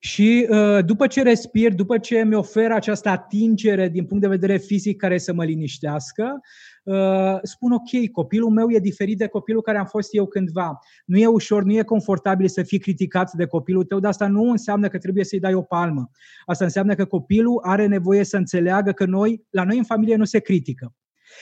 Și 0.00 0.46
uh, 0.50 0.84
după 0.84 1.06
ce 1.06 1.22
respir, 1.22 1.74
după 1.74 1.98
ce 1.98 2.24
mi 2.24 2.34
oferă 2.34 2.74
această 2.74 3.08
atingere 3.08 3.88
din 3.88 4.04
punct 4.04 4.22
de 4.22 4.28
vedere 4.28 4.56
fizic 4.56 4.96
care 4.96 5.18
să 5.18 5.32
mă 5.32 5.44
liniștească, 5.44 6.40
uh, 6.84 7.38
spun 7.42 7.72
ok, 7.72 8.10
copilul 8.12 8.50
meu 8.50 8.70
e 8.70 8.78
diferit 8.78 9.18
de 9.18 9.26
copilul 9.26 9.62
care 9.62 9.78
am 9.78 9.84
fost 9.84 10.14
eu 10.14 10.26
cândva. 10.26 10.78
Nu 11.04 11.18
e 11.18 11.26
ușor, 11.26 11.62
nu 11.62 11.72
e 11.72 11.82
confortabil 11.82 12.48
să 12.48 12.62
fii 12.62 12.78
criticat 12.78 13.32
de 13.32 13.46
copilul 13.46 13.84
tău, 13.84 14.00
dar 14.00 14.10
asta 14.10 14.26
nu 14.26 14.50
înseamnă 14.50 14.88
că 14.88 14.98
trebuie 14.98 15.24
să-i 15.24 15.40
dai 15.40 15.54
o 15.54 15.62
palmă. 15.62 16.10
Asta 16.46 16.64
înseamnă 16.64 16.94
că 16.94 17.04
copilul 17.04 17.60
are 17.62 17.86
nevoie 17.86 18.24
să 18.24 18.36
înțeleagă 18.36 18.92
că 18.92 19.04
noi, 19.04 19.44
la 19.50 19.64
noi 19.64 19.78
în 19.78 19.84
familie 19.84 20.16
nu 20.16 20.24
se 20.24 20.38
critică. 20.38 20.94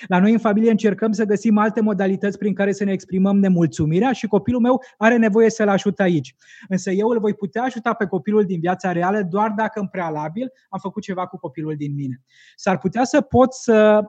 La 0.07 0.19
noi 0.19 0.33
în 0.33 0.39
familie 0.39 0.71
încercăm 0.71 1.13
să 1.13 1.25
găsim 1.25 1.59
alte 1.59 1.81
modalități 1.81 2.39
prin 2.39 2.55
care 2.55 2.73
să 2.73 2.85
ne 2.85 2.93
exprimăm 2.93 3.39
nemulțumirea 3.39 4.13
și 4.13 4.27
copilul 4.27 4.61
meu 4.61 4.83
are 4.97 5.17
nevoie 5.17 5.51
să-l 5.51 5.69
ajut 5.69 6.01
aici. 6.01 6.35
Însă 6.69 6.91
eu 6.91 7.09
îl 7.09 7.21
voi 7.21 7.35
putea 7.35 7.63
ajuta 7.63 7.93
pe 7.93 8.07
copilul 8.07 8.45
din 8.45 8.61
viața 8.61 8.93
reală 8.93 9.23
doar 9.23 9.53
dacă 9.57 9.81
în 9.81 9.87
prealabil 9.87 10.53
am 10.69 10.79
făcut 10.79 11.03
ceva 11.03 11.27
cu 11.27 11.39
copilul 11.39 11.75
din 11.77 11.95
mine. 11.95 12.23
S-ar 12.55 12.79
putea 12.79 13.05
să 13.05 13.21
pot 13.21 13.53
să 13.53 14.05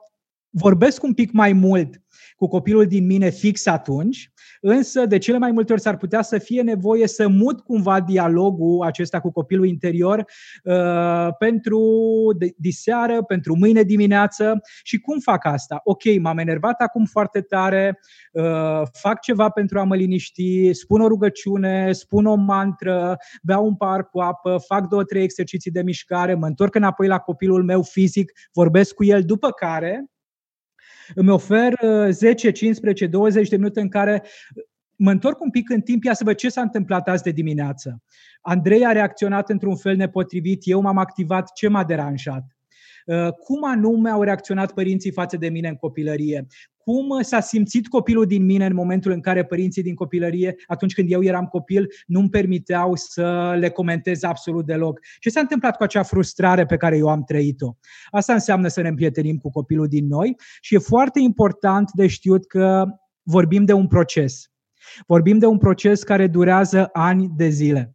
vorbesc 0.58 1.04
un 1.04 1.14
pic 1.14 1.32
mai 1.32 1.54
mult 1.54 2.02
cu 2.36 2.48
copilul 2.48 2.86
din 2.86 3.06
mine 3.06 3.30
fix 3.30 3.66
atunci, 3.66 4.30
însă 4.62 5.06
de 5.06 5.18
cele 5.18 5.38
mai 5.38 5.52
multe 5.52 5.72
ori 5.72 5.82
s-ar 5.82 5.98
putea 5.98 6.22
să 6.22 6.38
fie 6.38 6.62
nevoie 6.62 7.08
să 7.08 7.28
mut 7.28 7.60
cumva 7.60 8.02
dialogul 8.02 8.86
acesta 8.86 9.20
cu 9.20 9.32
copilul 9.32 9.66
interior 9.66 10.26
uh, 10.64 11.28
pentru 11.40 11.82
diseară, 12.58 13.24
pentru 13.24 13.56
mâine 13.56 13.82
dimineață 13.82 14.62
și 14.84 15.00
cum 15.00 15.20
fac 15.20 15.46
asta? 15.46 15.80
Ok, 15.84 16.02
m-am 16.22 16.38
enervat 16.38 16.82
acum 16.82 17.06
foarte 17.06 17.42
tare, 17.42 18.00
uh, 18.32 18.82
fac 18.92 19.20
ceva 19.20 19.50
pentru 19.50 19.80
a 19.80 19.84
mă 19.84 19.96
liniști, 19.96 20.74
spun 20.74 21.02
o 21.02 21.08
rugăciune, 21.08 21.92
spun 21.92 22.26
o 22.26 22.36
mantră, 22.36 23.18
beau 23.44 23.66
un 23.66 23.76
par 23.76 24.10
cu 24.10 24.20
apă, 24.20 24.58
fac 24.68 24.88
două, 24.88 25.04
trei 25.04 25.24
exerciții 25.24 25.72
de 25.72 25.82
mișcare, 25.82 26.34
mă 26.34 26.46
întorc 26.46 26.76
înapoi 26.76 27.08
la 27.08 27.18
copilul 27.18 27.64
meu 27.64 27.82
fizic, 27.82 28.32
vorbesc 28.54 28.94
cu 28.94 29.04
el, 29.04 29.24
după 29.24 29.50
care 29.50 30.10
îmi 31.14 31.30
ofer 31.30 31.74
10, 32.10 32.52
15, 32.52 33.08
20 33.08 33.50
de 33.50 33.56
minute 33.56 33.82
în 33.82 33.90
care 33.90 34.24
mă 34.96 35.12
întorc 35.12 35.42
un 35.42 35.50
pic 35.50 35.70
în 35.70 35.82
timp, 35.82 36.04
ia 36.04 36.14
să 36.14 36.24
văd 36.24 36.36
ce 36.36 36.50
s-a 36.50 36.62
întâmplat 36.62 37.08
azi 37.08 37.24
de 37.24 37.32
dimineață. 37.32 38.02
Andrei 38.42 38.86
a 38.86 38.92
reacționat 38.92 39.50
într-un 39.50 39.76
fel 39.76 39.96
nepotrivit, 39.96 40.62
eu 40.64 40.82
m-am 40.82 40.98
activat, 40.98 41.52
ce 41.54 41.68
m-a 41.68 41.84
deranjat? 41.84 42.44
Uh, 43.06 43.30
cum 43.32 43.64
anume 43.64 44.10
au 44.10 44.24
reacționat 44.24 44.74
părinții 44.74 45.12
față 45.12 45.38
de 45.38 45.50
mine 45.50 45.68
în 45.68 45.76
copilărie? 45.76 46.48
Cum 46.86 47.22
s-a 47.22 47.40
simțit 47.40 47.88
copilul 47.88 48.26
din 48.26 48.46
mine 48.46 48.66
în 48.66 48.74
momentul 48.74 49.12
în 49.12 49.22
care 49.22 49.46
părinții 49.46 49.84
din 49.84 49.96
copilărie, 49.96 50.56
atunci 50.68 50.94
când 50.94 51.12
eu 51.12 51.24
eram 51.24 51.46
copil, 51.46 51.88
nu-mi 52.06 52.30
permiteau 52.30 52.96
să 52.96 53.56
le 53.60 53.70
comentez 53.70 54.24
absolut 54.24 54.66
deloc? 54.66 55.00
Ce 55.20 55.30
s-a 55.30 55.40
întâmplat 55.40 55.78
cu 55.78 55.84
acea 55.84 56.04
frustrare 56.04 56.66
pe 56.66 56.78
care 56.78 56.98
eu 56.98 57.08
am 57.08 57.24
trăit-o? 57.24 57.76
Asta 58.10 58.34
înseamnă 58.34 58.68
să 58.68 58.82
ne 58.82 58.88
împrietenim 58.88 59.38
cu 59.38 59.50
copilul 59.50 59.88
din 59.88 60.08
noi 60.08 60.36
și 60.62 60.76
e 60.76 60.78
foarte 60.78 61.20
important 61.20 61.92
de 61.94 62.08
știut 62.08 62.48
că 62.48 62.86
vorbim 63.24 63.66
de 63.66 63.74
un 63.74 63.88
proces. 63.88 64.52
Vorbim 65.08 65.38
de 65.38 65.46
un 65.46 65.58
proces 65.58 66.04
care 66.04 66.28
durează 66.28 66.90
ani 66.92 67.32
de 67.36 67.48
zile. 67.50 67.95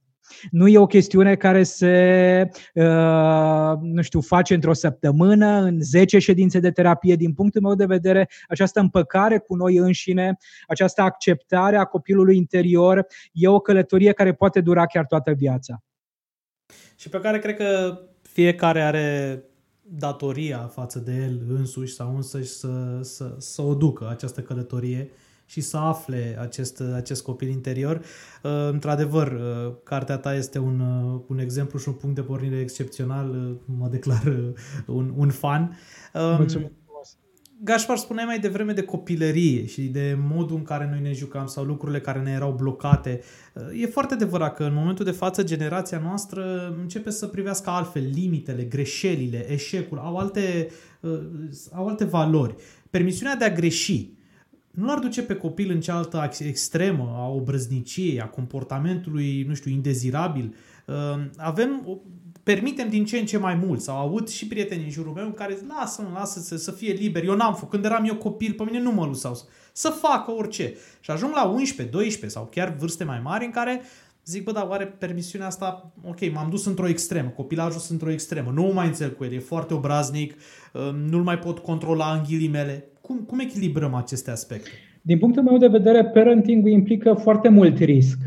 Nu 0.50 0.68
e 0.68 0.78
o 0.78 0.86
chestiune 0.86 1.36
care 1.36 1.62
se, 1.62 2.48
uh, 2.74 3.72
nu 3.80 4.02
știu, 4.02 4.20
face 4.20 4.54
într-o 4.54 4.72
săptămână, 4.72 5.46
în 5.46 5.82
10 5.82 6.18
ședințe 6.18 6.58
de 6.58 6.70
terapie. 6.70 7.16
Din 7.16 7.32
punctul 7.32 7.60
meu 7.60 7.74
de 7.74 7.84
vedere, 7.84 8.28
această 8.48 8.80
împăcare 8.80 9.38
cu 9.38 9.54
noi 9.54 9.76
înșine, 9.76 10.36
această 10.66 11.02
acceptare 11.02 11.76
a 11.76 11.84
copilului 11.84 12.36
interior, 12.36 13.06
e 13.32 13.48
o 13.48 13.60
călătorie 13.60 14.12
care 14.12 14.32
poate 14.32 14.60
dura 14.60 14.86
chiar 14.86 15.06
toată 15.06 15.32
viața. 15.32 15.82
și 16.96 17.08
pe 17.08 17.20
care 17.20 17.38
cred 17.38 17.56
că 17.56 18.00
fiecare 18.22 18.82
are 18.82 19.42
datoria 19.80 20.58
față 20.58 20.98
de 20.98 21.12
el 21.12 21.40
însuși 21.48 21.94
sau 21.94 22.16
însăși 22.16 22.48
să, 22.48 22.98
să, 23.02 23.34
să 23.38 23.62
o 23.62 23.74
ducă 23.74 24.08
această 24.10 24.40
călătorie 24.40 25.10
și 25.50 25.60
să 25.60 25.76
afle 25.76 26.36
acest, 26.40 26.82
acest 26.94 27.22
copil 27.22 27.48
interior. 27.48 27.96
Uh, 28.42 28.50
într-adevăr, 28.70 29.32
uh, 29.32 29.74
cartea 29.84 30.16
ta 30.16 30.34
este 30.34 30.58
un, 30.58 30.80
uh, 30.80 31.20
un 31.26 31.38
exemplu 31.38 31.78
și 31.78 31.88
un 31.88 31.94
punct 31.94 32.14
de 32.14 32.22
pornire 32.22 32.58
excepțional. 32.58 33.58
Mă 33.78 33.88
declar 33.88 34.22
un, 34.86 35.12
un 35.16 35.30
fan. 35.30 35.78
Um, 36.14 36.36
Mulțumesc. 36.36 36.72
Gașpar, 37.64 37.96
spuneai 37.96 38.26
mai 38.26 38.38
devreme 38.38 38.72
de 38.72 38.82
copilărie 38.82 39.66
și 39.66 39.82
de 39.82 40.18
modul 40.28 40.56
în 40.56 40.62
care 40.62 40.88
noi 40.90 41.00
ne 41.00 41.12
jucam 41.12 41.46
sau 41.46 41.64
lucrurile 41.64 42.00
care 42.00 42.20
ne 42.20 42.30
erau 42.30 42.52
blocate. 42.52 43.20
E 43.80 43.86
foarte 43.86 44.14
adevărat 44.14 44.54
că 44.54 44.64
în 44.64 44.74
momentul 44.74 45.04
de 45.04 45.10
față 45.10 45.42
generația 45.42 45.98
noastră 45.98 46.74
începe 46.80 47.10
să 47.10 47.26
privească 47.26 47.70
altfel 47.70 48.10
limitele, 48.14 48.62
greșelile, 48.62 49.52
eșecul, 49.52 49.98
au 49.98 50.16
alte, 50.16 50.68
au 51.72 51.88
alte 51.88 52.04
valori. 52.04 52.54
Permisiunea 52.90 53.36
de 53.36 53.44
a 53.44 53.52
greși, 53.52 54.19
nu 54.70 54.86
l-ar 54.86 54.98
duce 54.98 55.22
pe 55.22 55.34
copil 55.34 55.70
în 55.70 55.80
cealaltă 55.80 56.30
extremă 56.38 57.14
a 57.16 57.28
obrăzniciei, 57.28 58.20
a 58.20 58.26
comportamentului, 58.26 59.44
nu 59.48 59.54
știu, 59.54 59.70
indezirabil. 59.70 60.54
Ehm, 60.86 61.30
avem, 61.36 62.00
permitem 62.42 62.88
din 62.88 63.04
ce 63.04 63.18
în 63.18 63.26
ce 63.26 63.38
mai 63.38 63.54
mult, 63.54 63.80
sau 63.80 63.96
aud 63.96 64.28
și 64.28 64.46
prieteni 64.46 64.84
în 64.84 64.90
jurul 64.90 65.12
meu 65.12 65.30
care 65.30 65.58
lasă 65.68 66.10
lasă 66.14 66.40
să, 66.40 66.56
să 66.56 66.70
fie 66.70 66.92
liber. 66.92 67.24
Eu 67.24 67.34
n-am 67.34 67.54
făcut, 67.54 67.70
când 67.70 67.84
eram 67.84 68.04
eu 68.04 68.14
copil, 68.14 68.52
pe 68.52 68.62
mine 68.62 68.80
nu 68.80 68.92
mă 68.92 69.06
lăsau 69.06 69.38
să 69.72 69.88
facă 69.88 70.30
orice. 70.30 70.74
Și 71.00 71.10
ajung 71.10 71.32
la 71.34 71.44
11, 71.44 71.96
12 71.96 72.38
sau 72.38 72.48
chiar 72.50 72.74
vârste 72.78 73.04
mai 73.04 73.20
mari 73.20 73.44
în 73.44 73.50
care 73.50 73.82
zic, 74.24 74.44
bă, 74.44 74.52
dar 74.52 74.66
oare 74.68 74.86
permisiunea 74.86 75.46
asta, 75.46 75.92
ok, 76.04 76.32
m-am 76.32 76.50
dus 76.50 76.64
într-o 76.66 76.88
extremă, 76.88 77.28
copilul 77.28 77.62
a 77.62 77.66
ajuns 77.66 77.88
într-o 77.88 78.10
extremă, 78.10 78.50
nu 78.50 78.62
mai 78.62 78.86
înțeleg 78.86 79.16
cu 79.16 79.24
el, 79.24 79.32
e 79.32 79.38
foarte 79.38 79.74
obraznic, 79.74 80.34
ehm, 80.72 80.96
nu-l 80.96 81.22
mai 81.22 81.38
pot 81.38 81.58
controla 81.58 82.12
în 82.12 82.22
ghilimele. 82.22 82.89
Cum, 83.10 83.18
cum 83.18 83.38
echilibrăm 83.38 83.94
aceste 83.94 84.30
aspecte? 84.30 84.68
Din 85.02 85.18
punctul 85.18 85.42
meu 85.42 85.58
de 85.58 85.66
vedere, 85.66 86.04
parenting 86.04 86.66
implică 86.66 87.12
foarte 87.12 87.48
mult 87.48 87.78
risc. 87.78 88.18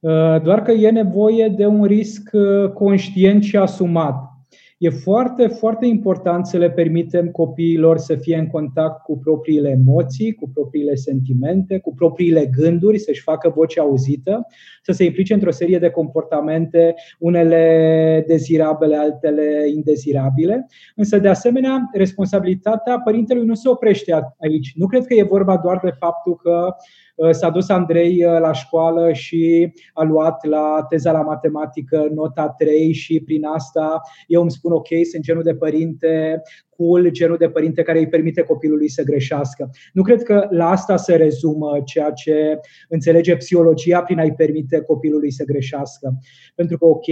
Uh, 0.00 0.42
doar 0.42 0.62
că 0.62 0.72
e 0.72 0.90
nevoie 0.90 1.48
de 1.48 1.66
un 1.66 1.84
risc 1.84 2.30
uh, 2.32 2.70
conștient 2.70 3.42
și 3.42 3.56
asumat. 3.56 4.32
E 4.78 4.88
foarte, 4.90 5.46
foarte 5.46 5.86
important 5.86 6.46
să 6.46 6.56
le 6.56 6.70
permitem 6.70 7.28
copiilor 7.28 7.98
să 7.98 8.14
fie 8.14 8.36
în 8.36 8.46
contact 8.46 9.02
cu 9.02 9.18
propriile 9.18 9.68
emoții, 9.68 10.34
cu 10.34 10.50
propriile 10.54 10.94
sentimente, 10.94 11.78
cu 11.78 11.94
propriile 11.94 12.46
gânduri, 12.46 12.98
să-și 12.98 13.22
facă 13.22 13.48
vocea 13.48 13.82
auzită, 13.82 14.46
să 14.82 14.92
se 14.92 15.04
implice 15.04 15.34
într-o 15.34 15.50
serie 15.50 15.78
de 15.78 15.90
comportamente, 15.90 16.94
unele 17.18 18.24
dezirabile, 18.26 18.96
altele 18.96 19.68
indezirabile. 19.74 20.66
Însă, 20.94 21.18
de 21.18 21.28
asemenea, 21.28 21.90
responsabilitatea 21.92 23.00
părintelui 23.04 23.46
nu 23.46 23.54
se 23.54 23.68
oprește 23.68 24.12
aici. 24.40 24.72
Nu 24.76 24.86
cred 24.86 25.06
că 25.06 25.14
e 25.14 25.22
vorba 25.22 25.56
doar 25.56 25.80
de 25.82 25.90
faptul 25.98 26.36
că 26.36 26.74
Uh, 26.74 27.03
s-a 27.30 27.50
dus 27.50 27.68
Andrei 27.68 28.24
uh, 28.24 28.38
la 28.40 28.52
școală 28.52 29.12
și 29.12 29.72
a 29.92 30.02
luat 30.02 30.44
la 30.44 30.86
teza 30.88 31.12
la 31.12 31.22
matematică 31.22 32.08
nota 32.14 32.48
3 32.48 32.92
și 32.92 33.20
prin 33.24 33.44
asta 33.44 34.00
eu 34.26 34.40
îmi 34.40 34.50
spun 34.50 34.72
ok, 34.72 34.86
sunt 35.10 35.22
genul 35.22 35.42
de 35.42 35.54
părinte 35.54 36.42
cool, 36.76 37.08
genul 37.08 37.36
de 37.36 37.48
părinte 37.48 37.82
care 37.82 37.98
îi 37.98 38.08
permite 38.08 38.42
copilului 38.42 38.88
să 38.88 39.02
greșească. 39.02 39.70
Nu 39.92 40.02
cred 40.02 40.22
că 40.22 40.46
la 40.50 40.70
asta 40.70 40.96
se 40.96 41.16
rezumă 41.16 41.80
ceea 41.84 42.10
ce 42.10 42.60
înțelege 42.88 43.36
psihologia 43.36 44.02
prin 44.02 44.18
a-i 44.18 44.34
permite 44.34 44.80
copilului 44.80 45.32
să 45.32 45.44
greșească. 45.44 46.18
Pentru 46.54 46.78
că, 46.78 46.84
ok, 46.84 47.06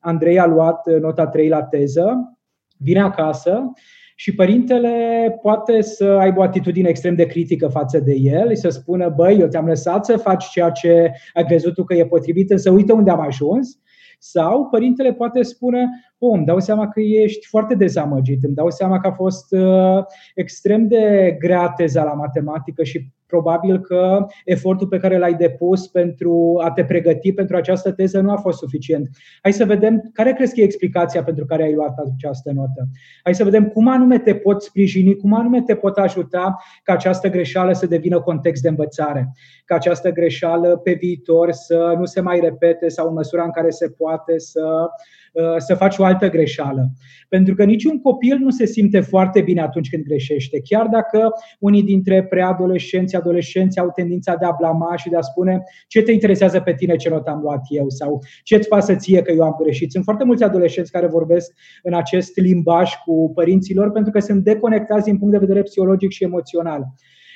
Andrei 0.00 0.38
a 0.38 0.46
luat 0.46 0.98
nota 1.00 1.26
3 1.26 1.48
la 1.48 1.62
teză, 1.62 2.36
vine 2.78 3.00
acasă 3.00 3.72
și 4.18 4.34
părintele 4.34 5.38
poate 5.42 5.80
să 5.80 6.04
aibă 6.04 6.40
o 6.40 6.42
atitudine 6.42 6.88
extrem 6.88 7.14
de 7.14 7.26
critică 7.26 7.68
față 7.68 7.98
de 7.98 8.14
el, 8.14 8.56
să 8.56 8.68
spună, 8.68 9.08
băi, 9.08 9.38
eu 9.40 9.46
te-am 9.46 9.66
lăsat 9.66 10.04
să 10.04 10.16
faci 10.16 10.44
ceea 10.48 10.70
ce 10.70 11.12
ai 11.34 11.44
crezut 11.44 11.74
tu 11.74 11.84
că 11.84 11.94
e 11.94 12.06
potrivit, 12.06 12.52
să 12.54 12.70
uite 12.70 12.92
unde 12.92 13.10
am 13.10 13.20
ajuns. 13.20 13.78
Sau 14.18 14.66
părintele 14.66 15.12
poate 15.12 15.42
spune, 15.42 15.88
oh, 16.18 16.32
îmi 16.36 16.44
dau 16.44 16.60
seama 16.60 16.88
că 16.88 17.00
ești 17.00 17.46
foarte 17.46 17.74
dezamăgit, 17.74 18.44
îmi 18.44 18.54
dau 18.54 18.70
seama 18.70 19.00
că 19.00 19.06
a 19.06 19.12
fost 19.12 19.52
uh, 19.52 20.04
extrem 20.34 20.88
de 20.88 21.36
grea 21.38 21.68
teza 21.68 22.04
la 22.04 22.12
matematică 22.12 22.82
și 22.84 23.10
probabil 23.26 23.80
că 23.80 24.26
efortul 24.44 24.86
pe 24.86 24.98
care 24.98 25.18
l-ai 25.18 25.34
depus 25.34 25.86
pentru 25.86 26.60
a 26.64 26.70
te 26.70 26.84
pregăti 26.84 27.32
pentru 27.32 27.56
această 27.56 27.92
teză 27.92 28.20
nu 28.20 28.30
a 28.30 28.36
fost 28.36 28.58
suficient. 28.58 29.08
Hai 29.42 29.52
să 29.52 29.64
vedem 29.64 30.10
care 30.12 30.32
crezi 30.32 30.54
că 30.54 30.60
e 30.60 30.64
explicația 30.64 31.22
pentru 31.22 31.44
care 31.44 31.62
ai 31.62 31.74
luat 31.74 31.94
această 32.14 32.52
notă. 32.52 32.88
Hai 33.22 33.34
să 33.34 33.44
vedem 33.44 33.68
cum 33.68 33.88
anume 33.88 34.18
te 34.18 34.34
pot 34.34 34.62
sprijini, 34.62 35.16
cum 35.16 35.34
anume 35.34 35.62
te 35.62 35.74
pot 35.74 35.96
ajuta 35.96 36.56
ca 36.82 36.92
această 36.92 37.28
greșeală 37.28 37.72
să 37.72 37.86
devină 37.86 38.20
context 38.20 38.62
de 38.62 38.68
învățare, 38.68 39.32
ca 39.64 39.74
această 39.74 40.10
greșeală 40.10 40.76
pe 40.76 40.92
viitor 40.92 41.50
să 41.50 41.94
nu 41.98 42.04
se 42.04 42.20
mai 42.20 42.40
repete 42.40 42.88
sau 42.88 43.08
în 43.08 43.14
măsura 43.14 43.42
în 43.42 43.50
care 43.50 43.70
se 43.70 43.88
poate 43.88 44.38
să 44.38 44.60
Uh, 44.60 45.25
să 45.58 45.74
faci 45.74 45.98
o 45.98 46.04
altă 46.04 46.28
greșeală. 46.28 46.90
Pentru 47.28 47.54
că 47.54 47.64
niciun 47.64 48.00
copil 48.00 48.38
nu 48.38 48.50
se 48.50 48.66
simte 48.66 49.00
foarte 49.00 49.40
bine 49.40 49.60
atunci 49.60 49.88
când 49.88 50.04
greșește. 50.04 50.60
Chiar 50.64 50.86
dacă 50.86 51.28
unii 51.58 51.82
dintre 51.82 52.24
preadolescenți, 52.24 53.16
adolescenți 53.16 53.78
au 53.78 53.90
tendința 53.94 54.34
de 54.34 54.44
a 54.44 54.54
blama 54.58 54.96
și 54.96 55.08
de 55.08 55.16
a 55.16 55.20
spune 55.20 55.62
ce 55.88 56.02
te 56.02 56.12
interesează 56.12 56.60
pe 56.60 56.74
tine 56.74 56.96
ce 56.96 57.08
not 57.08 57.26
am 57.26 57.40
luat 57.40 57.60
eu 57.68 57.88
sau 57.88 58.20
ce 58.42 58.56
îți 58.56 58.68
pasă 58.68 58.94
ție 58.94 59.22
că 59.22 59.32
eu 59.32 59.42
am 59.42 59.56
greșit. 59.62 59.90
Sunt 59.90 60.04
foarte 60.04 60.24
mulți 60.24 60.42
adolescenți 60.42 60.90
care 60.90 61.06
vorbesc 61.06 61.52
în 61.82 61.94
acest 61.94 62.36
limbaj 62.36 62.94
cu 63.04 63.32
părinților 63.34 63.90
pentru 63.90 64.12
că 64.12 64.18
sunt 64.18 64.44
deconectați 64.44 65.04
din 65.04 65.18
punct 65.18 65.32
de 65.32 65.38
vedere 65.38 65.62
psihologic 65.62 66.10
și 66.10 66.24
emoțional. 66.24 66.84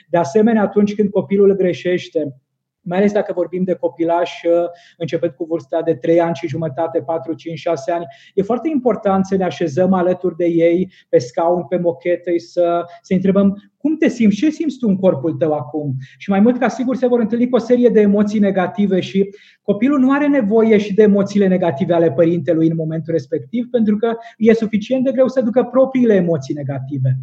De 0.08 0.18
asemenea, 0.18 0.62
atunci 0.62 0.94
când 0.94 1.08
copilul 1.08 1.56
greșește, 1.56 2.34
mai 2.82 2.98
ales 2.98 3.12
dacă 3.12 3.32
vorbim 3.32 3.64
de 3.64 3.74
copilași 3.74 4.46
uh, 4.46 4.54
începând 4.96 5.32
cu 5.32 5.44
vârsta 5.44 5.82
de 5.82 5.94
3 5.94 6.20
ani 6.20 6.34
și 6.34 6.48
jumătate, 6.48 7.00
4, 7.00 7.34
5, 7.34 7.58
6 7.58 7.92
ani, 7.92 8.04
e 8.34 8.42
foarte 8.42 8.68
important 8.68 9.26
să 9.26 9.36
ne 9.36 9.44
așezăm 9.44 9.92
alături 9.92 10.36
de 10.36 10.46
ei 10.46 10.92
pe 11.08 11.18
scaun, 11.18 11.66
pe 11.66 11.78
mochete, 11.78 12.38
să, 12.38 12.84
să 13.02 13.14
întrebăm 13.14 13.70
cum 13.76 13.96
te 13.96 14.08
simți, 14.08 14.36
ce 14.36 14.50
simți 14.50 14.78
tu 14.78 14.88
în 14.88 14.96
corpul 14.96 15.32
tău 15.32 15.52
acum? 15.52 15.94
Și 16.18 16.30
mai 16.30 16.40
mult 16.40 16.58
ca 16.58 16.68
sigur 16.68 16.96
se 16.96 17.06
vor 17.06 17.20
întâlni 17.20 17.48
cu 17.48 17.56
o 17.56 17.58
serie 17.58 17.88
de 17.88 18.00
emoții 18.00 18.38
negative 18.38 19.00
și 19.00 19.30
copilul 19.62 19.98
nu 19.98 20.12
are 20.12 20.28
nevoie 20.28 20.78
și 20.78 20.94
de 20.94 21.02
emoțiile 21.02 21.46
negative 21.46 21.94
ale 21.94 22.12
părintelui 22.12 22.68
în 22.68 22.76
momentul 22.76 23.12
respectiv, 23.12 23.68
pentru 23.70 23.96
că 23.96 24.16
e 24.36 24.52
suficient 24.52 25.04
de 25.04 25.12
greu 25.12 25.28
să 25.28 25.40
ducă 25.40 25.62
propriile 25.64 26.14
emoții 26.14 26.54
negative. 26.54 27.18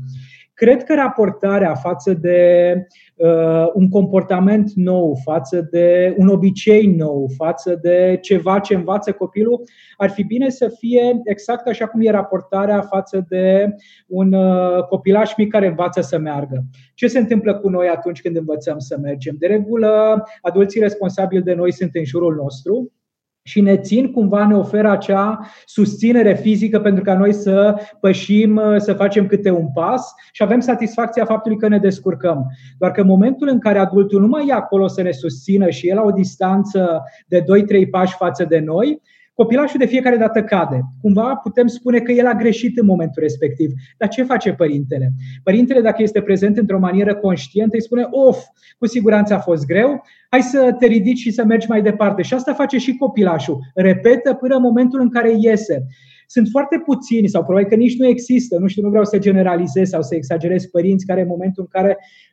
Cred 0.57 0.83
că 0.83 0.93
raportarea 0.95 1.75
față 1.75 2.13
de 2.13 2.73
uh, 3.15 3.67
un 3.73 3.89
comportament 3.89 4.71
nou, 4.73 5.17
față 5.23 5.67
de 5.71 6.15
un 6.17 6.27
obicei 6.27 6.85
nou, 6.85 7.29
față 7.35 7.79
de 7.81 8.17
ceva 8.21 8.59
ce 8.59 8.75
învață 8.75 9.11
copilul, 9.11 9.63
ar 9.97 10.09
fi 10.09 10.23
bine 10.23 10.49
să 10.49 10.67
fie 10.79 11.21
exact 11.23 11.67
așa 11.67 11.87
cum 11.87 12.01
e 12.01 12.11
raportarea 12.11 12.81
față 12.81 13.25
de 13.29 13.75
un 14.07 14.33
uh, 14.33 14.83
copilaș 14.83 15.35
mic 15.35 15.51
care 15.51 15.67
învață 15.67 16.01
să 16.01 16.17
meargă. 16.17 16.63
Ce 16.93 17.07
se 17.07 17.19
întâmplă 17.19 17.55
cu 17.55 17.69
noi 17.69 17.87
atunci 17.87 18.21
când 18.21 18.37
învățăm 18.37 18.79
să 18.79 18.97
mergem? 19.01 19.35
De 19.39 19.47
regulă, 19.47 20.23
adulții 20.41 20.81
responsabili 20.81 21.43
de 21.43 21.53
noi 21.53 21.71
sunt 21.71 21.89
în 21.93 22.03
jurul 22.03 22.35
nostru, 22.35 22.91
și 23.47 23.61
ne 23.61 23.77
țin 23.77 24.11
cumva, 24.11 24.47
ne 24.47 24.55
oferă 24.55 24.89
acea 24.89 25.39
susținere 25.65 26.33
fizică 26.33 26.79
pentru 26.79 27.03
ca 27.03 27.17
noi 27.17 27.33
să 27.33 27.75
pășim, 27.99 28.61
să 28.77 28.93
facem 28.93 29.27
câte 29.27 29.51
un 29.51 29.67
pas 29.73 30.13
și 30.31 30.43
avem 30.43 30.59
satisfacția 30.59 31.25
faptului 31.25 31.57
că 31.57 31.67
ne 31.67 31.77
descurcăm. 31.77 32.45
Doar 32.77 32.91
că 32.91 33.01
în 33.01 33.07
momentul 33.07 33.47
în 33.47 33.59
care 33.59 33.79
adultul 33.79 34.21
nu 34.21 34.27
mai 34.27 34.47
e 34.47 34.53
acolo 34.53 34.87
să 34.87 35.01
ne 35.01 35.11
susțină 35.11 35.69
și 35.69 35.87
e 35.87 35.93
la 35.93 36.01
o 36.01 36.11
distanță 36.11 37.03
de 37.27 37.41
2-3 37.41 37.43
pași 37.91 38.15
față 38.15 38.45
de 38.49 38.59
noi, 38.59 39.01
Copilașul 39.37 39.79
de 39.79 39.85
fiecare 39.85 40.17
dată 40.17 40.43
cade. 40.43 40.81
Cumva 41.01 41.35
putem 41.35 41.67
spune 41.67 41.99
că 41.99 42.11
el 42.11 42.27
a 42.27 42.33
greșit 42.33 42.77
în 42.77 42.85
momentul 42.85 43.21
respectiv. 43.21 43.71
Dar 43.97 44.09
ce 44.09 44.23
face 44.23 44.53
părintele? 44.53 45.11
Părintele, 45.43 45.81
dacă 45.81 46.01
este 46.01 46.21
prezent 46.21 46.57
într-o 46.57 46.79
manieră 46.79 47.15
conștientă, 47.15 47.75
îi 47.75 47.81
spune, 47.81 48.07
of, 48.11 48.37
cu 48.77 48.87
siguranță 48.87 49.33
a 49.33 49.39
fost 49.39 49.65
greu, 49.65 50.03
hai 50.29 50.41
să 50.41 50.75
te 50.79 50.85
ridici 50.85 51.17
și 51.17 51.31
să 51.31 51.43
mergi 51.43 51.69
mai 51.69 51.81
departe. 51.81 52.21
Și 52.21 52.33
asta 52.33 52.53
face 52.53 52.77
și 52.77 52.95
copilașul. 52.95 53.59
Repetă 53.75 54.33
până 54.33 54.55
în 54.55 54.61
momentul 54.61 54.99
în 54.99 55.09
care 55.09 55.35
iese. 55.39 55.85
Sunt 56.27 56.47
foarte 56.51 56.81
puțini 56.85 57.27
sau 57.27 57.43
probabil 57.43 57.67
că 57.69 57.75
nici 57.75 57.97
nu 57.97 58.07
există, 58.07 58.57
nu 58.57 58.67
știu, 58.67 58.81
nu 58.81 58.89
vreau 58.89 59.05
să 59.05 59.17
generalizez 59.17 59.89
sau 59.89 60.01
să 60.01 60.15
exagerez 60.15 60.65
părinți 60.65 61.05
care 61.05 61.21
în 61.21 61.27
momentul 61.27 61.67
în 61.71 61.81
care 61.81 61.97
uh, 61.99 62.26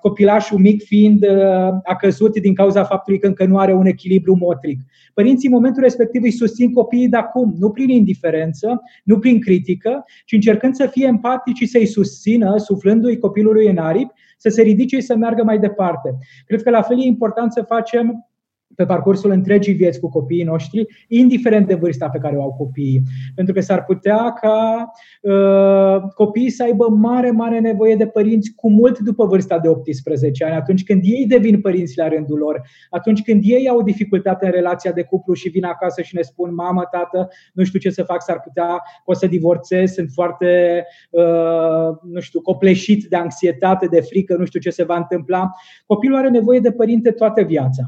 copilașul 0.00 0.58
mic 0.58 0.82
fiind 0.82 1.22
uh, 1.22 1.68
a 1.84 1.96
căzut 1.98 2.40
din 2.40 2.54
cauza 2.54 2.84
faptului 2.84 3.18
că 3.18 3.26
încă 3.26 3.44
nu 3.44 3.58
are 3.58 3.74
un 3.74 3.86
echilibru 3.86 4.36
motric. 4.36 4.80
Părinții 5.14 5.48
în 5.48 5.54
momentul 5.54 5.82
respectiv 5.82 6.22
îi 6.22 6.30
susțin 6.30 6.72
copiii 6.72 7.08
de 7.08 7.16
acum, 7.16 7.54
nu 7.58 7.70
prin 7.70 7.88
indiferență, 7.88 8.82
nu 9.04 9.18
prin 9.18 9.40
critică, 9.40 10.04
ci 10.24 10.32
încercând 10.32 10.74
să 10.74 10.86
fie 10.86 11.06
empatici 11.06 11.56
și 11.56 11.66
să-i 11.66 11.86
susțină, 11.86 12.56
suflându-i 12.56 13.18
copilului 13.18 13.66
în 13.66 13.78
aripi, 13.78 14.12
să 14.36 14.48
se 14.48 14.62
ridice 14.62 14.96
și 14.96 15.02
să 15.02 15.16
meargă 15.16 15.42
mai 15.42 15.58
departe. 15.58 16.16
Cred 16.46 16.62
că 16.62 16.70
la 16.70 16.82
fel 16.82 17.00
e 17.00 17.06
important 17.06 17.52
să 17.52 17.62
facem 17.62 18.31
pe 18.74 18.84
parcursul 18.84 19.30
întregii 19.30 19.72
vieți 19.72 20.00
cu 20.00 20.08
copiii 20.08 20.44
noștri, 20.44 20.86
indiferent 21.08 21.66
de 21.66 21.74
vârsta 21.74 22.08
pe 22.08 22.18
care 22.18 22.36
o 22.36 22.42
au 22.42 22.52
copiii. 22.52 23.02
Pentru 23.34 23.54
că 23.54 23.60
s-ar 23.60 23.84
putea 23.84 24.32
ca 24.40 24.90
uh, 25.22 26.02
copiii 26.14 26.50
să 26.50 26.62
aibă 26.62 26.88
mare, 26.88 27.30
mare 27.30 27.60
nevoie 27.60 27.96
de 27.96 28.06
părinți 28.06 28.54
cu 28.54 28.70
mult 28.70 28.98
după 28.98 29.26
vârsta 29.26 29.58
de 29.58 29.68
18 29.68 30.44
ani, 30.44 30.54
atunci 30.54 30.84
când 30.84 31.00
ei 31.04 31.26
devin 31.26 31.60
părinți 31.60 31.98
la 31.98 32.08
rândul 32.08 32.38
lor, 32.38 32.62
atunci 32.90 33.22
când 33.22 33.40
ei 33.44 33.68
au 33.68 33.82
dificultate 33.82 34.46
în 34.46 34.52
relația 34.52 34.92
de 34.92 35.02
cuplu 35.02 35.34
și 35.34 35.48
vin 35.48 35.64
acasă 35.64 36.02
și 36.02 36.14
ne 36.14 36.22
spun, 36.22 36.54
mamă, 36.54 36.88
tată, 36.90 37.28
nu 37.52 37.64
știu 37.64 37.78
ce 37.78 37.90
să 37.90 38.02
fac, 38.02 38.22
s-ar 38.22 38.40
putea 38.40 38.82
o 39.04 39.14
să 39.14 39.26
divorțez, 39.26 39.92
sunt 39.92 40.10
foarte, 40.12 40.84
uh, 41.10 41.96
nu 42.12 42.20
știu, 42.20 42.40
copleșit 42.40 43.04
de 43.08 43.16
anxietate, 43.16 43.86
de 43.86 44.00
frică, 44.00 44.36
nu 44.36 44.44
știu 44.44 44.60
ce 44.60 44.70
se 44.70 44.84
va 44.84 44.96
întâmpla. 44.96 45.50
Copilul 45.86 46.16
are 46.16 46.28
nevoie 46.28 46.60
de 46.60 46.72
părinte 46.72 47.10
toată 47.10 47.42
viața. 47.42 47.82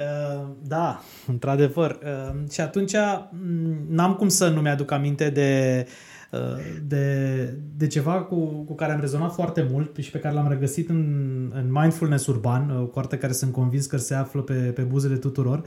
Uh, 0.00 0.46
da, 0.66 1.02
într-adevăr. 1.26 1.98
Uh, 2.02 2.50
și 2.50 2.60
atunci 2.60 2.92
mm, 3.30 3.76
n-am 3.88 4.14
cum 4.14 4.28
să 4.28 4.48
nu 4.48 4.60
mi-aduc 4.60 4.90
aminte 4.90 5.30
de, 5.30 5.86
uh, 6.30 6.38
de, 6.86 7.58
de 7.76 7.86
ceva 7.86 8.12
cu, 8.22 8.36
cu 8.46 8.74
care 8.74 8.92
am 8.92 9.00
rezonat 9.00 9.32
foarte 9.32 9.66
mult 9.70 9.96
și 9.96 10.10
pe 10.10 10.18
care 10.18 10.34
l-am 10.34 10.48
regăsit 10.48 10.88
în, 10.88 11.04
în 11.54 11.72
Mindfulness 11.80 12.26
Urban, 12.26 12.70
o 12.70 12.86
carte 12.86 13.18
care 13.18 13.32
sunt 13.32 13.52
convins 13.52 13.86
că 13.86 13.96
se 13.96 14.14
află 14.14 14.40
pe, 14.40 14.54
pe 14.54 14.82
buzele 14.82 15.16
tuturor. 15.16 15.62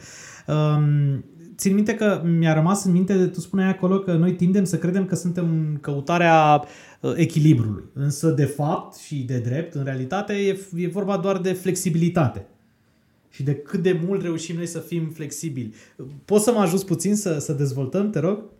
Um, 0.47 1.25
țin 1.55 1.73
minte 1.73 1.95
că 1.95 2.21
mi-a 2.25 2.53
rămas 2.53 2.84
în 2.84 2.91
minte, 2.91 3.27
tu 3.27 3.39
spuneai 3.39 3.69
acolo 3.69 3.99
că 3.99 4.13
noi 4.13 4.36
tindem 4.36 4.63
să 4.63 4.77
credem 4.77 5.05
că 5.05 5.15
suntem 5.15 5.45
în 5.45 5.77
căutarea 5.81 6.63
echilibrului. 7.15 7.84
Însă, 7.93 8.29
de 8.29 8.45
fapt 8.45 8.95
și 8.95 9.15
de 9.15 9.38
drept, 9.38 9.73
în 9.73 9.84
realitate, 9.84 10.34
e, 10.34 10.59
e 10.75 10.88
vorba 10.88 11.17
doar 11.17 11.38
de 11.38 11.53
flexibilitate 11.53 12.47
și 13.34 13.43
de 13.43 13.55
cât 13.55 13.81
de 13.81 13.99
mult 14.05 14.21
reușim 14.21 14.55
noi 14.55 14.65
să 14.65 14.79
fim 14.79 15.09
flexibili. 15.09 15.73
Poți 16.25 16.43
să 16.43 16.51
mă 16.51 16.59
ajuți 16.59 16.86
puțin 16.86 17.15
să, 17.15 17.39
să 17.39 17.53
dezvoltăm, 17.53 18.09
te 18.09 18.19
rog? 18.19 18.51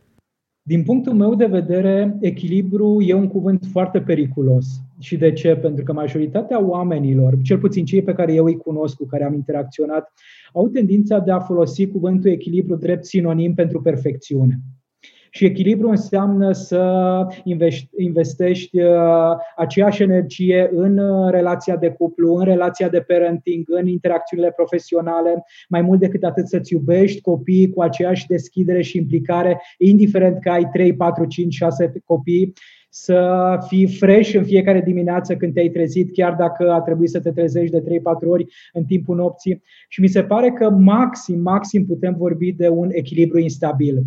Din 0.62 0.84
punctul 0.84 1.14
meu 1.14 1.36
de 1.36 1.46
vedere, 1.46 2.18
echilibru 2.20 3.02
e 3.02 3.14
un 3.14 3.28
cuvânt 3.28 3.66
foarte 3.72 4.02
periculos. 4.02 4.66
Și 5.00 5.18
de 5.18 5.32
ce? 5.32 5.56
Pentru 5.56 5.84
că 5.84 5.94
majoritatea 5.94 6.64
oamenilor, 6.64 7.38
cel 7.42 7.58
puțin 7.58 7.86
cei 7.86 8.02
pe 8.02 8.14
care 8.14 8.34
eu 8.34 8.46
îi 8.46 8.58
cunosc, 8.58 8.96
cu 8.96 9.06
care 9.06 9.24
am 9.24 9.34
interacționat, 9.34 10.12
au 10.54 10.68
tendința 10.68 11.20
de 11.20 11.32
a 11.32 11.40
folosi 11.40 11.88
cuvântul 11.88 12.30
echilibru 12.30 12.76
drept 12.76 13.06
sinonim 13.06 13.54
pentru 13.54 13.82
perfecțiune. 13.82 14.60
Și 15.36 15.46
echilibru 15.46 15.90
înseamnă 15.90 16.52
să 16.52 17.28
investești 17.96 18.80
uh, 18.82 18.92
aceeași 19.56 20.02
energie 20.02 20.70
în 20.72 20.98
uh, 20.98 21.32
relația 21.32 21.76
de 21.76 21.90
cuplu, 21.90 22.36
în 22.36 22.44
relația 22.44 22.90
de 22.90 23.02
parenting, 23.02 23.66
în 23.68 23.88
interacțiunile 23.88 24.52
profesionale, 24.52 25.44
mai 25.70 25.82
mult 25.82 26.00
decât 26.00 26.24
atât 26.24 26.48
să-ți 26.48 26.74
iubești 26.74 27.22
copiii 27.22 27.70
cu 27.70 27.82
aceeași 27.82 28.28
deschidere 28.28 28.82
și 28.82 28.98
implicare, 28.98 29.62
indiferent 29.78 30.40
că 30.40 30.50
ai 30.50 30.70
3, 30.72 30.96
4, 30.96 31.26
5, 31.26 31.54
6 31.54 31.94
copii, 32.06 32.54
să 32.90 33.58
fii 33.68 33.88
fresh 33.88 34.34
în 34.34 34.44
fiecare 34.44 34.82
dimineață 34.82 35.36
când 35.36 35.54
te-ai 35.54 35.70
trezit, 35.70 36.14
chiar 36.14 36.34
dacă 36.34 36.72
a 36.72 36.82
trebuit 36.82 37.10
să 37.10 37.20
te 37.20 37.32
trezești 37.32 37.72
de 37.72 37.82
3-4 37.82 37.84
ori 38.30 38.46
în 38.74 38.84
timpul 38.84 39.16
nopții. 39.16 39.62
Și 39.88 40.02
mi 40.02 40.08
se 40.08 40.24
pare 40.24 40.52
că 40.52 40.70
maxim, 40.70 41.40
maxim 41.40 41.86
putem 41.86 42.16
vorbi 42.18 42.52
de 42.52 42.70
un 42.70 42.90
echilibru 42.92 43.40
instabil 43.40 44.04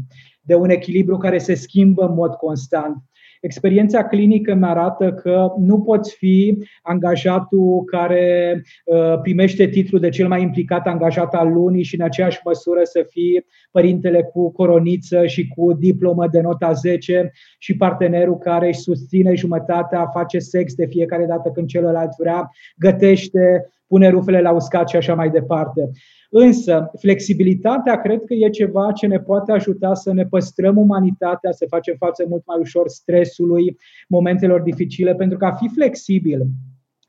de 0.47 0.55
un 0.55 0.71
echilibru 0.71 1.17
care 1.17 1.39
se 1.39 1.55
schimbă 1.55 2.05
în 2.05 2.15
mod 2.15 2.35
constant. 2.35 2.97
Experiența 3.41 4.05
clinică 4.05 4.55
mi 4.55 4.65
arată 4.65 5.13
că 5.13 5.53
nu 5.59 5.81
poți 5.81 6.17
fi 6.17 6.59
angajatul 6.83 7.85
care 7.85 8.63
uh, 8.85 9.21
primește 9.23 9.67
titlul 9.67 10.01
de 10.01 10.09
cel 10.09 10.29
mai 10.29 10.43
implicat 10.43 10.87
angajat 10.87 11.35
al 11.35 11.53
lunii 11.53 11.83
și 11.83 11.95
în 11.95 12.05
aceeași 12.05 12.41
măsură 12.45 12.81
să 12.83 13.07
fii 13.09 13.47
părintele 13.71 14.23
cu 14.23 14.53
coroniță 14.53 15.27
și 15.27 15.49
cu 15.49 15.73
diplomă 15.73 16.27
de 16.29 16.41
nota 16.41 16.73
10 16.73 17.31
și 17.59 17.77
partenerul 17.77 18.39
care 18.39 18.67
își 18.67 18.79
susține 18.79 19.35
jumătatea, 19.35 20.07
face 20.13 20.39
sex 20.39 20.75
de 20.75 20.87
fiecare 20.87 21.27
dată 21.27 21.51
când 21.51 21.67
celălalt 21.67 22.11
vrea, 22.19 22.51
gătește, 22.77 23.71
pune 23.87 24.09
rufele 24.09 24.41
la 24.41 24.53
uscat 24.53 24.89
și 24.89 24.97
așa 24.97 25.15
mai 25.15 25.31
departe. 25.31 25.91
Însă, 26.31 26.91
flexibilitatea 26.99 28.01
cred 28.01 28.25
că 28.25 28.35
e 28.35 28.49
ceva 28.49 28.93
ce 28.93 29.07
ne 29.07 29.19
poate 29.19 29.53
ajuta 29.53 29.95
să 29.95 30.13
ne 30.13 30.25
păstrăm 30.25 30.77
umanitatea, 30.77 31.53
să 31.53 31.67
facem 31.69 31.95
față 31.99 32.25
mult 32.29 32.43
mai 32.47 32.57
ușor 32.61 32.89
stresului, 32.89 33.77
momentelor 34.09 34.61
dificile, 34.61 35.15
pentru 35.15 35.39
că 35.39 35.45
a 35.45 35.53
fi 35.53 35.69
flexibil 35.69 36.47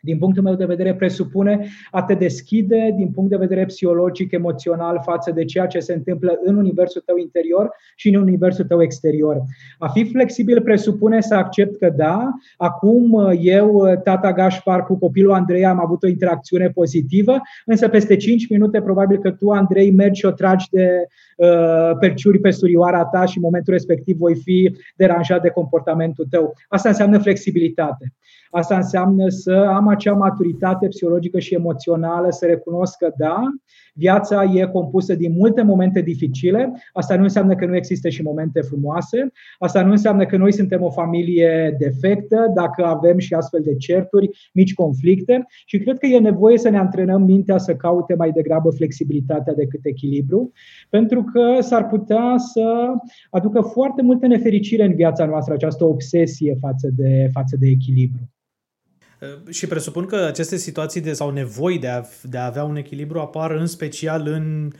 din 0.07 0.17
punctul 0.17 0.43
meu 0.43 0.55
de 0.55 0.65
vedere, 0.65 0.95
presupune 0.95 1.67
a 1.91 2.03
te 2.03 2.13
deschide 2.13 2.93
din 2.95 3.11
punct 3.11 3.29
de 3.29 3.35
vedere 3.35 3.65
psihologic, 3.65 4.31
emoțional 4.31 5.01
față 5.03 5.31
de 5.31 5.45
ceea 5.45 5.65
ce 5.65 5.79
se 5.79 5.93
întâmplă 5.93 6.39
în 6.43 6.55
universul 6.55 7.01
tău 7.05 7.17
interior 7.17 7.69
și 7.95 8.09
în 8.09 8.21
universul 8.21 8.65
tău 8.65 8.81
exterior. 8.81 9.41
A 9.77 9.87
fi 9.87 10.03
flexibil 10.03 10.61
presupune 10.61 11.21
să 11.21 11.35
accept 11.35 11.77
că 11.77 11.93
da, 11.95 12.29
acum 12.57 13.31
eu, 13.41 13.99
tata 14.03 14.33
Gașpar, 14.33 14.83
cu 14.85 14.97
copilul 14.97 15.33
Andrei 15.33 15.65
am 15.65 15.79
avut 15.79 16.03
o 16.03 16.07
interacțiune 16.07 16.69
pozitivă, 16.69 17.37
însă 17.65 17.87
peste 17.87 18.15
5 18.15 18.49
minute 18.49 18.81
probabil 18.81 19.17
că 19.17 19.31
tu, 19.31 19.49
Andrei, 19.49 19.91
mergi 19.91 20.19
și 20.19 20.25
o 20.25 20.31
tragi 20.31 20.67
de 20.71 21.07
uh, 21.37 21.91
perciuri 21.99 22.39
pe 22.39 22.51
surioara 22.51 23.05
ta 23.05 23.25
și 23.25 23.37
în 23.37 23.43
momentul 23.43 23.73
respectiv 23.73 24.17
voi 24.17 24.35
fi 24.35 24.75
deranjat 24.95 25.41
de 25.41 25.49
comportamentul 25.49 26.27
tău. 26.29 26.53
Asta 26.67 26.89
înseamnă 26.89 27.17
flexibilitate. 27.17 28.13
Asta 28.51 28.75
înseamnă 28.75 29.29
să 29.29 29.71
am 29.75 29.87
acea 29.87 30.13
maturitate 30.13 30.87
psihologică 30.87 31.39
și 31.39 31.53
emoțională, 31.53 32.31
să 32.31 32.45
recunosc 32.45 32.97
că 32.97 33.13
da, 33.17 33.41
viața 33.97 34.43
e 34.43 34.65
compusă 34.65 35.15
din 35.15 35.31
multe 35.37 35.61
momente 35.61 36.01
dificile. 36.01 36.71
Asta 36.93 37.15
nu 37.15 37.23
înseamnă 37.23 37.55
că 37.55 37.65
nu 37.65 37.75
există 37.75 38.09
și 38.09 38.21
momente 38.21 38.61
frumoase. 38.61 39.31
Asta 39.59 39.83
nu 39.83 39.91
înseamnă 39.91 40.25
că 40.25 40.37
noi 40.37 40.53
suntem 40.53 40.81
o 40.81 40.89
familie 40.89 41.75
defectă, 41.79 42.51
dacă 42.55 42.85
avem 42.85 43.17
și 43.17 43.33
astfel 43.33 43.61
de 43.63 43.75
certuri, 43.75 44.29
mici 44.53 44.73
conflicte. 44.73 45.45
Și 45.65 45.77
cred 45.77 45.97
că 45.97 46.05
e 46.05 46.19
nevoie 46.19 46.57
să 46.57 46.69
ne 46.69 46.77
antrenăm 46.77 47.21
mintea 47.21 47.57
să 47.57 47.75
caute 47.75 48.15
mai 48.15 48.31
degrabă 48.31 48.69
flexibilitatea 48.69 49.53
decât 49.53 49.85
echilibru, 49.85 50.51
pentru 50.89 51.23
că 51.23 51.57
s-ar 51.59 51.87
putea 51.87 52.35
să 52.37 52.87
aducă 53.29 53.61
foarte 53.61 54.01
multă 54.01 54.27
nefericire 54.27 54.85
în 54.85 54.95
viața 54.95 55.25
noastră 55.25 55.53
această 55.53 55.85
obsesie 55.85 56.57
față 56.59 56.89
de, 56.95 57.29
față 57.31 57.55
de 57.59 57.67
echilibru. 57.67 58.29
Uh, 59.21 59.53
și 59.53 59.67
presupun 59.67 60.05
că 60.05 60.15
aceste 60.15 60.55
situații 60.55 61.01
de, 61.01 61.13
sau 61.13 61.29
nevoi 61.29 61.79
de 61.79 61.87
a, 61.87 62.01
de 62.23 62.37
a 62.37 62.45
avea 62.45 62.63
un 62.63 62.75
echilibru 62.75 63.19
apar 63.19 63.51
în 63.51 63.65
special 63.65 64.27
în, 64.27 64.71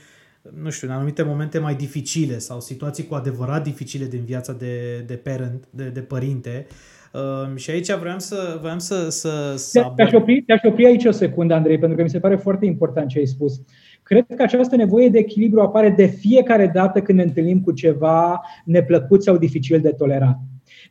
nu 0.61 0.69
știu, 0.69 0.87
în 0.87 0.93
anumite 0.93 1.23
momente 1.23 1.59
mai 1.59 1.75
dificile 1.75 2.37
sau 2.37 2.59
situații 2.59 3.05
cu 3.05 3.15
adevărat 3.15 3.63
dificile 3.63 4.05
din 4.05 4.21
viața 4.25 4.53
de, 4.53 5.03
de 5.07 5.13
parent, 5.13 5.67
de, 5.69 5.89
de 5.89 5.99
părinte. 5.99 6.67
Uh, 7.13 7.55
și 7.55 7.69
aici 7.69 7.91
vreau 7.91 8.19
să, 8.19 8.57
vreau 8.61 8.79
să, 8.79 9.09
să, 9.09 9.53
să 9.55 9.91
te-aș, 9.95 10.11
opri, 10.11 10.41
te-aș 10.41 10.61
opri 10.63 10.85
aici 10.85 11.05
o 11.05 11.11
secundă, 11.11 11.53
Andrei, 11.53 11.79
pentru 11.79 11.97
că 11.97 12.03
mi 12.03 12.09
se 12.09 12.19
pare 12.19 12.35
foarte 12.35 12.65
important 12.65 13.09
ce 13.09 13.19
ai 13.19 13.25
spus. 13.25 13.61
Cred 14.03 14.25
că 14.35 14.43
această 14.43 14.75
nevoie 14.75 15.09
de 15.09 15.17
echilibru 15.17 15.61
apare 15.61 15.89
de 15.89 16.05
fiecare 16.05 16.71
dată 16.73 17.01
când 17.01 17.17
ne 17.17 17.23
întâlnim 17.23 17.61
cu 17.61 17.71
ceva 17.71 18.41
neplăcut 18.65 19.23
sau 19.23 19.37
dificil 19.37 19.79
de 19.81 19.89
tolerat. 19.89 20.37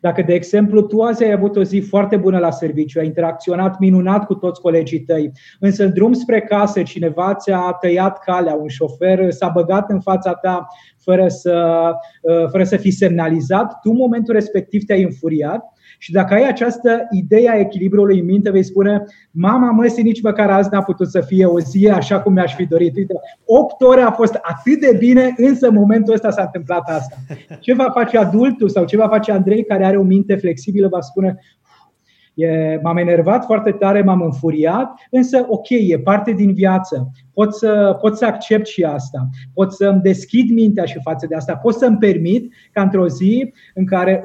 Dacă, 0.01 0.22
de 0.22 0.35
exemplu, 0.35 0.81
tu 0.81 1.03
azi 1.03 1.24
ai 1.24 1.33
avut 1.33 1.57
o 1.57 1.62
zi 1.62 1.79
foarte 1.81 2.16
bună 2.16 2.39
la 2.39 2.51
serviciu, 2.51 2.99
ai 2.99 3.07
interacționat 3.07 3.79
minunat 3.79 4.24
cu 4.24 4.35
toți 4.35 4.61
colegii 4.61 5.01
tăi, 5.01 5.33
însă 5.61 5.85
în 5.85 5.93
drum 5.93 6.12
spre 6.12 6.41
casă 6.41 6.83
cineva 6.83 7.35
ți-a 7.35 7.77
tăiat 7.81 8.18
calea, 8.18 8.55
un 8.55 8.68
șofer 8.68 9.31
s-a 9.31 9.49
băgat 9.49 9.91
în 9.91 10.01
fața 10.01 10.35
ta 10.35 10.66
fără 11.07 11.28
să, 11.28 11.57
uh, 12.20 12.48
fără 12.50 12.64
să 12.64 12.76
fi 12.76 12.90
semnalizat, 12.90 13.78
tu 13.82 13.90
în 13.90 13.96
momentul 13.96 14.34
respectiv 14.34 14.84
te-ai 14.84 15.02
înfuriat 15.02 15.64
și 15.98 16.12
dacă 16.12 16.34
ai 16.34 16.48
această 16.48 17.07
idee 17.11 17.50
a 17.50 17.59
echilibrului 17.59 18.18
în 18.18 18.24
minte, 18.24 18.50
vei 18.50 18.62
spune, 18.62 19.04
mama 19.30 19.70
măsii 19.70 20.02
nici 20.02 20.22
măcar 20.22 20.50
azi 20.50 20.68
n-a 20.72 20.82
putut 20.82 21.11
să 21.11 21.20
fie 21.20 21.44
o 21.44 21.61
zi 21.61 21.88
așa 21.88 22.20
cum 22.20 22.32
mi-aș 22.32 22.54
fi 22.54 22.66
dorit. 22.66 22.96
Uite, 22.96 23.14
8 23.44 23.82
ore 23.82 24.00
a 24.00 24.11
fost 24.11 24.34
atât 24.34 24.80
de 24.80 24.96
bine, 24.98 25.34
însă 25.36 25.66
în 25.66 25.74
momentul 25.74 26.14
ăsta 26.14 26.30
s-a 26.30 26.42
întâmplat 26.42 26.90
asta. 26.90 27.16
Ce 27.61 27.74
va 27.74 27.90
face 27.90 28.18
adultul 28.18 28.68
sau 28.68 28.84
ce 28.84 28.96
va 28.96 29.09
face 29.09 29.32
Andrei 29.32 29.64
care 29.64 29.84
are 29.84 29.96
o 29.96 30.02
minte 30.02 30.36
flexibilă, 30.36 30.88
va 30.88 31.00
spune, 31.00 31.36
E, 32.37 32.78
m-am 32.82 32.97
enervat 32.97 33.45
foarte 33.45 33.70
tare, 33.70 34.03
m-am 34.03 34.22
înfuriat, 34.22 34.91
însă 35.11 35.47
ok, 35.49 35.68
e 35.68 35.99
parte 35.99 36.32
din 36.32 36.53
viață. 36.53 37.12
Pot 37.32 37.55
să, 37.55 37.97
pot 38.01 38.16
să 38.16 38.24
accept 38.24 38.66
și 38.66 38.82
asta. 38.82 39.28
Pot 39.55 39.72
să-mi 39.72 40.01
deschid 40.01 40.51
mintea 40.51 40.84
și 40.84 40.99
față 41.03 41.26
de 41.26 41.34
asta. 41.34 41.57
Pot 41.57 41.74
să-mi 41.74 41.97
permit 41.97 42.53
ca 42.72 42.82
într-o 42.82 43.09
zi 43.09 43.53
în 43.74 43.87
care 43.87 44.20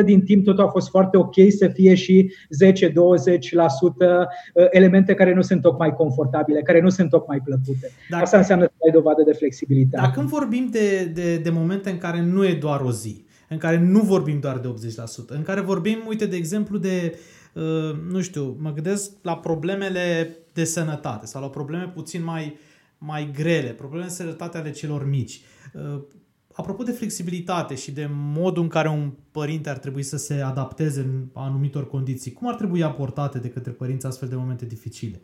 80% 0.00 0.04
din 0.04 0.20
timp 0.20 0.44
totul 0.44 0.64
a 0.64 0.68
fost 0.68 0.88
foarte 0.88 1.16
ok 1.16 1.34
să 1.58 1.68
fie 1.68 1.94
și 1.94 2.32
10-20% 2.72 2.72
uh, 2.92 4.66
elemente 4.70 5.14
care 5.14 5.34
nu 5.34 5.42
sunt 5.42 5.60
tocmai 5.60 5.94
confortabile, 5.94 6.62
care 6.62 6.80
nu 6.80 6.88
sunt 6.88 7.10
tocmai 7.10 7.40
plăcute. 7.44 7.90
Dacă, 8.10 8.22
asta 8.22 8.36
înseamnă 8.36 8.64
să 8.64 8.82
ai 8.86 8.92
dovadă 8.92 9.22
de 9.22 9.32
flexibilitate. 9.32 10.06
Dacă 10.06 10.26
vorbim 10.28 10.68
de, 10.70 11.10
de, 11.14 11.36
de 11.36 11.50
momente 11.50 11.90
în 11.90 11.98
care 11.98 12.22
nu 12.22 12.44
e 12.44 12.58
doar 12.60 12.80
o 12.80 12.90
zi, 12.90 13.24
în 13.52 13.58
care 13.58 13.78
nu 13.78 14.00
vorbim 14.00 14.40
doar 14.40 14.58
de 14.58 14.68
80%, 14.68 15.26
în 15.26 15.42
care 15.42 15.60
vorbim, 15.60 15.98
uite, 16.06 16.26
de 16.26 16.36
exemplu, 16.36 16.78
de 16.78 17.18
uh, 17.52 17.98
nu 18.10 18.20
știu, 18.20 18.56
mă 18.60 18.72
gândesc 18.72 19.10
la 19.22 19.36
problemele 19.36 20.36
de 20.52 20.64
sănătate 20.64 21.26
sau 21.26 21.42
la 21.42 21.48
probleme 21.48 21.88
puțin 21.88 22.24
mai, 22.24 22.56
mai 22.98 23.30
grele, 23.34 23.68
probleme 23.68 24.04
de 24.04 24.10
sănătate 24.10 24.58
ale 24.58 24.70
celor 24.70 25.08
mici. 25.08 25.40
Uh, 25.74 26.02
apropo 26.52 26.82
de 26.82 26.92
flexibilitate 26.92 27.74
și 27.74 27.90
de 27.90 28.08
modul 28.12 28.62
în 28.62 28.68
care 28.68 28.88
un 28.88 29.12
părinte 29.30 29.70
ar 29.70 29.78
trebui 29.78 30.02
să 30.02 30.16
se 30.16 30.34
adapteze 30.34 31.00
în 31.00 31.24
anumitor 31.32 31.88
condiții, 31.88 32.32
cum 32.32 32.48
ar 32.48 32.54
trebui 32.54 32.82
aportate 32.82 33.38
de 33.38 33.48
către 33.48 33.70
părinți 33.70 34.06
astfel 34.06 34.28
de 34.28 34.36
momente 34.36 34.66
dificile? 34.66 35.20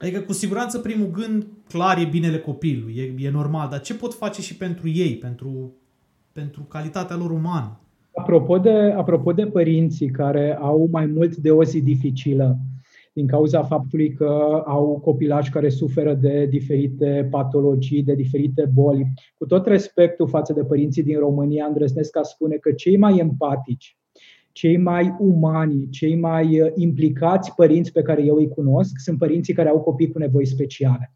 Adică, 0.00 0.20
cu 0.20 0.32
siguranță, 0.32 0.78
primul 0.78 1.10
gând, 1.10 1.46
clar, 1.68 1.98
e 1.98 2.04
binele 2.04 2.38
copilului, 2.38 2.94
e, 2.96 3.26
e 3.26 3.30
normal, 3.30 3.68
dar 3.68 3.80
ce 3.80 3.94
pot 3.94 4.14
face 4.14 4.42
și 4.42 4.56
pentru 4.56 4.88
ei, 4.88 5.16
pentru, 5.16 5.74
pentru 6.36 6.62
calitatea 6.62 7.16
lor 7.16 7.30
umană? 7.30 7.80
Apropo 8.14 8.58
de, 8.58 8.94
apropo 8.96 9.32
de 9.32 9.46
părinții 9.46 10.10
care 10.10 10.56
au 10.60 10.88
mai 10.90 11.06
mult 11.06 11.36
de 11.36 11.50
o 11.50 11.64
zi 11.64 11.82
dificilă, 11.82 12.58
din 13.12 13.26
cauza 13.26 13.62
faptului 13.62 14.12
că 14.12 14.62
au 14.66 15.00
copilași 15.04 15.50
care 15.50 15.68
suferă 15.68 16.14
de 16.14 16.46
diferite 16.46 17.28
patologii, 17.30 18.02
de 18.02 18.14
diferite 18.14 18.70
boli. 18.74 19.06
Cu 19.38 19.46
tot 19.46 19.66
respectul 19.66 20.28
față 20.28 20.52
de 20.52 20.64
părinții 20.64 21.02
din 21.02 21.18
România, 21.18 21.64
îndrăznesc 21.66 22.16
a 22.16 22.22
spune 22.22 22.56
că 22.56 22.72
cei 22.72 22.96
mai 22.96 23.16
empatici, 23.18 23.98
cei 24.52 24.76
mai 24.76 25.16
umani, 25.18 25.88
cei 25.90 26.16
mai 26.16 26.60
uh, 26.60 26.72
implicați 26.74 27.54
părinți 27.54 27.92
pe 27.92 28.02
care 28.02 28.24
eu 28.24 28.36
îi 28.36 28.48
cunosc 28.48 28.92
sunt 28.96 29.18
părinții 29.18 29.54
care 29.54 29.68
au 29.68 29.80
copii 29.80 30.12
cu 30.12 30.18
nevoi 30.18 30.46
speciale. 30.46 31.14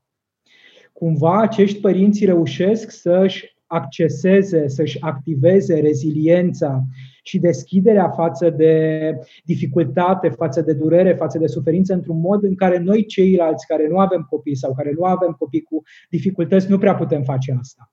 Cumva 0.93 1.41
acești 1.41 1.81
părinți 1.81 2.25
reușesc 2.25 2.91
să-și 2.91 3.59
acceseze, 3.73 4.69
să-și 4.69 5.01
activeze 5.01 5.81
reziliența 5.81 6.83
și 7.23 7.39
deschiderea 7.39 8.09
față 8.09 8.51
de 8.51 9.15
dificultate, 9.45 10.29
față 10.29 10.63
de 10.63 10.73
durere, 10.73 11.15
față 11.15 11.39
de 11.39 11.47
suferință, 11.47 11.95
într-un 11.95 12.21
mod 12.21 12.43
în 12.43 12.55
care 12.55 12.79
noi 12.79 13.07
ceilalți 13.07 13.67
care 13.67 13.89
nu 13.89 13.99
avem 13.99 14.27
copii 14.31 14.57
sau 14.57 14.75
care 14.75 14.93
nu 14.97 15.05
avem 15.05 15.37
copii 15.39 15.63
cu 15.63 15.83
dificultăți 16.09 16.71
nu 16.71 16.79
prea 16.79 16.95
putem 16.95 17.23
face 17.23 17.57
asta. 17.61 17.93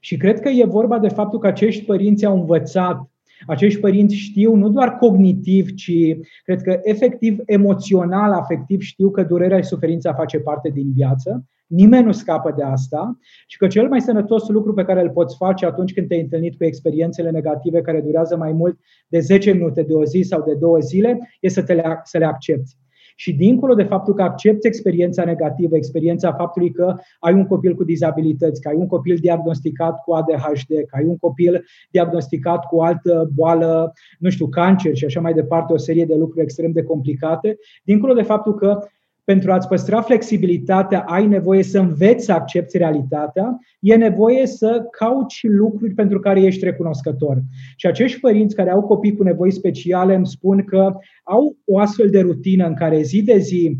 Și 0.00 0.16
cred 0.16 0.40
că 0.40 0.48
e 0.48 0.64
vorba 0.64 0.98
de 0.98 1.08
faptul 1.08 1.38
că 1.38 1.46
acești 1.46 1.84
părinți 1.84 2.24
au 2.24 2.38
învățat 2.40 3.11
acești 3.46 3.80
părinți 3.80 4.14
știu 4.14 4.54
nu 4.54 4.68
doar 4.68 4.94
cognitiv, 4.94 5.74
ci 5.74 6.16
cred 6.44 6.62
că 6.62 6.80
efectiv 6.82 7.38
emoțional, 7.46 8.32
afectiv 8.32 8.80
știu 8.80 9.10
că 9.10 9.22
durerea 9.22 9.60
și 9.60 9.68
suferința 9.68 10.14
face 10.14 10.38
parte 10.38 10.68
din 10.68 10.92
viață 10.94 11.46
Nimeni 11.72 12.04
nu 12.04 12.12
scapă 12.12 12.54
de 12.56 12.62
asta 12.62 13.18
și 13.46 13.56
că 13.56 13.66
cel 13.66 13.88
mai 13.88 14.00
sănătos 14.00 14.48
lucru 14.48 14.72
pe 14.72 14.84
care 14.84 15.00
îl 15.00 15.10
poți 15.10 15.36
face 15.36 15.66
atunci 15.66 15.92
când 15.92 16.08
te-ai 16.08 16.20
întâlnit 16.20 16.56
cu 16.56 16.64
experiențele 16.64 17.30
negative 17.30 17.80
care 17.80 18.00
durează 18.00 18.36
mai 18.36 18.52
mult 18.52 18.78
de 19.08 19.18
10 19.18 19.52
minute, 19.52 19.82
de 19.82 19.92
o 19.92 20.04
zi 20.04 20.20
sau 20.20 20.42
de 20.42 20.54
două 20.54 20.78
zile, 20.78 21.18
e 21.40 21.48
să, 21.48 21.62
te 21.62 21.72
le, 21.72 22.00
să 22.04 22.18
le 22.18 22.24
accepti. 22.24 22.76
Și 23.22 23.32
dincolo 23.32 23.74
de 23.74 23.82
faptul 23.82 24.14
că 24.14 24.22
accepti 24.22 24.66
experiența 24.66 25.24
negativă, 25.24 25.76
experiența 25.76 26.32
faptului 26.32 26.70
că 26.70 26.94
ai 27.18 27.34
un 27.34 27.46
copil 27.46 27.74
cu 27.74 27.84
dizabilități, 27.84 28.60
că 28.60 28.68
ai 28.68 28.74
un 28.76 28.86
copil 28.86 29.16
diagnosticat 29.16 30.02
cu 30.02 30.12
ADHD, 30.12 30.68
că 30.68 30.96
ai 30.96 31.04
un 31.04 31.16
copil 31.16 31.64
diagnosticat 31.90 32.64
cu 32.64 32.76
o 32.76 32.82
altă 32.82 33.30
boală, 33.34 33.92
nu 34.18 34.30
știu, 34.30 34.48
cancer 34.48 34.96
și 34.96 35.04
așa 35.04 35.20
mai 35.20 35.34
departe, 35.34 35.72
o 35.72 35.76
serie 35.76 36.04
de 36.04 36.14
lucruri 36.14 36.42
extrem 36.42 36.72
de 36.72 36.82
complicate, 36.82 37.58
dincolo 37.84 38.12
de 38.12 38.22
faptul 38.22 38.54
că 38.54 38.78
pentru 39.24 39.52
a-ți 39.52 39.68
păstra 39.68 40.00
flexibilitatea, 40.00 41.00
ai 41.00 41.26
nevoie 41.26 41.62
să 41.62 41.78
înveți 41.78 42.24
să 42.24 42.32
accepti 42.32 42.78
realitatea, 42.78 43.58
e 43.80 43.94
nevoie 43.94 44.46
să 44.46 44.82
cauți 44.90 45.46
lucruri 45.46 45.94
pentru 45.94 46.20
care 46.20 46.40
ești 46.40 46.64
recunoscător. 46.64 47.42
Și 47.76 47.86
acești 47.86 48.20
părinți 48.20 48.54
care 48.54 48.70
au 48.70 48.82
copii 48.82 49.16
cu 49.16 49.22
nevoi 49.22 49.52
speciale 49.52 50.14
îmi 50.14 50.26
spun 50.26 50.64
că 50.64 50.94
au 51.24 51.56
o 51.64 51.78
astfel 51.78 52.10
de 52.10 52.20
rutină 52.20 52.66
în 52.66 52.74
care 52.74 53.02
zi 53.02 53.22
de 53.22 53.38
zi 53.38 53.78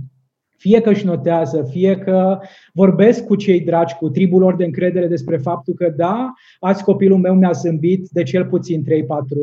fie 0.63 0.81
că 0.81 0.91
își 0.91 1.07
notează, 1.07 1.67
fie 1.71 1.97
că 1.97 2.39
vorbesc 2.73 3.25
cu 3.25 3.37
cei 3.37 3.61
dragi, 3.61 3.95
cu 3.95 4.09
tribul 4.09 4.41
lor 4.41 4.57
de 4.57 4.65
încredere 4.65 5.07
despre 5.07 5.37
faptul 5.37 5.75
că 5.75 5.93
da, 5.97 6.33
azi 6.61 6.85
copilul 6.85 7.19
meu 7.19 7.35
mi-a 7.35 7.51
zâmbit 7.51 8.09
de 8.13 8.23
cel 8.23 8.45
puțin 8.45 8.85
3-4 8.85 8.87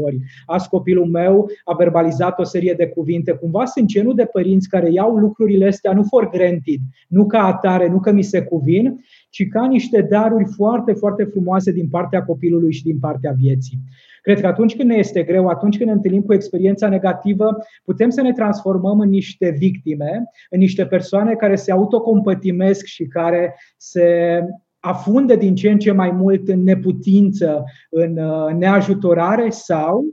ori. 0.04 0.20
Azi 0.46 0.70
copilul 0.70 1.06
meu 1.06 1.50
a 1.64 1.76
verbalizat 1.76 2.40
o 2.40 2.44
serie 2.44 2.74
de 2.74 2.88
cuvinte. 2.88 3.32
Cumva 3.32 3.66
sunt 3.66 3.88
genul 3.88 4.16
de 4.16 4.26
părinți 4.26 4.70
care 4.70 4.92
iau 4.92 5.16
lucrurile 5.16 5.68
astea 5.68 5.94
nu 5.94 6.04
for 6.04 6.30
granted, 6.30 6.80
nu 7.08 7.26
ca 7.26 7.44
atare, 7.44 7.88
nu 7.88 8.00
că 8.00 8.12
mi 8.12 8.24
se 8.24 8.42
cuvin, 8.42 9.06
ci 9.30 9.48
ca 9.48 9.68
niște 9.68 10.02
daruri 10.02 10.46
foarte, 10.56 10.94
foarte 10.94 11.24
frumoase 11.24 11.72
din 11.72 11.88
partea 11.90 12.24
copilului 12.24 12.74
și 12.74 12.84
din 12.84 13.00
partea 13.00 13.36
vieții. 13.40 13.80
Cred 14.22 14.42
că 14.42 14.48
atunci 14.48 14.76
când 14.76 14.90
ne 14.90 14.96
este 14.96 15.24
greu, 15.24 15.48
atunci 15.48 15.78
când 15.78 15.90
ne 15.90 15.96
întâlnim 15.96 16.22
cu 16.22 16.34
experiența 16.34 16.90
negativă, 16.90 17.58
putem 17.84 18.10
să 18.10 18.22
ne 18.22 18.32
transformăm 18.32 19.00
în 19.00 19.10
niște 19.10 19.56
victime, 19.58 20.24
în 20.50 20.60
niște 20.60 20.86
persoane 20.86 21.34
care 21.34 21.56
se 21.56 21.72
autocompătimesc 21.72 22.86
și 22.86 23.06
care 23.06 23.56
se 23.78 24.40
afundă 24.80 25.36
din 25.36 25.56
ce 25.56 25.70
în 25.70 25.80
ce 25.80 25.92
mai 25.92 26.12
mult 26.12 26.48
în 26.48 26.64
neputință, 26.64 27.64
în 27.90 28.18
uh, 28.18 28.54
neajutorare 28.54 29.50
sau 29.50 30.04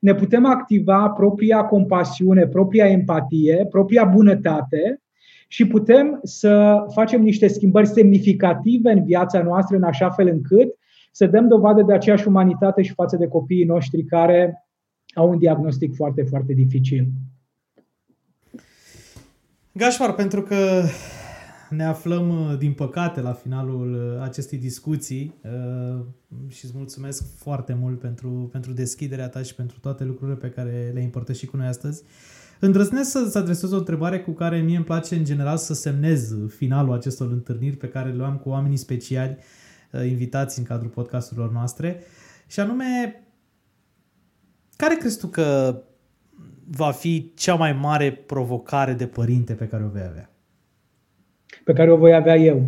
ne 0.00 0.14
putem 0.14 0.46
activa 0.46 1.08
propria 1.08 1.64
compasiune, 1.64 2.46
propria 2.46 2.86
empatie, 2.86 3.66
propria 3.70 4.04
bunătate 4.04 5.00
și 5.48 5.66
putem 5.66 6.20
să 6.22 6.84
facem 6.92 7.22
niște 7.22 7.46
schimbări 7.46 7.86
semnificative 7.86 8.90
în 8.90 9.04
viața 9.04 9.42
noastră 9.42 9.76
în 9.76 9.82
așa 9.82 10.10
fel 10.10 10.26
încât 10.28 10.68
să 11.16 11.26
dăm 11.26 11.48
dovadă 11.48 11.82
de 11.82 11.92
aceeași 11.92 12.28
umanitate 12.28 12.82
și 12.82 12.92
față 12.92 13.16
de 13.16 13.28
copiii 13.28 13.64
noștri 13.64 14.04
care 14.04 14.66
au 15.14 15.30
un 15.30 15.38
diagnostic 15.38 15.94
foarte, 15.94 16.22
foarte 16.22 16.52
dificil. 16.52 17.08
Gașpar, 19.72 20.14
pentru 20.14 20.42
că 20.42 20.82
ne 21.70 21.84
aflăm, 21.84 22.56
din 22.58 22.72
păcate, 22.72 23.20
la 23.20 23.32
finalul 23.32 24.18
acestei 24.22 24.58
discuții 24.58 25.34
uh, 25.44 26.00
și 26.48 26.64
îți 26.64 26.74
mulțumesc 26.76 27.38
foarte 27.38 27.76
mult 27.80 27.98
pentru, 27.98 28.48
pentru 28.52 28.72
deschiderea 28.72 29.28
ta 29.28 29.42
și 29.42 29.54
pentru 29.54 29.78
toate 29.80 30.04
lucrurile 30.04 30.36
pe 30.36 30.48
care 30.48 30.90
le-ai 30.92 31.04
împărtășit 31.04 31.48
cu 31.48 31.56
noi 31.56 31.66
astăzi. 31.66 32.02
Îndrăznesc 32.60 33.10
să-ți 33.10 33.38
adresez 33.38 33.72
o 33.72 33.76
întrebare 33.76 34.20
cu 34.20 34.30
care 34.30 34.58
mie 34.58 34.76
îmi 34.76 34.84
place 34.84 35.14
în 35.14 35.24
general 35.24 35.56
să 35.56 35.74
semnez 35.74 36.34
finalul 36.48 36.92
acestor 36.92 37.30
întâlniri 37.30 37.76
pe 37.76 37.88
care 37.88 38.10
le 38.10 38.24
am 38.24 38.36
cu 38.36 38.48
oamenii 38.48 38.76
speciali 38.76 39.38
Uh, 39.38 39.64
invitați 40.04 40.58
în 40.58 40.64
cadrul 40.64 40.90
podcasturilor 40.90 41.52
noastre 41.52 42.00
și 42.46 42.60
anume 42.60 43.22
care 44.76 44.94
crezi 44.94 45.18
tu 45.18 45.26
că 45.26 45.80
va 46.70 46.90
fi 46.90 47.32
cea 47.34 47.54
mai 47.54 47.72
mare 47.72 48.12
provocare 48.12 48.92
de 48.92 49.06
părinte 49.06 49.54
pe 49.54 49.66
care 49.68 49.84
o 49.84 49.88
vei 49.88 50.06
avea? 50.08 50.30
Pe 51.64 51.72
care 51.72 51.92
o 51.92 51.96
voi 51.96 52.14
avea 52.14 52.36
eu. 52.36 52.64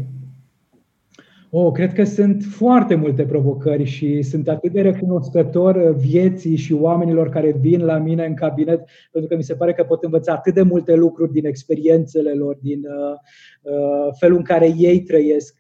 Oh, 1.51 1.73
cred 1.73 1.93
că 1.93 2.05
sunt 2.05 2.43
foarte 2.43 2.95
multe 2.95 3.25
provocări 3.25 3.85
și 3.85 4.23
sunt 4.23 4.49
atât 4.49 4.73
de 4.73 4.81
recunoscător 4.81 5.95
vieții 5.97 6.57
și 6.57 6.73
oamenilor 6.73 7.29
care 7.29 7.57
vin 7.61 7.85
la 7.85 7.99
mine 7.99 8.27
în 8.27 8.35
cabinet, 8.35 8.89
pentru 9.13 9.31
că 9.31 9.37
mi 9.37 9.43
se 9.43 9.55
pare 9.55 9.73
că 9.73 9.85
pot 9.85 10.03
învăța 10.05 10.33
atât 10.33 10.55
de 10.55 10.63
multe 10.63 10.95
lucruri 10.95 11.33
din 11.33 11.47
experiențele 11.47 12.33
lor, 12.33 12.59
din 12.63 12.81
uh, 12.81 13.73
uh, 13.73 14.15
felul 14.19 14.37
în 14.37 14.43
care 14.43 14.75
ei 14.77 15.01
trăiesc. 15.01 15.55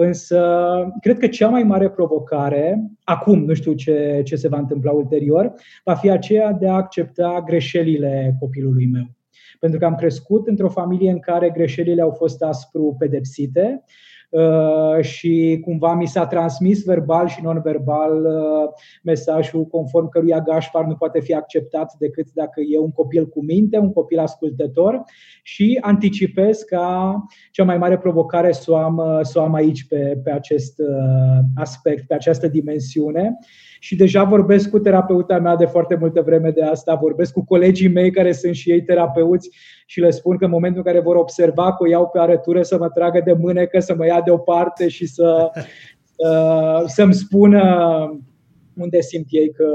Însă, 0.00 0.40
cred 1.00 1.18
că 1.18 1.26
cea 1.26 1.48
mai 1.48 1.62
mare 1.62 1.90
provocare, 1.90 2.90
acum 3.04 3.44
nu 3.44 3.54
știu 3.54 3.72
ce, 3.72 4.20
ce 4.24 4.36
se 4.36 4.48
va 4.48 4.58
întâmpla 4.58 4.90
ulterior, 4.90 5.52
va 5.84 5.94
fi 5.94 6.10
aceea 6.10 6.52
de 6.52 6.68
a 6.68 6.72
accepta 6.72 7.42
greșelile 7.46 8.36
copilului 8.40 8.86
meu. 8.86 9.06
Pentru 9.60 9.78
că 9.78 9.84
am 9.84 9.94
crescut 9.94 10.46
într-o 10.46 10.68
familie 10.68 11.10
în 11.10 11.18
care 11.18 11.50
greșelile 11.50 12.02
au 12.02 12.10
fost 12.10 12.42
aspru 12.42 12.96
pedepsite, 12.98 13.82
Uh, 13.84 13.94
și 15.00 15.58
cumva 15.64 15.94
mi 15.94 16.06
s-a 16.06 16.26
transmis 16.26 16.84
verbal 16.84 17.28
și 17.28 17.42
non-verbal 17.42 18.24
uh, 18.24 18.70
mesajul 19.02 19.64
conform 19.64 20.08
căruia 20.08 20.40
Gașpar 20.40 20.84
nu 20.84 20.94
poate 20.94 21.20
fi 21.20 21.34
acceptat 21.34 21.94
decât 21.98 22.26
dacă 22.32 22.60
e 22.60 22.78
un 22.78 22.90
copil 22.90 23.28
cu 23.28 23.44
minte, 23.44 23.78
un 23.78 23.92
copil 23.92 24.18
ascultător 24.18 25.02
și 25.42 25.78
anticipez 25.80 26.62
ca 26.62 27.16
cea 27.50 27.64
mai 27.64 27.78
mare 27.78 27.98
provocare 27.98 28.52
să 28.52 28.72
o 28.72 28.76
am, 28.76 28.96
uh, 28.96 29.18
să 29.22 29.38
o 29.38 29.42
am 29.42 29.54
aici 29.54 29.86
pe, 29.86 30.20
pe 30.24 30.30
acest 30.30 30.82
aspect, 31.54 32.06
pe 32.06 32.14
această 32.14 32.48
dimensiune 32.48 33.38
și 33.78 33.96
deja 33.96 34.24
vorbesc 34.24 34.70
cu 34.70 34.78
terapeuta 34.78 35.38
mea 35.38 35.56
de 35.56 35.64
foarte 35.64 35.96
multă 36.00 36.22
vreme 36.22 36.50
de 36.50 36.62
asta, 36.62 36.94
vorbesc 36.94 37.32
cu 37.32 37.44
colegii 37.44 37.88
mei 37.88 38.10
care 38.10 38.32
sunt 38.32 38.54
și 38.54 38.70
ei 38.70 38.82
terapeuți 38.82 39.50
și 39.86 40.00
le 40.00 40.10
spun 40.10 40.36
că 40.36 40.44
în 40.44 40.50
momentul 40.50 40.82
în 40.84 40.92
care 40.92 41.04
vor 41.04 41.16
observa 41.16 41.74
că 41.74 41.82
o 41.82 41.88
iau 41.88 42.08
pe 42.08 42.18
arătură 42.18 42.62
să 42.62 42.78
mă 42.78 42.88
tragă 42.88 43.20
de 43.24 43.32
mânecă, 43.32 43.78
să 43.78 43.94
mă 43.94 44.06
ia 44.06 44.20
deoparte 44.20 44.88
și 44.88 45.06
să, 45.06 45.50
uh, 46.28 46.82
să-mi 46.86 47.14
spună 47.14 47.62
unde 48.80 49.00
simt 49.00 49.26
ei 49.28 49.52
că, 49.52 49.72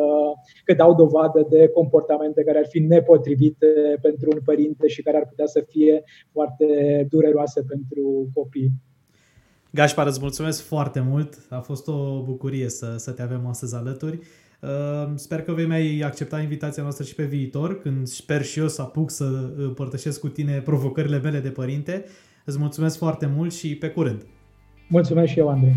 că 0.66 0.74
dau 0.74 0.96
dovadă 0.96 1.46
de 1.50 1.68
comportamente 1.68 2.44
care 2.44 2.58
ar 2.58 2.68
fi 2.68 2.80
nepotrivite 2.80 3.68
pentru 4.02 4.30
un 4.34 4.40
părinte 4.46 4.88
și 4.88 5.02
care 5.02 5.18
ar 5.18 5.26
putea 5.26 5.46
să 5.46 5.64
fie 5.68 6.04
foarte 6.32 6.66
dureroase 7.10 7.62
pentru 7.68 8.30
copii. 8.34 8.72
Gașpar, 9.76 10.08
îți 10.08 10.20
mulțumesc 10.22 10.64
foarte 10.64 11.00
mult. 11.00 11.38
A 11.50 11.60
fost 11.60 11.88
o 11.88 12.22
bucurie 12.22 12.70
să, 12.70 12.96
să 12.98 13.12
te 13.12 13.22
avem 13.22 13.48
astăzi 13.48 13.76
alături. 13.76 14.20
Uh, 14.62 15.12
sper 15.16 15.42
că 15.42 15.52
vei 15.52 15.66
mai 15.66 16.02
accepta 16.06 16.42
invitația 16.42 16.84
noastră 16.84 17.04
și 17.04 17.16
pe 17.16 17.24
viitor, 17.24 17.80
când 17.80 18.08
sper 18.08 18.44
și 18.44 18.60
eu 18.60 18.68
să 18.68 18.82
apuc 18.82 19.12
să 19.12 19.52
împărtășesc 19.58 20.20
cu 20.20 20.28
tine 20.28 20.60
provocările 20.60 21.20
mele 21.20 21.40
de 21.40 21.50
părinte. 21.50 22.06
Îți 22.46 22.60
mulțumesc 22.60 22.98
foarte 22.98 23.26
mult 23.36 23.54
și 23.54 23.76
pe 23.76 23.90
curând! 23.90 24.26
Mulțumesc 24.88 25.32
și 25.32 25.40
eu, 25.40 25.50
Andrei! 25.50 25.76